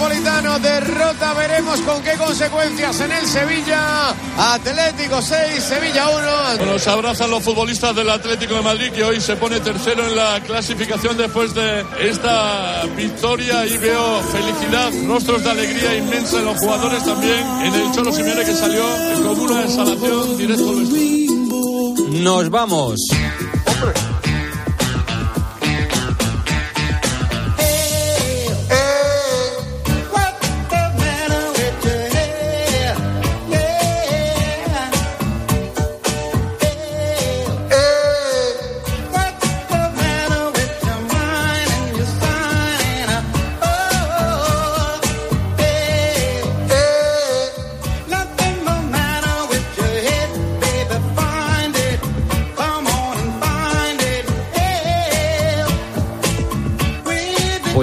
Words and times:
Metropolitano. 0.00 0.58
Derrota, 0.60 1.34
veremos 1.34 1.80
con 1.82 2.02
qué 2.02 2.12
consecuencias 2.16 3.00
en 3.00 3.12
el 3.12 3.26
Sevilla. 3.26 4.14
Atlético 4.38 5.20
6, 5.20 5.62
Sevilla 5.62 6.08
1. 6.56 6.64
Nos 6.64 6.88
abrazan 6.88 7.30
los 7.30 7.42
futbolistas 7.42 7.94
del 7.94 8.08
Atlético 8.08 8.54
de 8.54 8.62
Madrid 8.62 8.90
que 8.92 9.04
hoy 9.04 9.20
se 9.20 9.36
pone 9.36 9.60
tercero 9.60 10.06
en 10.06 10.16
la 10.16 10.40
clasificación 10.40 11.18
después 11.18 11.52
de 11.54 11.84
esta 12.00 12.84
victoria 12.96 13.66
y 13.66 13.76
veo 13.76 14.22
felicidad, 14.22 14.90
rostros 15.06 15.44
de 15.44 15.50
alegría 15.50 15.94
inmensa 15.96 16.38
en 16.38 16.44
los 16.46 16.58
jugadores 16.58 17.04
también. 17.04 17.46
En 17.62 17.74
el 17.74 17.92
Cholo 17.92 18.10
Simeone 18.10 18.44
que 18.44 18.54
salió 18.54 18.84
con 19.22 19.38
una 19.38 19.64
exhalación 19.64 20.38
directo 20.38 20.70
al 20.70 22.22
Nos 22.22 22.48
vamos. 22.48 23.00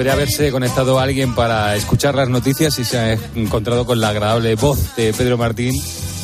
Puede 0.08 0.22
haberse 0.22 0.50
conectado 0.50 0.98
alguien 0.98 1.34
para 1.34 1.76
escuchar 1.76 2.14
las 2.14 2.30
noticias 2.30 2.78
y 2.78 2.84
se 2.84 2.98
ha 2.98 3.12
encontrado 3.34 3.84
con 3.84 4.00
la 4.00 4.08
agradable 4.08 4.54
voz 4.54 4.96
de 4.96 5.12
Pedro 5.12 5.36
Martín 5.36 5.74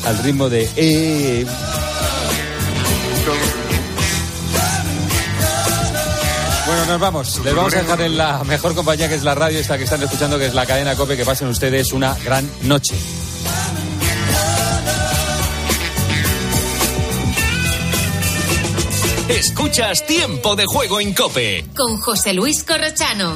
al 0.05 0.17
ritmo 0.23 0.49
de... 0.49 0.67
Eh". 0.75 1.45
Bueno, 6.65 6.85
nos 6.87 6.99
vamos. 6.99 7.41
Les 7.45 7.53
vamos 7.53 7.75
a 7.75 7.81
dejar 7.83 8.01
en 8.01 8.17
la 8.17 8.43
mejor 8.43 8.73
compañía 8.73 9.07
que 9.07 9.13
es 9.13 9.23
la 9.23 9.35
radio, 9.35 9.59
esta 9.59 9.77
que 9.77 9.83
están 9.83 10.01
escuchando, 10.01 10.39
que 10.39 10.47
es 10.47 10.55
la 10.55 10.65
cadena 10.65 10.95
COPE. 10.95 11.17
Que 11.17 11.25
pasen 11.25 11.47
ustedes 11.49 11.93
una 11.93 12.15
gran 12.25 12.49
noche. 12.63 12.95
Escuchas 19.29 20.05
Tiempo 20.07 20.55
de 20.55 20.65
Juego 20.65 20.99
en 20.99 21.13
Cope. 21.13 21.65
Con 21.75 21.99
José 21.99 22.33
Luis 22.33 22.63
Corrochano. 22.63 23.35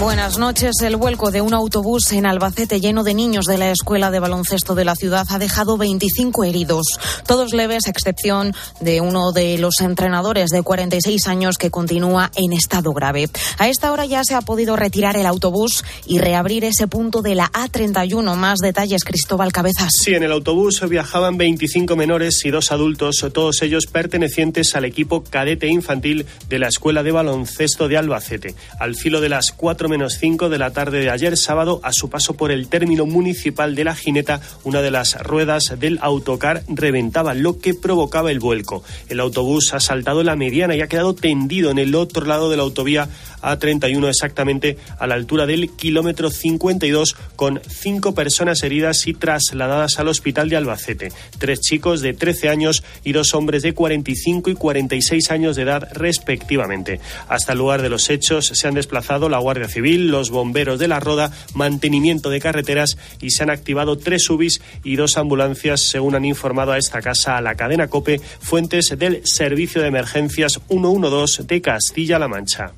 Buenas 0.00 0.38
noches. 0.38 0.76
El 0.82 0.96
vuelco 0.96 1.30
de 1.30 1.42
un 1.42 1.52
autobús 1.52 2.10
en 2.12 2.24
Albacete 2.24 2.80
lleno 2.80 3.04
de 3.04 3.12
niños 3.12 3.44
de 3.44 3.58
la 3.58 3.70
escuela 3.70 4.10
de 4.10 4.18
baloncesto 4.18 4.74
de 4.74 4.86
la 4.86 4.94
ciudad 4.94 5.26
ha 5.28 5.38
dejado 5.38 5.76
25 5.76 6.44
heridos, 6.44 6.86
todos 7.26 7.52
leves, 7.52 7.86
a 7.86 7.90
excepción 7.90 8.54
de 8.80 9.02
uno 9.02 9.32
de 9.32 9.58
los 9.58 9.82
entrenadores 9.82 10.48
de 10.48 10.62
46 10.62 11.26
años 11.26 11.58
que 11.58 11.70
continúa 11.70 12.30
en 12.34 12.54
estado 12.54 12.94
grave. 12.94 13.28
A 13.58 13.68
esta 13.68 13.92
hora 13.92 14.06
ya 14.06 14.24
se 14.24 14.34
ha 14.34 14.40
podido 14.40 14.74
retirar 14.74 15.18
el 15.18 15.26
autobús 15.26 15.84
y 16.06 16.18
reabrir 16.18 16.64
ese 16.64 16.86
punto 16.86 17.20
de 17.20 17.34
la 17.34 17.52
A31. 17.52 18.36
Más 18.36 18.60
detalles, 18.60 19.04
Cristóbal 19.04 19.52
Cabezas. 19.52 19.92
Sí, 20.02 20.14
en 20.14 20.22
el 20.22 20.32
autobús 20.32 20.80
viajaban 20.88 21.36
25 21.36 21.94
menores 21.94 22.42
y 22.46 22.50
dos 22.50 22.72
adultos, 22.72 23.26
todos 23.34 23.60
ellos 23.60 23.84
pertenecientes 23.84 24.74
al 24.74 24.86
equipo 24.86 25.24
cadete 25.24 25.66
infantil 25.66 26.24
de 26.48 26.58
la 26.58 26.68
escuela 26.68 27.02
de 27.02 27.12
baloncesto 27.12 27.86
de 27.86 27.98
Albacete. 27.98 28.54
Al 28.78 28.94
filo 28.94 29.20
de 29.20 29.28
las 29.28 29.52
cuatro 29.52 29.89
menos 29.90 30.16
5 30.18 30.48
de 30.48 30.58
la 30.58 30.70
tarde 30.70 31.00
de 31.00 31.10
ayer 31.10 31.36
sábado, 31.36 31.80
a 31.82 31.92
su 31.92 32.08
paso 32.08 32.34
por 32.34 32.50
el 32.50 32.68
término 32.68 33.04
municipal 33.04 33.74
de 33.74 33.84
La 33.84 33.94
Jineta, 33.94 34.40
una 34.64 34.80
de 34.80 34.90
las 34.90 35.20
ruedas 35.22 35.74
del 35.78 35.98
autocar 36.00 36.62
reventaba, 36.68 37.34
lo 37.34 37.58
que 37.58 37.74
provocaba 37.74 38.30
el 38.30 38.40
vuelco. 38.40 38.82
El 39.08 39.20
autobús 39.20 39.74
ha 39.74 39.80
saltado 39.80 40.22
la 40.22 40.36
mediana 40.36 40.74
y 40.74 40.80
ha 40.80 40.86
quedado 40.86 41.14
tendido 41.14 41.70
en 41.70 41.78
el 41.78 41.94
otro 41.94 42.24
lado 42.24 42.48
de 42.48 42.56
la 42.56 42.62
autovía 42.62 43.08
A31, 43.42 44.08
exactamente 44.08 44.78
a 44.98 45.06
la 45.06 45.14
altura 45.14 45.46
del 45.46 45.70
kilómetro 45.70 46.30
52, 46.30 47.16
con 47.36 47.60
cinco 47.68 48.14
personas 48.14 48.62
heridas 48.62 49.06
y 49.06 49.14
trasladadas 49.14 49.98
al 49.98 50.08
hospital 50.08 50.48
de 50.48 50.56
Albacete. 50.56 51.12
Tres 51.38 51.60
chicos 51.60 52.00
de 52.00 52.14
13 52.14 52.48
años 52.48 52.84
y 53.04 53.12
dos 53.12 53.34
hombres 53.34 53.62
de 53.62 53.74
45 53.74 54.50
y 54.50 54.54
46 54.54 55.30
años 55.30 55.56
de 55.56 55.62
edad, 55.62 55.88
respectivamente. 55.92 57.00
Hasta 57.28 57.52
el 57.52 57.58
lugar 57.58 57.82
de 57.82 57.88
los 57.88 58.08
hechos 58.08 58.46
se 58.46 58.68
han 58.68 58.74
desplazado 58.74 59.28
la 59.28 59.38
Guardia 59.38 59.68
Civil 59.68 59.79
los 59.80 60.30
bomberos 60.30 60.78
de 60.78 60.88
la 60.88 61.00
Roda, 61.00 61.32
mantenimiento 61.54 62.30
de 62.30 62.40
carreteras 62.40 62.96
y 63.20 63.30
se 63.30 63.42
han 63.42 63.50
activado 63.50 63.98
tres 63.98 64.28
UBIs 64.28 64.60
y 64.84 64.96
dos 64.96 65.16
ambulancias, 65.16 65.82
según 65.82 66.14
han 66.14 66.24
informado 66.24 66.72
a 66.72 66.78
esta 66.78 67.00
casa 67.00 67.36
a 67.36 67.40
la 67.40 67.54
cadena 67.54 67.88
COPE, 67.88 68.20
fuentes 68.40 68.94
del 68.98 69.22
Servicio 69.24 69.82
de 69.82 69.88
Emergencias 69.88 70.60
112 70.68 71.44
de 71.44 71.60
Castilla-La 71.60 72.28
Mancha. 72.28 72.72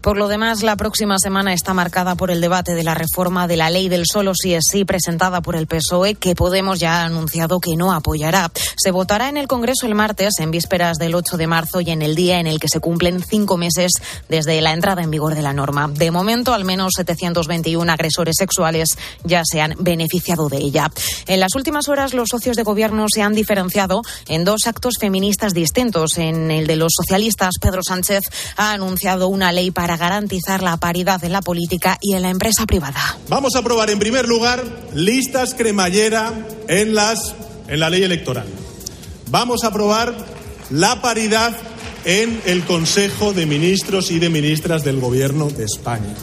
Por 0.00 0.16
lo 0.16 0.28
demás, 0.28 0.62
la 0.62 0.76
próxima 0.76 1.18
semana 1.18 1.52
está 1.52 1.74
marcada 1.74 2.14
por 2.14 2.30
el 2.30 2.40
debate 2.40 2.74
de 2.74 2.84
la 2.84 2.94
reforma 2.94 3.48
de 3.48 3.56
la 3.56 3.68
ley 3.68 3.88
del 3.88 4.04
solo 4.06 4.32
si 4.34 4.54
es 4.54 4.64
sí 4.70 4.84
presentada 4.84 5.40
por 5.40 5.56
el 5.56 5.66
PSOE, 5.66 6.14
que 6.14 6.34
Podemos 6.34 6.78
ya 6.78 7.02
ha 7.02 7.04
anunciado 7.04 7.58
que 7.58 7.76
no 7.76 7.92
apoyará. 7.92 8.52
Se 8.76 8.92
votará 8.92 9.28
en 9.28 9.36
el 9.36 9.48
Congreso 9.48 9.86
el 9.86 9.96
martes, 9.96 10.38
en 10.38 10.52
vísperas 10.52 10.98
del 10.98 11.16
8 11.16 11.36
de 11.36 11.46
marzo 11.48 11.80
y 11.80 11.90
en 11.90 12.02
el 12.02 12.14
día 12.14 12.38
en 12.38 12.46
el 12.46 12.60
que 12.60 12.68
se 12.68 12.78
cumplen 12.78 13.20
cinco 13.22 13.56
meses 13.56 13.92
desde 14.28 14.60
la 14.60 14.72
entrada 14.72 15.02
en 15.02 15.10
vigor 15.10 15.34
de 15.34 15.42
la 15.42 15.52
norma. 15.52 15.88
De 15.88 16.12
momento, 16.12 16.54
al 16.54 16.64
menos 16.64 16.92
721 16.96 17.90
agresores 17.90 18.36
sexuales 18.38 18.96
ya 19.24 19.42
se 19.44 19.60
han 19.60 19.74
beneficiado 19.80 20.48
de 20.48 20.58
ella. 20.58 20.92
En 21.26 21.40
las 21.40 21.56
últimas 21.56 21.88
horas, 21.88 22.14
los 22.14 22.28
socios 22.28 22.56
de 22.56 22.62
gobierno 22.62 23.06
se 23.12 23.22
han 23.22 23.34
diferenciado 23.34 24.02
en 24.28 24.44
dos 24.44 24.66
actos 24.66 24.94
feministas 25.00 25.54
distintos. 25.54 26.18
En 26.18 26.52
el 26.52 26.68
de 26.68 26.76
los 26.76 26.92
socialistas, 26.94 27.54
Pedro 27.60 27.82
Sánchez 27.82 28.22
ha 28.56 28.72
anunciado 28.72 29.26
una 29.26 29.50
ley 29.50 29.72
para 29.72 29.87
para 29.88 29.96
garantizar 29.96 30.62
la 30.62 30.76
paridad 30.76 31.24
en 31.24 31.32
la 31.32 31.40
política 31.40 31.96
y 32.02 32.12
en 32.12 32.20
la 32.20 32.28
empresa 32.28 32.66
privada. 32.66 33.00
Vamos 33.30 33.56
a 33.56 33.60
aprobar 33.60 33.88
en 33.88 33.98
primer 33.98 34.28
lugar 34.28 34.62
listas 34.92 35.54
cremallera 35.54 36.46
en 36.68 36.94
las 36.94 37.34
en 37.68 37.80
la 37.80 37.88
ley 37.88 38.02
electoral. 38.02 38.44
Vamos 39.30 39.64
a 39.64 39.68
aprobar 39.68 40.14
la 40.68 41.00
paridad 41.00 41.56
en 42.04 42.38
el 42.44 42.66
Consejo 42.66 43.32
de 43.32 43.46
Ministros 43.46 44.10
y 44.10 44.18
de 44.18 44.28
Ministras 44.28 44.84
del 44.84 45.00
Gobierno 45.00 45.48
de 45.48 45.64
España. 45.64 46.14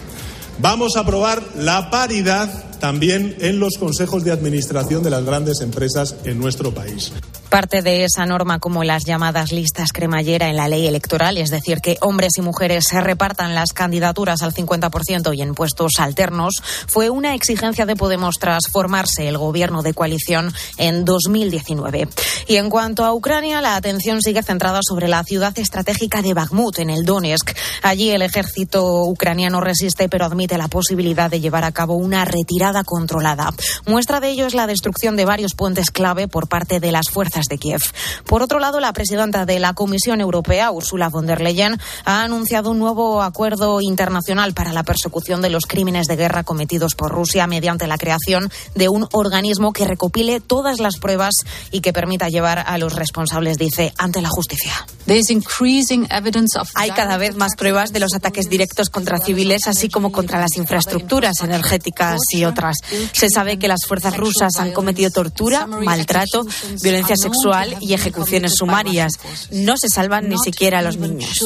Vamos 0.59 0.95
a 0.95 0.99
aprobar 0.99 1.41
la 1.57 1.89
paridad 1.89 2.77
también 2.79 3.35
en 3.39 3.59
los 3.59 3.79
consejos 3.79 4.23
de 4.23 4.31
administración 4.31 5.01
de 5.01 5.09
las 5.09 5.25
grandes 5.25 5.61
empresas 5.61 6.15
en 6.23 6.37
nuestro 6.37 6.71
país 6.71 7.11
parte 7.55 7.81
de 7.81 8.03
esa 8.03 8.25
norma 8.25 8.59
como 8.59 8.83
las 8.83 9.05
llamadas 9.05 9.53
listas 9.53 9.93
cremallera 9.93 10.49
en 10.49 10.57
la 10.57 10.67
ley 10.67 10.87
electoral, 10.87 11.37
es 11.37 11.51
decir, 11.51 11.79
que 11.79 11.95
hombres 12.01 12.33
y 12.35 12.41
mujeres 12.41 12.83
se 12.85 12.99
repartan 12.99 13.55
las 13.55 13.71
candidaturas 13.71 14.41
al 14.41 14.53
50% 14.53 15.33
y 15.33 15.41
en 15.41 15.55
puestos 15.55 15.93
alternos, 15.99 16.55
fue 16.85 17.09
una 17.09 17.33
exigencia 17.33 17.85
de 17.85 17.95
Podemos 17.95 18.35
tras 18.41 18.67
formarse 18.69 19.29
el 19.29 19.37
gobierno 19.37 19.83
de 19.83 19.93
coalición 19.93 20.53
en 20.77 21.05
2019. 21.05 22.09
Y 22.49 22.57
en 22.57 22.69
cuanto 22.69 23.05
a 23.05 23.13
Ucrania, 23.13 23.61
la 23.61 23.77
atención 23.77 24.21
sigue 24.21 24.43
centrada 24.43 24.81
sobre 24.85 25.07
la 25.07 25.23
ciudad 25.23 25.57
estratégica 25.57 26.21
de 26.21 26.33
Bakhmut, 26.33 26.79
en 26.79 26.89
el 26.89 27.05
Donetsk. 27.05 27.55
Allí 27.83 28.09
el 28.09 28.21
ejército 28.21 29.05
ucraniano 29.05 29.61
resiste, 29.61 30.09
pero 30.09 30.25
admite 30.25 30.57
la 30.57 30.67
posibilidad 30.67 31.31
de 31.31 31.39
llevar 31.39 31.63
a 31.63 31.71
cabo 31.71 31.95
una 31.95 32.25
retirada 32.25 32.83
controlada. 32.83 33.53
Muestra 33.85 34.19
de 34.19 34.31
ello 34.31 34.45
es 34.45 34.55
la 34.55 34.67
destrucción 34.67 35.15
de 35.15 35.23
varios 35.23 35.55
puentes 35.55 35.89
clave 35.89 36.27
por 36.27 36.49
parte 36.49 36.81
de 36.81 36.91
las 36.91 37.09
fuerzas 37.09 37.44
desde 37.45 37.57
Kiev. 37.57 37.81
Por 38.25 38.41
otro 38.41 38.59
lado, 38.59 38.79
la 38.79 38.93
presidenta 38.93 39.45
de 39.45 39.59
la 39.59 39.73
Comisión 39.73 40.21
Europea, 40.21 40.71
Ursula 40.71 41.09
von 41.09 41.25
der 41.25 41.41
Leyen, 41.41 41.79
ha 42.03 42.23
anunciado 42.23 42.71
un 42.71 42.79
nuevo 42.79 43.21
acuerdo 43.21 43.81
internacional 43.81 44.53
para 44.53 44.73
la 44.73 44.83
persecución 44.83 45.41
de 45.41 45.49
los 45.49 45.65
crímenes 45.65 46.07
de 46.07 46.15
guerra 46.15 46.43
cometidos 46.43 46.95
por 46.95 47.11
Rusia 47.11 47.47
mediante 47.47 47.87
la 47.87 47.97
creación 47.97 48.51
de 48.73 48.89
un 48.89 49.07
organismo 49.11 49.73
que 49.73 49.85
recopile 49.85 50.39
todas 50.39 50.79
las 50.79 50.97
pruebas 50.97 51.35
y 51.71 51.81
que 51.81 51.93
permita 51.93 52.29
llevar 52.29 52.59
a 52.59 52.77
los 52.77 52.95
responsables, 52.95 53.57
dice, 53.57 53.93
ante 53.97 54.21
la 54.21 54.29
justicia. 54.29 54.73
Hay 56.73 56.91
cada 56.91 57.17
vez 57.17 57.35
más 57.35 57.55
pruebas 57.55 57.93
de 57.93 57.99
los 57.99 58.15
ataques 58.15 58.49
directos 58.49 58.89
contra 58.89 59.19
civiles, 59.19 59.67
así 59.67 59.89
como 59.89 60.11
contra 60.11 60.39
las 60.39 60.57
infraestructuras 60.57 61.41
energéticas 61.41 62.19
y 62.31 62.45
otras. 62.45 62.77
Se 63.11 63.29
sabe 63.29 63.59
que 63.59 63.67
las 63.67 63.85
fuerzas 63.87 64.17
rusas 64.17 64.55
han 64.57 64.71
cometido 64.71 65.11
tortura, 65.11 65.67
maltrato, 65.67 66.45
violencia 66.81 67.15
sexual 67.15 67.34
y 67.81 67.93
ejecuciones 67.93 68.53
sumarias. 68.57 69.13
No 69.51 69.77
se 69.77 69.89
salvan 69.89 70.29
ni 70.29 70.37
siquiera 70.37 70.81
los 70.81 70.97
niños. 70.97 71.39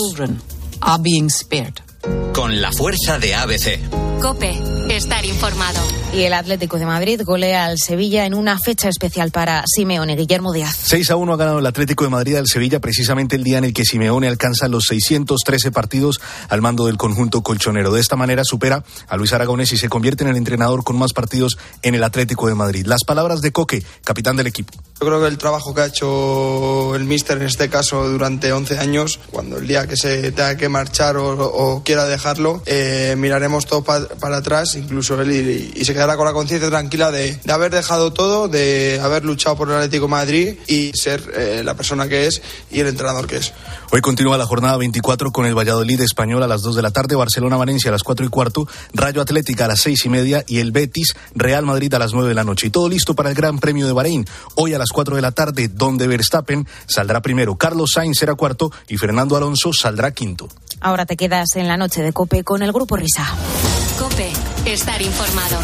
Con 2.33 2.61
la 2.61 2.71
fuerza 2.71 3.19
de 3.19 3.35
ABC. 3.35 3.79
Cope, 4.21 4.57
estar 4.89 5.25
informado. 5.25 5.79
Y 6.13 6.23
el 6.23 6.33
Atlético 6.33 6.77
de 6.77 6.85
Madrid 6.85 7.21
golea 7.23 7.65
al 7.65 7.77
Sevilla 7.77 8.25
en 8.25 8.33
una 8.33 8.57
fecha 8.57 8.89
especial 8.89 9.31
para 9.31 9.63
Simeone 9.65 10.15
Guillermo 10.15 10.51
Díaz. 10.51 10.77
6 10.83 11.11
a 11.11 11.15
1 11.15 11.33
ha 11.33 11.37
ganado 11.37 11.59
el 11.59 11.65
Atlético 11.65 12.03
de 12.03 12.09
Madrid 12.09 12.35
al 12.35 12.47
Sevilla 12.47 12.79
precisamente 12.79 13.35
el 13.35 13.43
día 13.43 13.57
en 13.57 13.65
el 13.65 13.73
que 13.73 13.85
Simeone 13.85 14.27
alcanza 14.27 14.67
los 14.67 14.85
613 14.87 15.71
partidos 15.71 16.19
al 16.49 16.61
mando 16.61 16.85
del 16.87 16.97
conjunto 16.97 17.41
colchonero. 17.43 17.93
De 17.93 18.01
esta 18.01 18.15
manera 18.15 18.43
supera 18.43 18.83
a 19.07 19.17
Luis 19.17 19.31
Aragonés 19.31 19.71
y 19.71 19.77
se 19.77 19.89
convierte 19.89 20.23
en 20.23 20.29
el 20.29 20.37
entrenador 20.37 20.83
con 20.83 20.97
más 20.97 21.13
partidos 21.13 21.57
en 21.81 21.95
el 21.95 22.03
Atlético 22.03 22.47
de 22.47 22.55
Madrid. 22.55 22.85
Las 22.85 23.03
palabras 23.05 23.41
de 23.41 23.51
Coque, 23.51 23.83
capitán 24.03 24.35
del 24.35 24.47
equipo. 24.47 24.73
Yo 25.01 25.07
creo 25.07 25.21
que 25.21 25.27
el 25.27 25.37
trabajo 25.37 25.73
que 25.73 25.79
ha 25.79 25.85
hecho 25.85 26.93
el 26.93 27.05
míster 27.05 27.37
en 27.37 27.43
este 27.43 27.69
caso 27.69 28.05
durante 28.09 28.51
11 28.51 28.79
años, 28.79 29.17
cuando 29.31 29.57
el 29.57 29.65
día 29.65 29.87
que 29.87 29.95
se 29.95 30.33
tenga 30.33 30.57
que 30.57 30.67
marchar 30.67 31.15
o, 31.15 31.41
o 31.41 31.83
quiera 31.83 32.03
dejarlo, 32.05 32.61
eh, 32.65 33.15
miraremos 33.17 33.65
todo 33.65 33.81
pa, 33.81 34.05
para 34.19 34.37
atrás, 34.37 34.75
incluso 34.75 35.21
él, 35.21 35.31
y, 35.31 35.79
y 35.79 35.85
se 35.85 35.93
quedará 35.93 36.17
con 36.17 36.25
la 36.25 36.33
conciencia 36.33 36.69
tranquila 36.69 37.11
de, 37.11 37.37
de, 37.37 37.53
haber 37.53 37.71
dejado 37.71 38.11
todo, 38.11 38.49
de 38.49 38.99
haber 39.01 39.23
luchado 39.23 39.55
por 39.55 39.69
el 39.69 39.75
Atlético 39.75 40.07
de 40.07 40.11
Madrid 40.11 40.55
y 40.67 40.91
ser 40.93 41.23
eh, 41.33 41.61
la 41.63 41.75
persona 41.75 42.09
que 42.09 42.27
es 42.27 42.41
y 42.69 42.81
el 42.81 42.87
entrenador 42.87 43.25
que 43.25 43.37
es. 43.37 43.53
Hoy 43.91 44.01
continúa 44.01 44.37
la 44.37 44.45
jornada 44.45 44.75
24 44.75 45.31
con 45.31 45.45
el 45.45 45.57
Valladolid 45.57 46.01
español 46.01 46.43
a 46.43 46.47
las 46.47 46.61
2 46.61 46.75
de 46.75 46.81
la 46.81 46.91
tarde, 46.91 47.15
Barcelona-Valencia 47.15 47.89
a 47.89 47.93
las 47.93 48.03
4 48.03 48.25
y 48.25 48.29
cuarto, 48.29 48.67
Rayo 48.93 49.21
Atlética 49.21 49.63
a 49.63 49.69
las 49.69 49.79
6 49.79 50.05
y 50.05 50.09
media 50.09 50.43
y 50.45 50.59
el 50.59 50.73
Betis 50.73 51.15
Real 51.35 51.65
Madrid 51.65 51.93
a 51.93 51.99
las 51.99 52.11
9 52.11 52.27
de 52.27 52.35
la 52.35 52.43
noche. 52.43 52.67
Y 52.67 52.69
todo 52.69 52.89
listo 52.89 53.15
para 53.15 53.29
el 53.29 53.35
Gran 53.35 53.59
Premio 53.59 53.87
de 53.87 53.93
Bahrein. 53.93 54.27
Hoy 54.55 54.73
a 54.73 54.77
las 54.77 54.88
4 54.91 55.15
de 55.15 55.21
la 55.21 55.31
tarde, 55.31 55.67
donde 55.67 56.07
Verstappen 56.07 56.67
saldrá 56.85 57.21
primero, 57.21 57.55
Carlos 57.55 57.91
Sainz 57.93 58.17
será 58.19 58.35
cuarto 58.35 58.71
y 58.87 58.97
Fernando 58.97 59.35
Alonso 59.37 59.71
saldrá 59.73 60.11
quinto. 60.11 60.49
Ahora 60.81 61.05
te 61.05 61.17
quedas 61.17 61.55
en 61.55 61.67
la 61.67 61.77
noche 61.77 62.01
de 62.01 62.13
Cope 62.13 62.43
con 62.43 62.63
el 62.63 62.71
Grupo 62.71 62.95
Risa. 62.95 63.25
Cope, 63.97 64.31
estar 64.65 65.01
informado. 65.01 65.59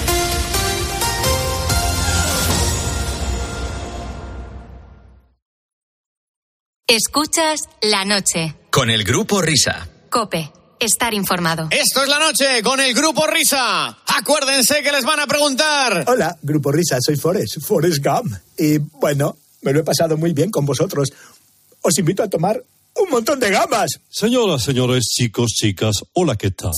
Escuchas 6.88 7.62
la 7.82 8.06
noche. 8.06 8.56
Con 8.70 8.92
el 8.92 9.04
Grupo 9.04 9.42
Risa. 9.42 9.88
Cope, 10.12 10.52
estar 10.86 11.14
informado. 11.14 11.68
Esto 11.72 12.04
es 12.04 12.10
la 12.10 12.20
noche 12.20 12.62
con 12.64 12.80
el 12.80 12.94
Grupo 12.94 13.28
Risa. 13.28 13.98
Acuérdense 14.06 14.82
que 14.82 14.92
les 14.92 15.04
van 15.04 15.20
a 15.20 15.28
preguntar. 15.28 16.06
Hola, 16.08 16.38
Grupo 16.42 16.72
Risa, 16.72 16.98
soy 17.02 17.18
Forrest, 17.18 17.60
Forrest 17.62 18.04
Gump. 18.04 18.34
Y 18.58 18.78
bueno, 18.78 19.38
me 19.62 19.74
lo 19.74 19.82
he 19.82 19.84
pasado 19.84 20.16
muy 20.18 20.32
bien 20.34 20.52
con 20.52 20.66
vosotros. 20.66 21.12
Os 21.82 21.98
invito 21.98 22.24
a 22.24 22.30
tomar 22.30 22.64
un 22.96 23.10
montón 23.10 23.40
de 23.40 23.50
gambas. 23.50 24.00
Señoras, 24.10 24.64
señores, 24.64 25.04
chicos, 25.06 25.52
chicas, 25.52 25.96
hola, 26.14 26.36
¿qué 26.36 26.52
tal? 26.52 26.72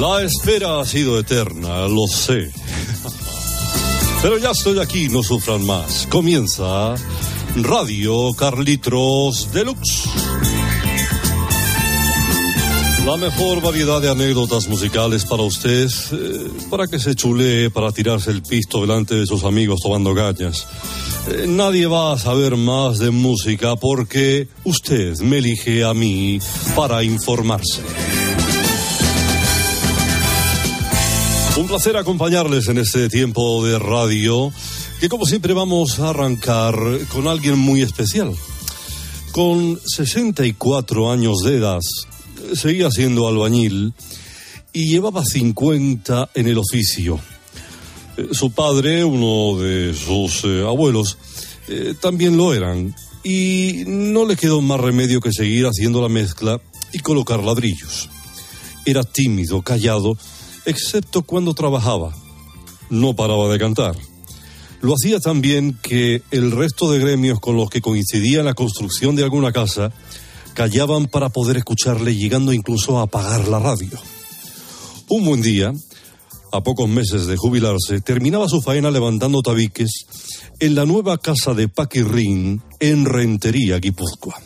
La 0.00 0.22
espera 0.22 0.80
ha 0.80 0.86
sido 0.86 1.18
eterna, 1.18 1.86
lo 1.86 2.06
sé. 2.06 2.50
Pero 4.22 4.38
ya 4.38 4.52
estoy 4.52 4.78
aquí, 4.78 5.10
no 5.10 5.22
sufran 5.22 5.62
más. 5.66 6.06
Comienza 6.10 6.94
Radio 7.56 8.32
Carlitos 8.32 9.52
Deluxe. 9.52 10.08
La 13.04 13.18
mejor 13.18 13.60
variedad 13.60 14.00
de 14.00 14.08
anécdotas 14.08 14.68
musicales 14.68 15.26
para 15.26 15.42
usted, 15.42 15.90
eh, 16.12 16.50
para 16.70 16.86
que 16.86 16.98
se 16.98 17.14
chulee, 17.14 17.68
para 17.68 17.92
tirarse 17.92 18.30
el 18.30 18.40
pisto 18.40 18.80
delante 18.80 19.14
de 19.16 19.26
sus 19.26 19.44
amigos 19.44 19.80
tomando 19.82 20.14
gañas. 20.14 20.66
Eh, 21.28 21.44
nadie 21.46 21.86
va 21.86 22.14
a 22.14 22.18
saber 22.18 22.56
más 22.56 22.98
de 23.00 23.10
música 23.10 23.76
porque 23.76 24.48
usted 24.64 25.18
me 25.18 25.38
elige 25.38 25.84
a 25.84 25.92
mí 25.92 26.38
para 26.74 27.02
informarse. 27.04 27.82
Un 31.60 31.66
placer 31.66 31.94
acompañarles 31.98 32.68
en 32.68 32.78
este 32.78 33.10
tiempo 33.10 33.62
de 33.62 33.78
radio, 33.78 34.50
que 34.98 35.10
como 35.10 35.26
siempre 35.26 35.52
vamos 35.52 36.00
a 36.00 36.08
arrancar 36.08 36.74
con 37.12 37.28
alguien 37.28 37.58
muy 37.58 37.82
especial. 37.82 38.34
Con 39.30 39.78
64 39.84 41.12
años 41.12 41.40
de 41.44 41.56
edad, 41.56 41.80
seguía 42.54 42.90
siendo 42.90 43.28
albañil 43.28 43.92
y 44.72 44.88
llevaba 44.88 45.22
50 45.22 46.30
en 46.32 46.48
el 46.48 46.56
oficio. 46.56 47.20
Su 48.32 48.52
padre, 48.52 49.04
uno 49.04 49.60
de 49.60 49.92
sus 49.92 50.44
eh, 50.44 50.62
abuelos, 50.66 51.18
eh, 51.68 51.92
también 52.00 52.38
lo 52.38 52.54
eran 52.54 52.96
y 53.22 53.84
no 53.86 54.24
le 54.24 54.36
quedó 54.36 54.62
más 54.62 54.80
remedio 54.80 55.20
que 55.20 55.30
seguir 55.30 55.66
haciendo 55.66 56.00
la 56.00 56.08
mezcla 56.08 56.58
y 56.90 57.00
colocar 57.00 57.44
ladrillos. 57.44 58.08
Era 58.86 59.04
tímido, 59.04 59.60
callado, 59.60 60.16
excepto 60.64 61.22
cuando 61.22 61.54
trabajaba. 61.54 62.14
No 62.88 63.14
paraba 63.14 63.48
de 63.48 63.58
cantar. 63.58 63.96
Lo 64.80 64.94
hacía 64.94 65.20
tan 65.20 65.40
bien 65.40 65.78
que 65.82 66.22
el 66.30 66.50
resto 66.52 66.90
de 66.90 66.98
gremios 66.98 67.38
con 67.38 67.56
los 67.56 67.68
que 67.68 67.82
coincidía 67.82 68.40
en 68.40 68.46
la 68.46 68.54
construcción 68.54 69.14
de 69.14 69.24
alguna 69.24 69.52
casa 69.52 69.92
callaban 70.54 71.06
para 71.06 71.28
poder 71.28 71.58
escucharle, 71.58 72.16
llegando 72.16 72.52
incluso 72.52 72.98
a 72.98 73.02
apagar 73.02 73.46
la 73.48 73.58
radio. 73.58 73.98
Un 75.08 75.24
buen 75.24 75.42
día, 75.42 75.72
a 76.52 76.62
pocos 76.62 76.88
meses 76.88 77.26
de 77.26 77.36
jubilarse, 77.36 78.00
terminaba 78.00 78.48
su 78.48 78.62
faena 78.62 78.90
levantando 78.90 79.42
tabiques 79.42 80.06
en 80.58 80.74
la 80.74 80.86
nueva 80.86 81.18
casa 81.18 81.54
de 81.54 81.68
Paquirrín 81.68 82.62
en 82.80 83.04
Rentería, 83.04 83.78
Guipúzcoa, 83.78 84.40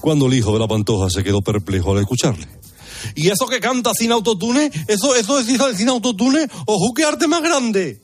cuando 0.00 0.26
el 0.26 0.34
hijo 0.34 0.52
de 0.52 0.58
la 0.60 0.68
Pantoja 0.68 1.10
se 1.10 1.24
quedó 1.24 1.42
perplejo 1.42 1.92
al 1.92 2.00
escucharle. 2.00 2.46
¿Y 3.14 3.28
eso 3.28 3.46
que 3.46 3.60
canta 3.60 3.92
sin 3.94 4.12
autotune? 4.12 4.70
¿Eso, 4.88 5.14
eso 5.14 5.38
es 5.38 5.46
sin 5.76 5.88
autotune? 5.88 6.48
¿O 6.66 6.92
qué 6.94 7.04
arte 7.04 7.26
más 7.26 7.42
grande? 7.42 8.00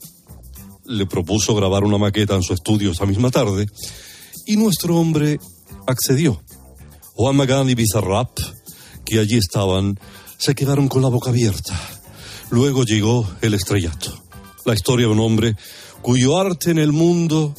Le 0.85 1.05
propuso 1.05 1.55
grabar 1.55 1.83
una 1.83 1.97
maqueta 1.97 2.35
en 2.35 2.43
su 2.43 2.53
estudio 2.53 2.91
esa 2.91 3.05
misma 3.05 3.29
tarde 3.29 3.67
y 4.45 4.57
nuestro 4.57 4.97
hombre 4.97 5.39
accedió. 5.87 6.41
Juan 7.13 7.35
Magán 7.35 7.69
y 7.69 7.75
Bizarrap, 7.75 8.29
que 9.05 9.19
allí 9.19 9.37
estaban, 9.37 9.99
se 10.37 10.55
quedaron 10.55 10.87
con 10.87 11.01
la 11.01 11.09
boca 11.09 11.29
abierta. 11.29 11.79
Luego 12.49 12.83
llegó 12.83 13.29
el 13.41 13.53
estrellato. 13.53 14.21
La 14.65 14.73
historia 14.73 15.07
de 15.07 15.13
un 15.13 15.19
hombre 15.19 15.55
cuyo 16.01 16.37
arte 16.39 16.71
en 16.71 16.79
el 16.79 16.91
mundo 16.91 17.53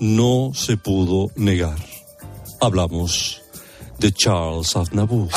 no 0.00 0.52
se 0.54 0.76
pudo 0.76 1.30
negar. 1.36 1.78
Hablamos 2.60 3.40
de 3.98 4.12
Charles 4.12 4.76
Aznavour. 4.76 5.28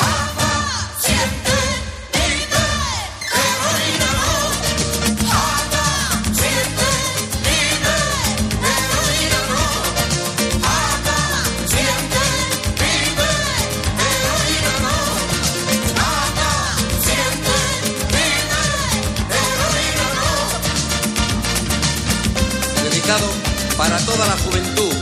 Para 23.76 23.98
toda 23.98 24.26
la 24.26 24.36
juventud, 24.38 24.94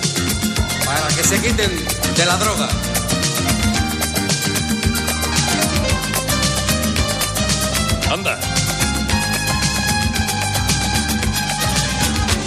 para 0.85 1.09
que 1.09 1.23
se 1.25 1.41
quiten 1.41 1.85
de 2.17 2.26
la 2.26 2.37
droga. 2.37 2.69
Anda. 8.11 8.38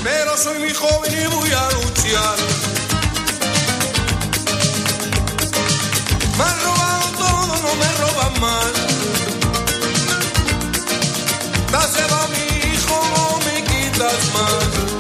yo 0.04 0.38
soy 0.38 0.60
mi 0.60 0.74
joven 0.74 1.12
y 1.14 1.28
voy 1.28 1.52
a 1.52 1.70
luchar. 1.72 2.38
Me 6.38 6.44
han 6.44 6.64
robado 6.64 7.12
todo, 7.18 7.62
no 7.62 7.76
me 7.76 7.90
roban 8.02 8.42
más. 8.42 8.74
Dáselo 11.72 12.16
a 12.16 12.28
mi 12.28 12.74
hijo, 12.74 13.02
no 13.16 13.40
me 13.46 13.64
quitas 13.64 14.34
más. 14.34 14.95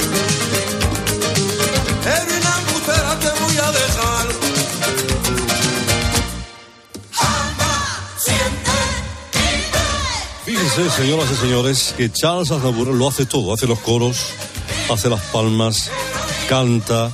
Fíjense, 10.75 11.03
señoras 11.03 11.31
y 11.31 11.35
señores, 11.35 11.93
que 11.95 12.11
Charles 12.11 12.51
Aznavour 12.51 12.87
lo 12.87 13.07
hace 13.07 13.25
todo. 13.25 13.53
Hace 13.53 13.65
los 13.65 13.79
coros, 13.79 14.17
hace 14.91 15.09
las 15.09 15.21
palmas, 15.27 15.89
canta, 16.49 17.13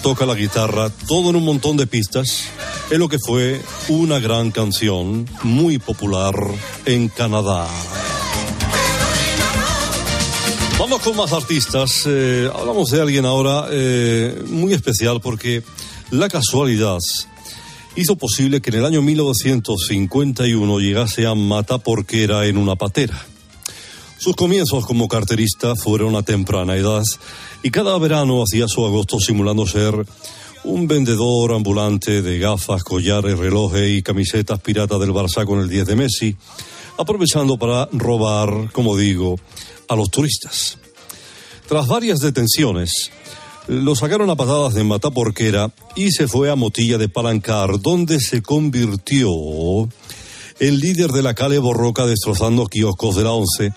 toca 0.00 0.24
la 0.26 0.34
guitarra, 0.34 0.90
todo 1.08 1.30
en 1.30 1.36
un 1.36 1.44
montón 1.44 1.76
de 1.76 1.88
pistas. 1.88 2.44
Es 2.90 2.98
lo 2.98 3.08
que 3.08 3.18
fue 3.18 3.60
una 3.88 4.20
gran 4.20 4.52
canción 4.52 5.28
muy 5.42 5.78
popular 5.78 6.34
en 6.86 7.08
Canadá. 7.08 7.66
Vamos 10.78 11.00
con 11.02 11.16
más 11.16 11.32
artistas. 11.32 12.04
Eh, 12.06 12.48
hablamos 12.54 12.92
de 12.92 13.00
alguien 13.00 13.26
ahora 13.26 13.66
eh, 13.72 14.40
muy 14.46 14.72
especial 14.72 15.20
porque 15.20 15.64
la 16.12 16.28
casualidad 16.28 16.98
hizo 17.96 18.16
posible 18.16 18.60
que 18.60 18.70
en 18.70 18.76
el 18.76 18.84
año 18.84 19.02
1951 19.02 20.78
llegase 20.80 21.26
a 21.26 21.34
Mata 21.34 21.78
Porquera 21.78 22.46
en 22.46 22.56
una 22.56 22.76
patera. 22.76 23.24
Sus 24.18 24.36
comienzos 24.36 24.86
como 24.86 25.08
carterista 25.08 25.76
fueron 25.76 26.16
a 26.16 26.22
temprana 26.22 26.76
edad 26.76 27.02
y 27.62 27.70
cada 27.70 27.96
verano 27.98 28.42
hacía 28.42 28.68
su 28.68 28.84
agosto 28.84 29.20
simulando 29.20 29.66
ser 29.66 29.94
un 30.64 30.88
vendedor 30.88 31.52
ambulante 31.52 32.22
de 32.22 32.38
gafas, 32.38 32.82
collares, 32.82 33.38
relojes 33.38 33.90
y 33.90 34.02
camisetas 34.02 34.60
pirata 34.60 34.98
del 34.98 35.10
Barça 35.10 35.44
con 35.44 35.60
el 35.60 35.68
10 35.68 35.86
de 35.86 35.96
Messi, 35.96 36.36
aprovechando 36.96 37.58
para 37.58 37.88
robar, 37.92 38.70
como 38.72 38.96
digo, 38.96 39.38
a 39.88 39.94
los 39.94 40.10
turistas. 40.10 40.78
Tras 41.68 41.86
varias 41.86 42.20
detenciones, 42.20 43.10
lo 43.66 43.94
sacaron 43.94 44.30
a 44.30 44.36
patadas 44.36 44.74
de 44.74 44.84
Mataporquera 44.84 45.72
y 45.96 46.10
se 46.10 46.28
fue 46.28 46.50
a 46.50 46.56
Motilla 46.56 46.98
de 46.98 47.08
Palancar, 47.08 47.80
donde 47.80 48.20
se 48.20 48.42
convirtió 48.42 49.30
en 50.60 50.80
líder 50.80 51.10
de 51.10 51.22
la 51.22 51.34
calle 51.34 51.58
Borroca 51.58 52.06
destrozando 52.06 52.66
kioscos 52.66 53.16
de 53.16 53.24
la 53.24 53.32
ONCE, 53.32 53.72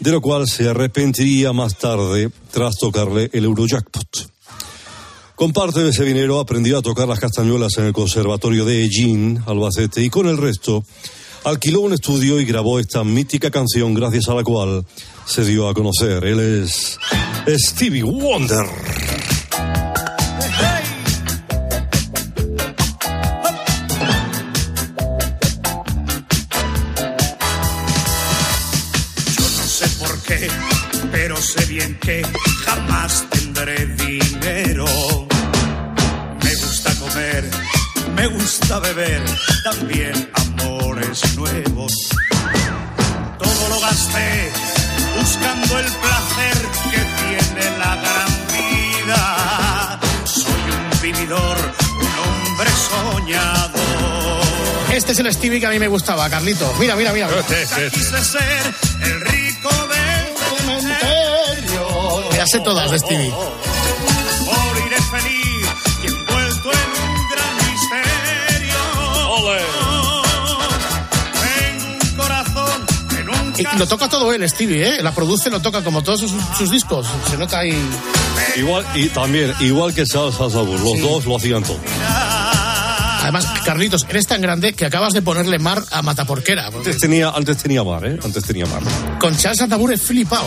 de 0.00 0.10
lo 0.10 0.20
cual 0.20 0.48
se 0.48 0.68
arrepentiría 0.68 1.52
más 1.52 1.76
tarde 1.76 2.30
tras 2.50 2.76
tocarle 2.76 3.30
el 3.32 3.44
Eurojackpot. 3.44 4.30
Con 5.34 5.52
parte 5.52 5.82
de 5.82 5.90
ese 5.90 6.04
dinero 6.04 6.38
aprendió 6.38 6.78
a 6.78 6.82
tocar 6.82 7.08
las 7.08 7.18
castañuelas 7.18 7.76
en 7.78 7.86
el 7.86 7.92
Conservatorio 7.92 8.64
de 8.64 8.84
Egin, 8.84 9.42
Albacete, 9.46 10.02
y 10.02 10.08
con 10.08 10.28
el 10.28 10.38
resto 10.38 10.84
alquiló 11.44 11.80
un 11.80 11.92
estudio 11.92 12.40
y 12.40 12.44
grabó 12.44 12.78
esta 12.78 13.02
mítica 13.02 13.50
canción 13.50 13.94
gracias 13.94 14.28
a 14.28 14.34
la 14.34 14.44
cual 14.44 14.84
se 15.26 15.44
dio 15.44 15.68
a 15.68 15.74
conocer. 15.74 16.24
Él 16.24 16.38
es 16.40 16.98
Stevie 17.48 18.04
Wonder. 18.04 19.21
Gusta 38.72 38.88
beber, 38.88 39.22
también 39.64 40.30
amores 40.34 41.36
nuevos. 41.36 41.92
Todo 43.38 43.68
lo 43.68 43.80
gasté 43.80 44.50
buscando 45.18 45.78
el 45.78 45.84
placer 45.84 46.56
que 46.90 46.98
tiene 47.22 47.78
la 47.78 47.96
gran 47.96 48.28
vida. 48.48 50.00
Soy 50.24 50.44
un 50.44 51.02
vividor, 51.02 51.56
un 52.00 52.48
hombre 52.48 52.70
soñador. 52.90 54.42
Este 54.92 55.12
es 55.12 55.18
el 55.18 55.32
Stevie 55.32 55.60
que 55.60 55.66
a 55.66 55.70
mí 55.70 55.78
me 55.78 55.88
gustaba, 55.88 56.28
Carlito. 56.30 56.72
Mira, 56.78 56.96
mira, 56.96 57.12
mira. 57.12 57.28
Quise 57.92 58.24
ser 58.24 58.74
el 59.02 59.20
rico 59.20 59.70
del 59.88 60.58
cementerio. 60.58 62.30
Me 62.30 62.38
las 62.38 62.50
sé 62.50 62.60
todas 62.60 62.90
de 62.90 62.98
Stevie. 62.98 63.32
Y 73.58 73.78
lo 73.78 73.86
toca 73.86 74.08
todo 74.08 74.32
él, 74.32 74.48
Stevie, 74.48 74.86
¿eh? 74.88 75.02
La 75.02 75.12
produce, 75.12 75.50
lo 75.50 75.60
toca 75.60 75.82
como 75.82 76.02
todos 76.02 76.20
sus, 76.20 76.32
sus 76.56 76.70
discos. 76.70 77.06
Se 77.30 77.36
nota 77.36 77.58
ahí. 77.58 77.76
Igual, 78.56 78.84
y 78.94 79.08
también, 79.08 79.52
igual 79.60 79.94
que 79.94 80.04
Charles 80.04 80.40
Aznavour, 80.40 80.80
los 80.80 81.00
dos 81.00 81.26
lo 81.26 81.36
hacían 81.36 81.62
todo. 81.62 81.78
Además, 83.22 83.46
Carlitos, 83.64 84.04
eres 84.08 84.26
tan 84.26 84.40
grande 84.40 84.72
que 84.72 84.84
acabas 84.84 85.12
de 85.12 85.22
ponerle 85.22 85.58
mar 85.58 85.82
a 85.92 86.02
Mataporquera. 86.02 86.66
Antes 86.66 86.98
tenía, 86.98 87.30
antes 87.30 87.56
tenía 87.56 87.84
mar, 87.84 88.04
¿eh? 88.04 88.18
Antes 88.22 88.42
tenía 88.44 88.66
mar. 88.66 88.82
Con 89.20 89.36
Charles 89.36 89.62
Aznavour 89.62 89.92
he 89.92 89.98
flipado. 89.98 90.46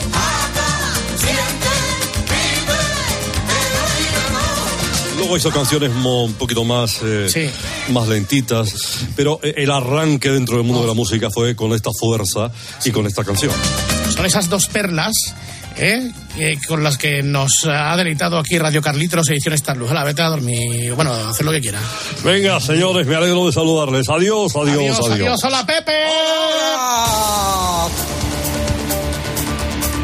Luego 5.26 5.38
hizo 5.38 5.50
canciones 5.50 5.90
mo- 5.92 6.24
un 6.26 6.34
poquito 6.34 6.64
más, 6.64 7.00
eh, 7.04 7.52
más 7.90 8.08
lentitas, 8.08 8.72
pero 9.16 9.40
eh, 9.42 9.56
el 9.58 9.72
arranque 9.72 10.30
dentro 10.30 10.58
del 10.58 10.64
mundo 10.68 10.84
de 10.84 10.88
la 10.88 10.94
música 10.94 11.30
fue 11.32 11.56
con 11.56 11.74
esta 11.74 11.90
fuerza 12.00 12.52
y 12.84 12.92
con 12.92 13.08
esta 13.08 13.24
canción. 13.24 13.52
Son 14.16 14.24
esas 14.24 14.50
dos 14.52 14.68
perlas 14.68 15.16
¿eh? 15.78 16.12
Eh, 16.38 16.58
con 16.68 16.84
las 16.84 17.00
que 17.00 17.24
nos 17.24 17.66
ha 17.66 17.98
deleitado 17.98 18.38
aquí 18.38 18.60
Radio 18.60 18.84
Carlitos, 18.84 19.28
edición 19.30 19.56
Star 19.56 19.76
Luz. 19.78 19.90
Hala, 19.90 20.04
vete 20.04 20.22
a 20.22 20.28
dormir. 20.30 20.94
Bueno, 20.94 21.12
haz 21.12 21.42
lo 21.42 21.52
que 21.52 21.60
quieras. 21.60 21.82
Venga, 22.24 22.60
señores, 22.62 23.08
me 23.08 23.16
alegro 23.16 23.48
de 23.48 23.52
saludarles. 23.52 24.08
Adiós, 24.08 24.56
adiós, 24.56 24.78
adiós. 24.78 25.00
Adiós, 25.00 25.12
adiós. 25.12 25.44
Hola, 25.44 25.66
Pepe. 25.66 25.92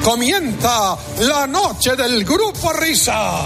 Comienza 0.03 0.97
la 1.19 1.45
noche 1.45 1.95
del 1.95 2.25
grupo 2.25 2.73
Risa. 2.73 3.45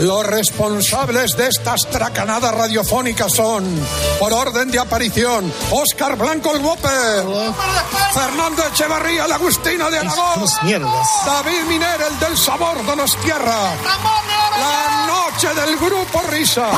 Los 0.00 0.26
responsables 0.26 1.36
de 1.36 1.48
estas 1.48 1.82
tracanadas 1.90 2.54
radiofónicas 2.54 3.32
son, 3.32 3.64
por 4.18 4.32
orden 4.32 4.70
de 4.70 4.78
aparición, 4.78 5.52
Óscar 5.70 6.16
Blanco 6.16 6.54
el 6.54 6.62
Whopper, 6.62 7.24
Fernando 8.12 8.64
Echevarría, 8.66 9.24
el 9.24 9.32
Agustino 9.32 9.90
de 9.90 9.98
Aragón, 9.98 10.44
David 11.24 11.62
Miner, 11.68 12.00
el 12.10 12.18
del 12.18 12.36
sabor 12.36 12.84
Donostierra, 12.84 13.72
la 14.58 15.06
noche 15.06 15.48
del 15.54 15.76
grupo 15.76 16.22
Risa. 16.30 16.70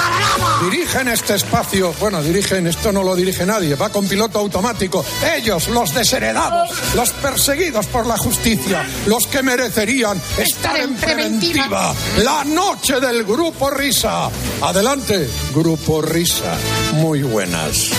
Dirigen 0.62 1.08
este 1.08 1.35
espacio, 1.35 1.94
bueno, 2.00 2.23
dirigen, 2.23 2.66
esto 2.66 2.92
no 2.92 3.02
lo 3.02 3.14
dirige 3.14 3.44
nadie, 3.46 3.75
va 3.76 3.88
con 3.88 4.06
piloto 4.06 4.38
automático. 4.38 5.04
Ellos, 5.37 5.68
los 5.68 5.94
desheredados, 5.94 6.70
los 6.94 7.11
perseguidos 7.12 7.87
por 7.87 8.06
la 8.06 8.16
justicia, 8.16 8.87
los 9.06 9.26
que 9.26 9.42
merecerían 9.42 10.20
estar 10.38 10.76
en 10.76 10.94
preventiva. 10.96 11.94
La 12.18 12.44
noche 12.44 12.99
del 13.00 13.05
grupo 13.14 13.70
Risa. 13.70 14.28
Adelante, 14.60 15.30
grupo 15.54 16.02
Risa. 16.02 16.56
Muy 16.94 17.22
buenas. 17.22 17.90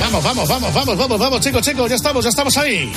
Vamos, 0.00 0.24
vamos, 0.24 0.48
vamos, 0.48 0.74
vamos, 0.74 0.98
vamos, 0.98 1.20
vamos, 1.20 1.40
chicos, 1.40 1.62
chicos, 1.62 1.88
ya 1.88 1.96
estamos, 1.96 2.24
ya 2.24 2.30
estamos 2.30 2.56
ahí. 2.56 2.92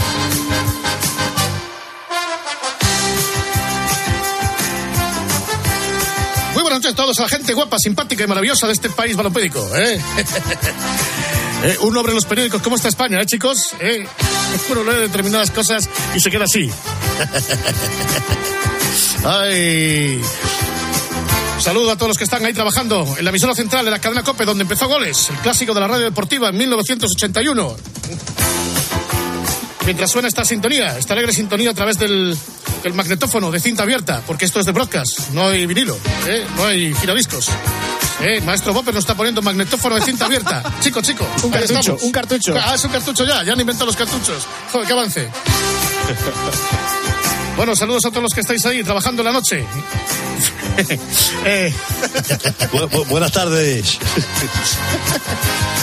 Muy 6.54 6.64
buenas 6.64 6.80
noches 6.80 6.94
a 6.94 6.96
todos, 6.96 7.20
a 7.20 7.24
la 7.24 7.30
gente 7.30 7.54
guapa, 7.54 7.78
simpática 7.78 8.24
y 8.24 8.28
maravillosa 8.28 8.66
de 8.66 8.74
este 8.74 8.90
país 8.90 9.16
balopédico. 9.16 9.64
¿eh? 9.76 10.02
Eh, 11.62 11.76
un 11.82 11.94
nombre 11.94 12.12
en 12.12 12.16
los 12.16 12.24
periódicos, 12.24 12.62
¿cómo 12.62 12.78
está 12.78 12.88
España, 12.88 13.20
eh, 13.20 13.26
chicos? 13.26 13.76
¿Eh? 13.82 14.08
Uno 14.70 14.82
lee 14.82 15.02
determinadas 15.02 15.52
cosas 15.52 15.90
y 16.16 16.22
se 16.22 16.32
queda 16.32 16.46
así. 16.46 16.72
Ay. 19.26 20.22
Saludo 21.60 21.92
a 21.92 21.96
todos 21.96 22.08
los 22.08 22.18
que 22.18 22.24
están 22.24 22.44
ahí 22.46 22.54
trabajando 22.54 23.06
en 23.18 23.24
la 23.24 23.32
emisora 23.32 23.54
central 23.54 23.84
de 23.84 23.92
la 23.92 24.00
cadena 24.00 24.24
COPE, 24.24 24.46
donde 24.46 24.62
empezó 24.64 24.88
Goles, 24.88 25.30
el 25.30 25.38
clásico 25.38 25.74
de 25.74 25.82
la 25.82 25.88
radio 25.88 26.06
deportiva 26.06 26.50
en 26.50 26.58
1981. 26.58 27.76
Mientras 29.86 30.10
suena 30.10 30.30
esta 30.30 30.46
sintonía, 30.46 30.98
esta 30.98 31.14
alegre 31.14 31.34
sintonía 31.34 31.72
a 31.72 31.74
través 31.74 32.00
del, 32.00 32.38
del 32.84 32.94
magnetófono 32.94 33.52
de 33.52 33.60
cinta 33.60 33.84
abierta, 33.84 34.22
porque 34.26 34.46
esto 34.46 34.60
es 34.62 34.66
de 34.66 34.72
broadcast, 34.72 35.32
no 35.34 35.48
hay 35.48 35.66
vinilo, 35.66 35.98
¿eh? 36.28 36.46
no 36.56 36.66
hay 36.66 36.94
giradiscos. 36.96 37.50
Eh, 38.22 38.42
maestro 38.42 38.74
Bopper 38.74 38.94
nos 38.94 39.04
está 39.04 39.16
poniendo 39.16 39.42
magnetófono 39.42 39.96
de 39.96 40.02
cinta 40.02 40.26
abierta. 40.26 40.64
Chico, 40.82 41.02
chico. 41.02 41.26
Un 41.44 41.52
cartucho, 41.52 41.80
estamos. 41.80 42.04
un 42.04 42.12
cartucho. 42.12 42.56
Ah, 42.58 42.76
es 42.76 42.84
un 42.84 42.92
cartucho 42.92 43.26
ya, 43.26 43.44
ya 43.44 43.54
han 43.54 43.60
inventado 43.60 43.86
los 43.86 43.96
cartuchos. 43.96 44.46
Joder, 44.72 44.88
qué 44.88 44.94
avance. 44.94 45.30
Bueno, 47.60 47.76
saludos 47.76 48.06
a 48.06 48.10
todos 48.10 48.24
los 48.24 48.34
que 48.34 48.40
estáis 48.40 48.66
ahí 48.66 48.82
trabajando 48.86 49.22
en 49.22 49.26
la 49.26 49.34
noche. 49.34 49.66
Eh, 51.46 51.74
Bu- 52.72 52.88
bu- 52.90 53.06
buenas 53.08 53.34
tardes. 53.34 53.98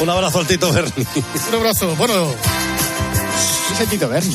Un 0.00 0.08
abrazo 0.08 0.38
al 0.38 0.46
Tito 0.46 0.72
Berni. 0.72 1.06
un 1.50 1.54
abrazo. 1.54 1.94
Bueno, 1.96 2.34
Es 3.74 3.80
el 3.80 3.88
Tito 3.88 4.08
Berni. 4.08 4.34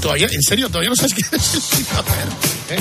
todavía, 0.00 0.28
en 0.32 0.40
serio, 0.42 0.68
todavía 0.68 0.88
no 0.88 0.96
sabes 0.96 1.12
quién 1.12 1.28
es 1.32 1.54
el 1.54 1.60
Tito 1.62 2.02
Berni, 2.04 2.34
¿eh? 2.70 2.78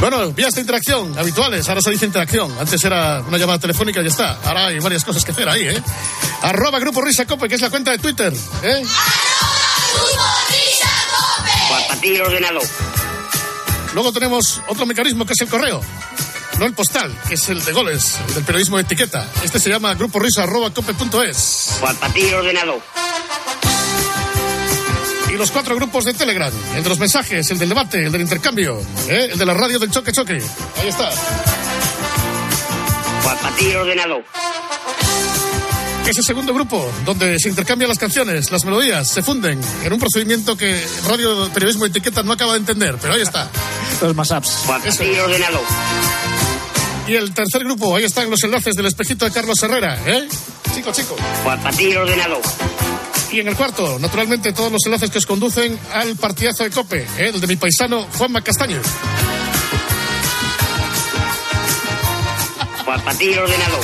Bueno, 0.00 0.30
vías 0.32 0.52
de 0.54 0.60
interacción 0.60 1.18
habituales. 1.18 1.66
Ahora 1.70 1.80
se 1.80 1.90
dice 1.92 2.04
interacción. 2.04 2.54
Antes 2.60 2.84
era 2.84 3.22
una 3.26 3.38
llamada 3.38 3.58
telefónica 3.58 4.00
y 4.00 4.04
ya 4.04 4.10
está. 4.10 4.38
Ahora 4.44 4.66
hay 4.66 4.78
varias 4.80 5.04
cosas 5.04 5.24
que 5.24 5.32
hacer 5.32 5.48
ahí, 5.48 5.62
¿eh? 5.66 5.82
Arroba 6.42 6.78
Grupo 6.78 7.00
Risa 7.00 7.24
Cope, 7.24 7.48
que 7.48 7.54
es 7.54 7.60
la 7.62 7.70
cuenta 7.70 7.90
de 7.92 7.98
Twitter, 7.98 8.34
¿eh? 8.62 8.82
Para 11.70 12.00
ti 12.02 12.20
ordenado. 12.20 12.60
Luego 13.94 14.12
tenemos 14.12 14.60
otro 14.68 14.86
mecanismo 14.86 15.24
que 15.26 15.32
es 15.32 15.40
el 15.40 15.48
correo. 15.48 15.80
No 16.58 16.66
el 16.66 16.72
postal, 16.72 17.16
que 17.28 17.34
es 17.34 17.48
el 17.48 17.64
de 17.64 17.72
goles, 17.72 18.18
el 18.28 18.34
del 18.34 18.44
periodismo 18.44 18.76
de 18.76 18.82
etiqueta. 18.82 19.28
Este 19.44 19.60
se 19.60 19.70
llama 19.70 19.94
grupo 19.94 20.18
risa 20.18 20.42
arroba 20.42 20.70
cope.es. 20.70 21.78
Para 21.80 22.12
ti 22.12 22.24
ordenado. 22.32 22.80
Y 25.30 25.32
los 25.34 25.50
cuatro 25.50 25.76
grupos 25.76 26.04
de 26.04 26.14
Telegram, 26.14 26.52
el 26.74 26.82
de 26.82 26.88
los 26.88 26.98
mensajes, 26.98 27.48
el 27.50 27.58
del 27.58 27.68
debate, 27.68 28.06
el 28.06 28.12
del 28.12 28.22
intercambio, 28.22 28.80
¿eh? 29.08 29.28
el 29.32 29.38
de 29.38 29.46
la 29.46 29.54
radio 29.54 29.78
del 29.78 29.90
choque 29.90 30.10
choque. 30.10 30.42
Ahí 30.80 30.88
está. 30.88 31.10
Ti 33.58 33.74
ordenado. 33.74 34.22
Ese 36.08 36.22
segundo 36.22 36.54
grupo, 36.54 36.90
donde 37.04 37.38
se 37.38 37.50
intercambian 37.50 37.90
las 37.90 37.98
canciones, 37.98 38.50
las 38.50 38.64
melodías, 38.64 39.06
se 39.06 39.22
funden 39.22 39.60
en 39.84 39.92
un 39.92 40.00
procedimiento 40.00 40.56
que 40.56 40.82
Radio 41.06 41.50
Periodismo 41.52 41.84
Etiqueta 41.84 42.22
no 42.22 42.32
acaba 42.32 42.54
de 42.54 42.60
entender, 42.60 42.96
pero 42.98 43.12
ahí 43.12 43.20
está. 43.20 43.50
Los 44.00 44.28
ti 44.96 45.18
ordenado. 45.18 45.60
Y 47.06 47.14
el 47.14 47.34
tercer 47.34 47.62
grupo, 47.62 47.94
ahí 47.94 48.04
están 48.04 48.30
los 48.30 48.42
enlaces 48.42 48.74
del 48.74 48.86
espejito 48.86 49.26
de 49.26 49.32
Carlos 49.32 49.62
Herrera, 49.62 49.98
¿eh? 50.06 50.26
Chico, 50.74 50.92
chico. 50.92 51.14
Ti 51.76 51.94
ordenado. 51.96 52.40
Y 53.30 53.40
en 53.40 53.48
el 53.48 53.54
cuarto, 53.54 53.98
naturalmente, 53.98 54.54
todos 54.54 54.72
los 54.72 54.86
enlaces 54.86 55.10
que 55.10 55.18
os 55.18 55.26
conducen 55.26 55.78
al 55.92 56.16
partidazo 56.16 56.64
de 56.64 56.70
Cope, 56.70 57.06
¿eh? 57.18 57.32
el 57.34 57.38
de 57.38 57.46
mi 57.46 57.56
paisano 57.56 58.06
Juanma 58.16 58.40
Castaño. 58.40 58.80
Para 62.86 63.18
ti 63.18 63.28
ordenado. 63.36 63.78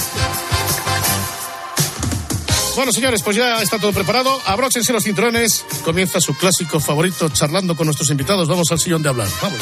Bueno, 2.76 2.92
señores, 2.92 3.22
pues 3.22 3.36
ya 3.36 3.62
está 3.62 3.78
todo 3.78 3.92
preparado. 3.92 4.40
Abróchense 4.46 4.92
los 4.92 5.04
cinturones. 5.04 5.64
Comienza 5.84 6.20
su 6.20 6.34
clásico 6.34 6.80
favorito 6.80 7.28
charlando 7.28 7.76
con 7.76 7.86
nuestros 7.86 8.10
invitados. 8.10 8.48
Vamos 8.48 8.70
al 8.72 8.80
sillón 8.80 9.02
de 9.02 9.08
hablar. 9.08 9.28
Vamos. 9.40 9.60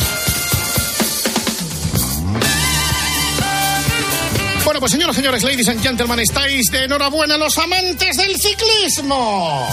Bueno, 4.65 4.81
pues 4.81 4.93
señoras, 4.93 5.15
señores, 5.15 5.43
ladies 5.43 5.69
and 5.69 5.83
gentlemen, 5.83 6.21
estáis 6.21 6.71
de 6.71 6.85
enhorabuena 6.85 7.37
los 7.37 7.59
amantes 7.59 8.17
del 8.17 8.35
ciclismo. 8.41 9.69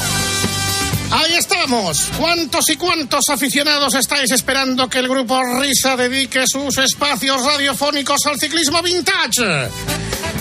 Ahí 1.12 1.34
estamos. 1.36 2.10
¿Cuántos 2.18 2.70
y 2.70 2.76
cuántos 2.76 3.30
aficionados 3.30 3.94
estáis 3.96 4.32
esperando 4.32 4.90
que 4.90 5.00
el 5.00 5.08
grupo 5.08 5.42
Risa 5.60 5.96
dedique 5.96 6.44
sus 6.46 6.78
espacios 6.78 7.44
radiofónicos 7.46 8.26
al 8.26 8.40
ciclismo 8.40 8.82
vintage? 8.82 9.70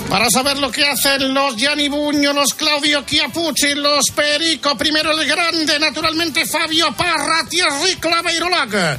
Para 0.08 0.30
saber 0.30 0.56
lo 0.56 0.70
que 0.72 0.84
hacen 0.84 1.34
los 1.34 1.54
Gianni 1.56 1.88
Buño, 1.88 2.32
los 2.32 2.54
Claudio 2.54 3.02
Chiapucci, 3.04 3.74
los 3.74 4.06
Perico, 4.14 4.76
primero 4.76 5.12
el 5.12 5.28
grande, 5.28 5.78
naturalmente 5.78 6.46
Fabio 6.46 6.94
Parra, 6.96 7.46
Thierry 7.48 7.96
Claveirolac. 7.96 8.98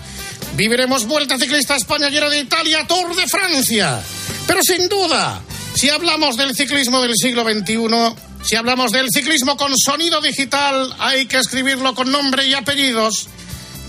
Viviremos 0.54 1.08
Vuelta 1.08 1.39
Ciclista 1.39 1.76
España, 1.76 2.12
Giro 2.12 2.30
de 2.30 2.41
Italia, 2.41 2.86
Tour 2.88 3.15
de 3.15 3.28
Francia. 3.28 4.00
Pero 4.45 4.62
sin 4.62 4.88
duda, 4.88 5.41
si 5.74 5.89
hablamos 5.89 6.38
del 6.38 6.56
ciclismo 6.56 7.02
del 7.02 7.15
siglo 7.15 7.43
XXI, 7.43 8.15
si 8.43 8.56
hablamos 8.56 8.91
del 8.91 9.08
ciclismo 9.12 9.58
con 9.58 9.76
sonido 9.78 10.22
digital, 10.22 10.93
hay 11.00 11.26
que 11.26 11.39
escribirlo 11.39 11.95
con 11.95 12.12
nombre 12.12 12.45
y 12.45 12.54
apellidos. 12.54 13.28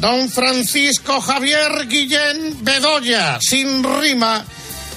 Don 0.01 0.31
Francisco 0.31 1.21
Javier 1.21 1.87
Guillén 1.87 2.65
Bedoya, 2.65 3.39
sin 3.43 3.85
rima. 3.85 4.43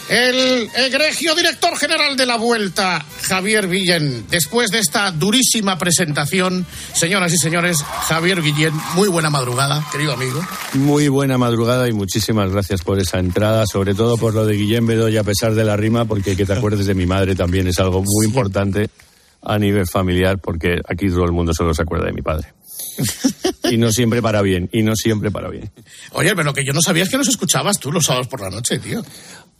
El 0.09 0.69
egregio 0.75 1.33
director 1.33 1.77
general 1.77 2.17
de 2.17 2.25
la 2.25 2.37
Vuelta, 2.37 3.03
Javier 3.21 3.69
Guillén. 3.69 4.25
Después 4.29 4.69
de 4.69 4.79
esta 4.79 5.11
durísima 5.11 5.77
presentación, 5.77 6.65
señoras 6.93 7.33
y 7.33 7.37
señores, 7.37 7.77
Javier 7.81 8.41
Guillén, 8.41 8.73
muy 8.95 9.07
buena 9.07 9.29
madrugada, 9.29 9.85
querido 9.91 10.13
amigo. 10.13 10.41
Muy 10.73 11.07
buena 11.07 11.37
madrugada 11.37 11.87
y 11.87 11.93
muchísimas 11.93 12.51
gracias 12.51 12.81
por 12.81 12.99
esa 12.99 13.19
entrada, 13.19 13.65
sobre 13.65 13.95
todo 13.95 14.17
por 14.17 14.33
lo 14.33 14.45
de 14.45 14.55
Guillén 14.55 14.85
Bedoya, 14.85 15.21
a 15.21 15.23
pesar 15.23 15.55
de 15.55 15.63
la 15.63 15.77
rima, 15.77 16.05
porque 16.05 16.35
que 16.35 16.45
te 16.45 16.53
acuerdes 16.53 16.85
de 16.85 16.93
mi 16.93 17.05
madre 17.05 17.35
también 17.35 17.67
es 17.67 17.79
algo 17.79 18.03
muy 18.03 18.25
importante 18.25 18.89
a 19.41 19.57
nivel 19.57 19.87
familiar, 19.87 20.37
porque 20.39 20.79
aquí 20.87 21.09
todo 21.09 21.25
el 21.25 21.31
mundo 21.31 21.53
solo 21.53 21.73
se 21.73 21.81
acuerda 21.81 22.07
de 22.07 22.13
mi 22.13 22.21
padre. 22.21 22.47
Y 23.71 23.77
no 23.77 23.91
siempre 23.91 24.21
para 24.21 24.41
bien, 24.41 24.69
y 24.71 24.83
no 24.83 24.95
siempre 24.95 25.31
para 25.31 25.49
bien. 25.49 25.71
Oye, 26.11 26.31
pero 26.35 26.43
lo 26.43 26.53
que 26.53 26.65
yo 26.65 26.73
no 26.73 26.81
sabía 26.81 27.03
es 27.03 27.09
que 27.09 27.17
nos 27.17 27.27
escuchabas 27.27 27.79
tú 27.79 27.91
los 27.91 28.05
sábados 28.05 28.27
por 28.27 28.41
la 28.41 28.49
noche, 28.49 28.77
tío. 28.79 29.03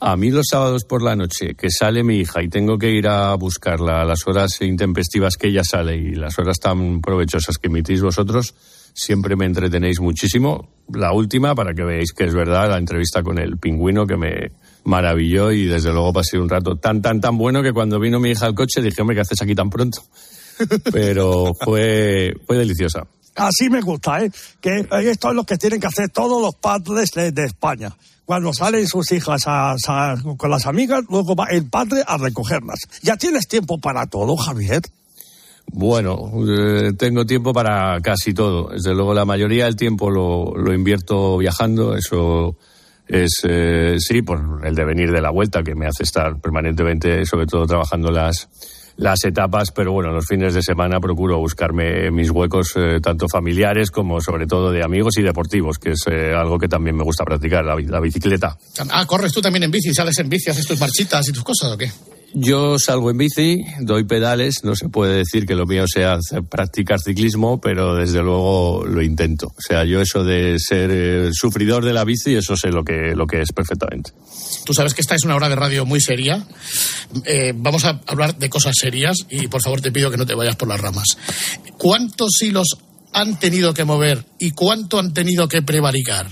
A 0.00 0.16
mí 0.16 0.30
los 0.30 0.46
sábados 0.50 0.84
por 0.84 1.02
la 1.02 1.16
noche, 1.16 1.54
que 1.54 1.68
sale 1.70 2.04
mi 2.04 2.18
hija 2.18 2.42
y 2.42 2.48
tengo 2.48 2.76
que 2.78 2.90
ir 2.90 3.08
a 3.08 3.34
buscarla 3.34 4.02
a 4.02 4.04
las 4.04 4.26
horas 4.26 4.60
intempestivas 4.60 5.36
que 5.36 5.48
ella 5.48 5.62
sale 5.64 5.96
y 5.96 6.14
las 6.14 6.38
horas 6.38 6.58
tan 6.58 7.00
provechosas 7.00 7.56
que 7.58 7.68
emitís 7.68 8.02
vosotros, 8.02 8.54
siempre 8.92 9.36
me 9.36 9.46
entretenéis 9.46 10.00
muchísimo. 10.00 10.68
La 10.92 11.12
última, 11.12 11.54
para 11.54 11.74
que 11.74 11.84
veáis 11.84 12.12
que 12.12 12.24
es 12.24 12.34
verdad, 12.34 12.68
la 12.68 12.78
entrevista 12.78 13.22
con 13.22 13.38
el 13.38 13.56
pingüino 13.58 14.06
que 14.06 14.16
me 14.16 14.52
maravilló 14.84 15.50
y 15.50 15.64
desde 15.64 15.92
luego 15.92 16.12
pasé 16.12 16.38
un 16.38 16.48
rato 16.48 16.76
tan, 16.76 17.00
tan, 17.00 17.20
tan 17.20 17.38
bueno 17.38 17.62
que 17.62 17.72
cuando 17.72 17.98
vino 17.98 18.20
mi 18.20 18.30
hija 18.30 18.46
al 18.46 18.54
coche 18.54 18.82
dije, 18.82 19.00
hombre, 19.00 19.16
¿qué 19.16 19.22
haces 19.22 19.40
aquí 19.42 19.54
tan 19.54 19.70
pronto? 19.70 20.02
Pero 20.92 21.52
fue, 21.64 22.34
fue 22.46 22.56
deliciosa. 22.58 23.06
Así 23.36 23.68
me 23.68 23.80
gusta, 23.80 24.22
¿eh? 24.24 24.30
Que 24.60 24.86
esto 25.10 25.28
es 25.30 25.34
lo 25.34 25.44
que 25.44 25.56
tienen 25.56 25.80
que 25.80 25.88
hacer 25.88 26.08
todos 26.10 26.40
los 26.40 26.54
padres 26.54 27.10
de, 27.12 27.32
de 27.32 27.44
España. 27.46 27.90
Cuando 28.24 28.52
salen 28.54 28.86
sus 28.86 29.10
hijas 29.12 29.42
a- 29.46 29.72
a- 29.88 30.16
con 30.36 30.50
las 30.50 30.66
amigas, 30.66 31.02
luego 31.10 31.34
va 31.34 31.46
el 31.50 31.68
padre 31.68 32.02
a 32.06 32.16
recogerlas. 32.16 32.78
Ya 33.02 33.16
tienes 33.16 33.46
tiempo 33.48 33.78
para 33.78 34.06
todo, 34.06 34.36
Javier. 34.36 34.82
Bueno, 35.66 36.30
eh, 36.48 36.92
tengo 36.96 37.26
tiempo 37.26 37.52
para 37.52 38.00
casi 38.00 38.32
todo. 38.32 38.68
Desde 38.68 38.94
luego, 38.94 39.14
la 39.14 39.24
mayoría 39.24 39.64
del 39.64 39.76
tiempo 39.76 40.10
lo, 40.10 40.54
lo 40.56 40.72
invierto 40.72 41.38
viajando. 41.38 41.96
Eso 41.96 42.56
es, 43.08 43.40
eh, 43.48 43.96
sí, 43.98 44.22
por 44.22 44.60
el 44.64 44.74
devenir 44.74 45.10
de 45.10 45.20
la 45.20 45.30
vuelta, 45.30 45.62
que 45.62 45.74
me 45.74 45.86
hace 45.86 46.04
estar 46.04 46.40
permanentemente, 46.40 47.26
sobre 47.26 47.46
todo 47.46 47.66
trabajando 47.66 48.10
las, 48.10 48.48
las 48.96 49.24
etapas. 49.24 49.70
Pero 49.72 49.92
bueno, 49.92 50.12
los 50.12 50.26
fines 50.26 50.54
de 50.54 50.62
semana 50.62 51.00
procuro 51.00 51.38
buscarme 51.38 52.10
mis 52.10 52.30
huecos, 52.30 52.72
eh, 52.76 53.00
tanto 53.02 53.26
familiares 53.28 53.90
como 53.90 54.20
sobre 54.20 54.46
todo 54.46 54.70
de 54.70 54.82
amigos 54.82 55.18
y 55.18 55.22
deportivos, 55.22 55.78
que 55.78 55.92
es 55.92 56.00
eh, 56.10 56.34
algo 56.34 56.58
que 56.58 56.68
también 56.68 56.96
me 56.96 57.04
gusta 57.04 57.24
practicar, 57.24 57.64
la, 57.64 57.76
la 57.76 58.00
bicicleta. 58.00 58.56
Ah, 58.90 59.06
corres 59.06 59.32
tú 59.32 59.40
también 59.40 59.64
en 59.64 59.70
bici, 59.70 59.92
sales 59.94 60.18
en 60.18 60.28
bici, 60.28 60.50
haces 60.50 60.66
tus 60.66 60.78
marchitas 60.78 61.28
y 61.28 61.32
tus 61.32 61.44
cosas, 61.44 61.72
¿o 61.72 61.78
qué? 61.78 61.90
Yo 62.36 62.80
salgo 62.80 63.12
en 63.12 63.18
bici, 63.18 63.64
doy 63.78 64.02
pedales, 64.02 64.64
no 64.64 64.74
se 64.74 64.88
puede 64.88 65.18
decir 65.18 65.46
que 65.46 65.54
lo 65.54 65.66
mío 65.66 65.84
sea 65.86 66.18
practicar 66.50 66.98
ciclismo, 66.98 67.60
pero 67.60 67.94
desde 67.94 68.22
luego 68.22 68.84
lo 68.84 69.02
intento. 69.02 69.46
O 69.46 69.60
sea, 69.60 69.84
yo 69.84 70.00
eso 70.00 70.24
de 70.24 70.56
ser 70.58 70.90
eh, 70.92 71.30
sufridor 71.32 71.84
de 71.84 71.92
la 71.92 72.02
bici, 72.02 72.34
eso 72.34 72.56
sé 72.56 72.70
lo 72.70 72.82
que, 72.82 73.14
lo 73.14 73.28
que 73.28 73.40
es 73.40 73.52
perfectamente. 73.52 74.10
Tú 74.64 74.74
sabes 74.74 74.94
que 74.94 75.00
esta 75.00 75.14
es 75.14 75.22
una 75.22 75.36
hora 75.36 75.48
de 75.48 75.54
radio 75.54 75.86
muy 75.86 76.00
seria. 76.00 76.44
Eh, 77.24 77.52
vamos 77.54 77.84
a 77.84 78.00
hablar 78.08 78.36
de 78.36 78.50
cosas 78.50 78.74
serias 78.76 79.18
y 79.30 79.46
por 79.46 79.62
favor 79.62 79.80
te 79.80 79.92
pido 79.92 80.10
que 80.10 80.16
no 80.16 80.26
te 80.26 80.34
vayas 80.34 80.56
por 80.56 80.66
las 80.66 80.80
ramas. 80.80 81.16
¿Cuántos 81.78 82.42
hilos 82.42 82.78
han 83.12 83.38
tenido 83.38 83.72
que 83.74 83.84
mover 83.84 84.24
y 84.40 84.50
cuánto 84.50 84.98
han 84.98 85.14
tenido 85.14 85.46
que 85.46 85.62
prevaricar 85.62 86.26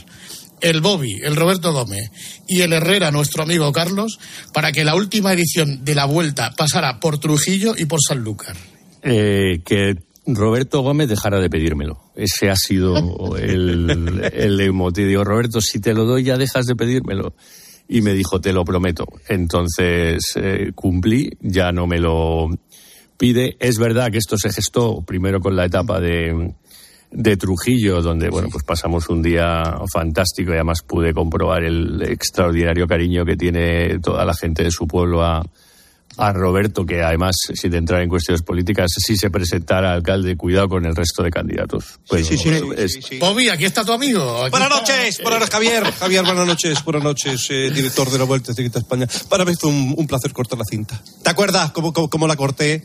el 0.62 0.81
Bobby, 0.81 1.20
el 1.22 1.37
Roberto 1.37 1.72
Gómez 1.72 2.11
y 2.48 2.61
el 2.61 2.72
Herrera, 2.72 3.11
nuestro 3.11 3.42
amigo 3.42 3.70
Carlos, 3.72 4.18
para 4.55 4.72
que 4.72 4.85
la 4.85 4.94
última 4.94 5.33
edición 5.33 5.85
de 5.85 5.94
la 5.94 6.07
vuelta 6.07 6.53
pasara 6.57 7.01
por 7.01 7.18
Trujillo 7.18 7.75
y 7.77 7.85
por 7.85 8.01
Sanlúcar? 8.01 8.57
Eh, 9.03 9.61
que 9.64 9.96
Roberto 10.27 10.83
Gómez 10.83 11.09
dejara 11.09 11.40
de 11.40 11.51
pedírmelo. 11.51 12.01
Ese 12.14 12.48
ha 12.48 12.57
sido 12.57 13.37
el, 13.37 14.31
el 14.33 14.57
leitmotiv. 14.57 15.09
Digo, 15.09 15.25
Roberto, 15.25 15.61
si 15.61 15.81
te 15.81 15.92
lo 15.92 16.05
doy 16.05 16.22
ya 16.22 16.37
dejas 16.37 16.66
de 16.66 16.77
pedírmelo. 16.77 17.35
Y 17.88 18.01
me 18.01 18.14
dijo, 18.14 18.40
te 18.40 18.53
lo 18.53 18.64
prometo. 18.64 19.07
Entonces 19.29 20.22
eh, 20.37 20.72
cumplí, 20.75 21.37
ya 21.40 21.72
no 21.72 21.87
me 21.87 21.98
lo 21.98 22.48
pide. 23.16 23.57
Es 23.59 23.79
verdad 23.79 24.11
que 24.11 24.18
esto 24.18 24.38
se 24.38 24.53
gestó 24.53 25.03
primero 25.03 25.40
con 25.40 25.57
la 25.57 25.66
etapa 25.66 26.01
de, 26.01 26.55
de 27.12 27.37
Trujillo, 27.37 28.01
donde 28.03 28.31
bueno, 28.31 28.48
pues 28.51 28.64
pasamos 28.64 29.09
un 29.11 29.22
día 29.22 29.62
fantástico 29.92 30.51
y 30.53 30.55
además 30.55 30.81
pude 30.87 31.12
comprobar 31.12 31.62
el 31.62 32.03
extraordinario 32.03 32.87
cariño 32.87 33.25
que 33.25 33.37
tiene 33.37 33.98
toda 33.98 34.25
la 34.25 34.35
gente 34.35 34.64
de 34.64 34.70
su 34.70 34.87
pueblo 34.87 35.22
a, 35.22 35.42
a 36.16 36.33
Roberto, 36.33 36.85
que 36.87 37.03
además, 37.03 37.37
sin 37.55 37.75
entrar 37.75 38.03
en 38.03 38.09
cuestiones 38.09 38.42
políticas, 38.42 38.90
si 38.98 39.16
se 39.16 39.31
presentara 39.31 39.92
alcalde, 39.92 40.37
cuidado 40.37 40.68
con 40.68 40.85
el 40.87 40.94
resto 40.96 41.22
de 41.22 41.31
candidatos. 41.31 41.98
Pues 42.09 42.31
es- 42.31 43.18
Bobby, 43.18 43.48
aquí 43.48 43.64
está 43.66 43.85
tu 43.85 43.92
amigo. 43.92 44.42
Aquí 44.44 44.51
Buenas 44.51 44.68
está- 44.70 44.81
noches, 44.96 45.20
buenas 45.22 45.40
noches, 45.40 45.55
Javier. 45.55 45.85
Javier, 45.98 46.25
buenas 46.25 46.46
noches, 46.46 46.85
buenas 46.85 47.03
noches, 47.03 47.46
eh, 47.51 47.70
director 47.75 48.11
de 48.11 48.18
la 48.18 48.25
Vuelta 48.25 48.53
Ciclista 48.55 48.79
España. 48.79 49.07
Para 49.29 49.44
mí 49.44 49.53
fue 49.59 49.70
un, 49.70 49.94
un 49.96 50.07
placer 50.07 50.33
cortar 50.33 50.59
la 50.59 50.64
cinta. 50.64 51.03
¿Te 51.22 51.31
acuerdas 51.31 51.72
cómo, 51.72 51.92
cómo, 51.92 52.09
cómo 52.11 52.27
la 52.27 52.37
corté? 52.37 52.85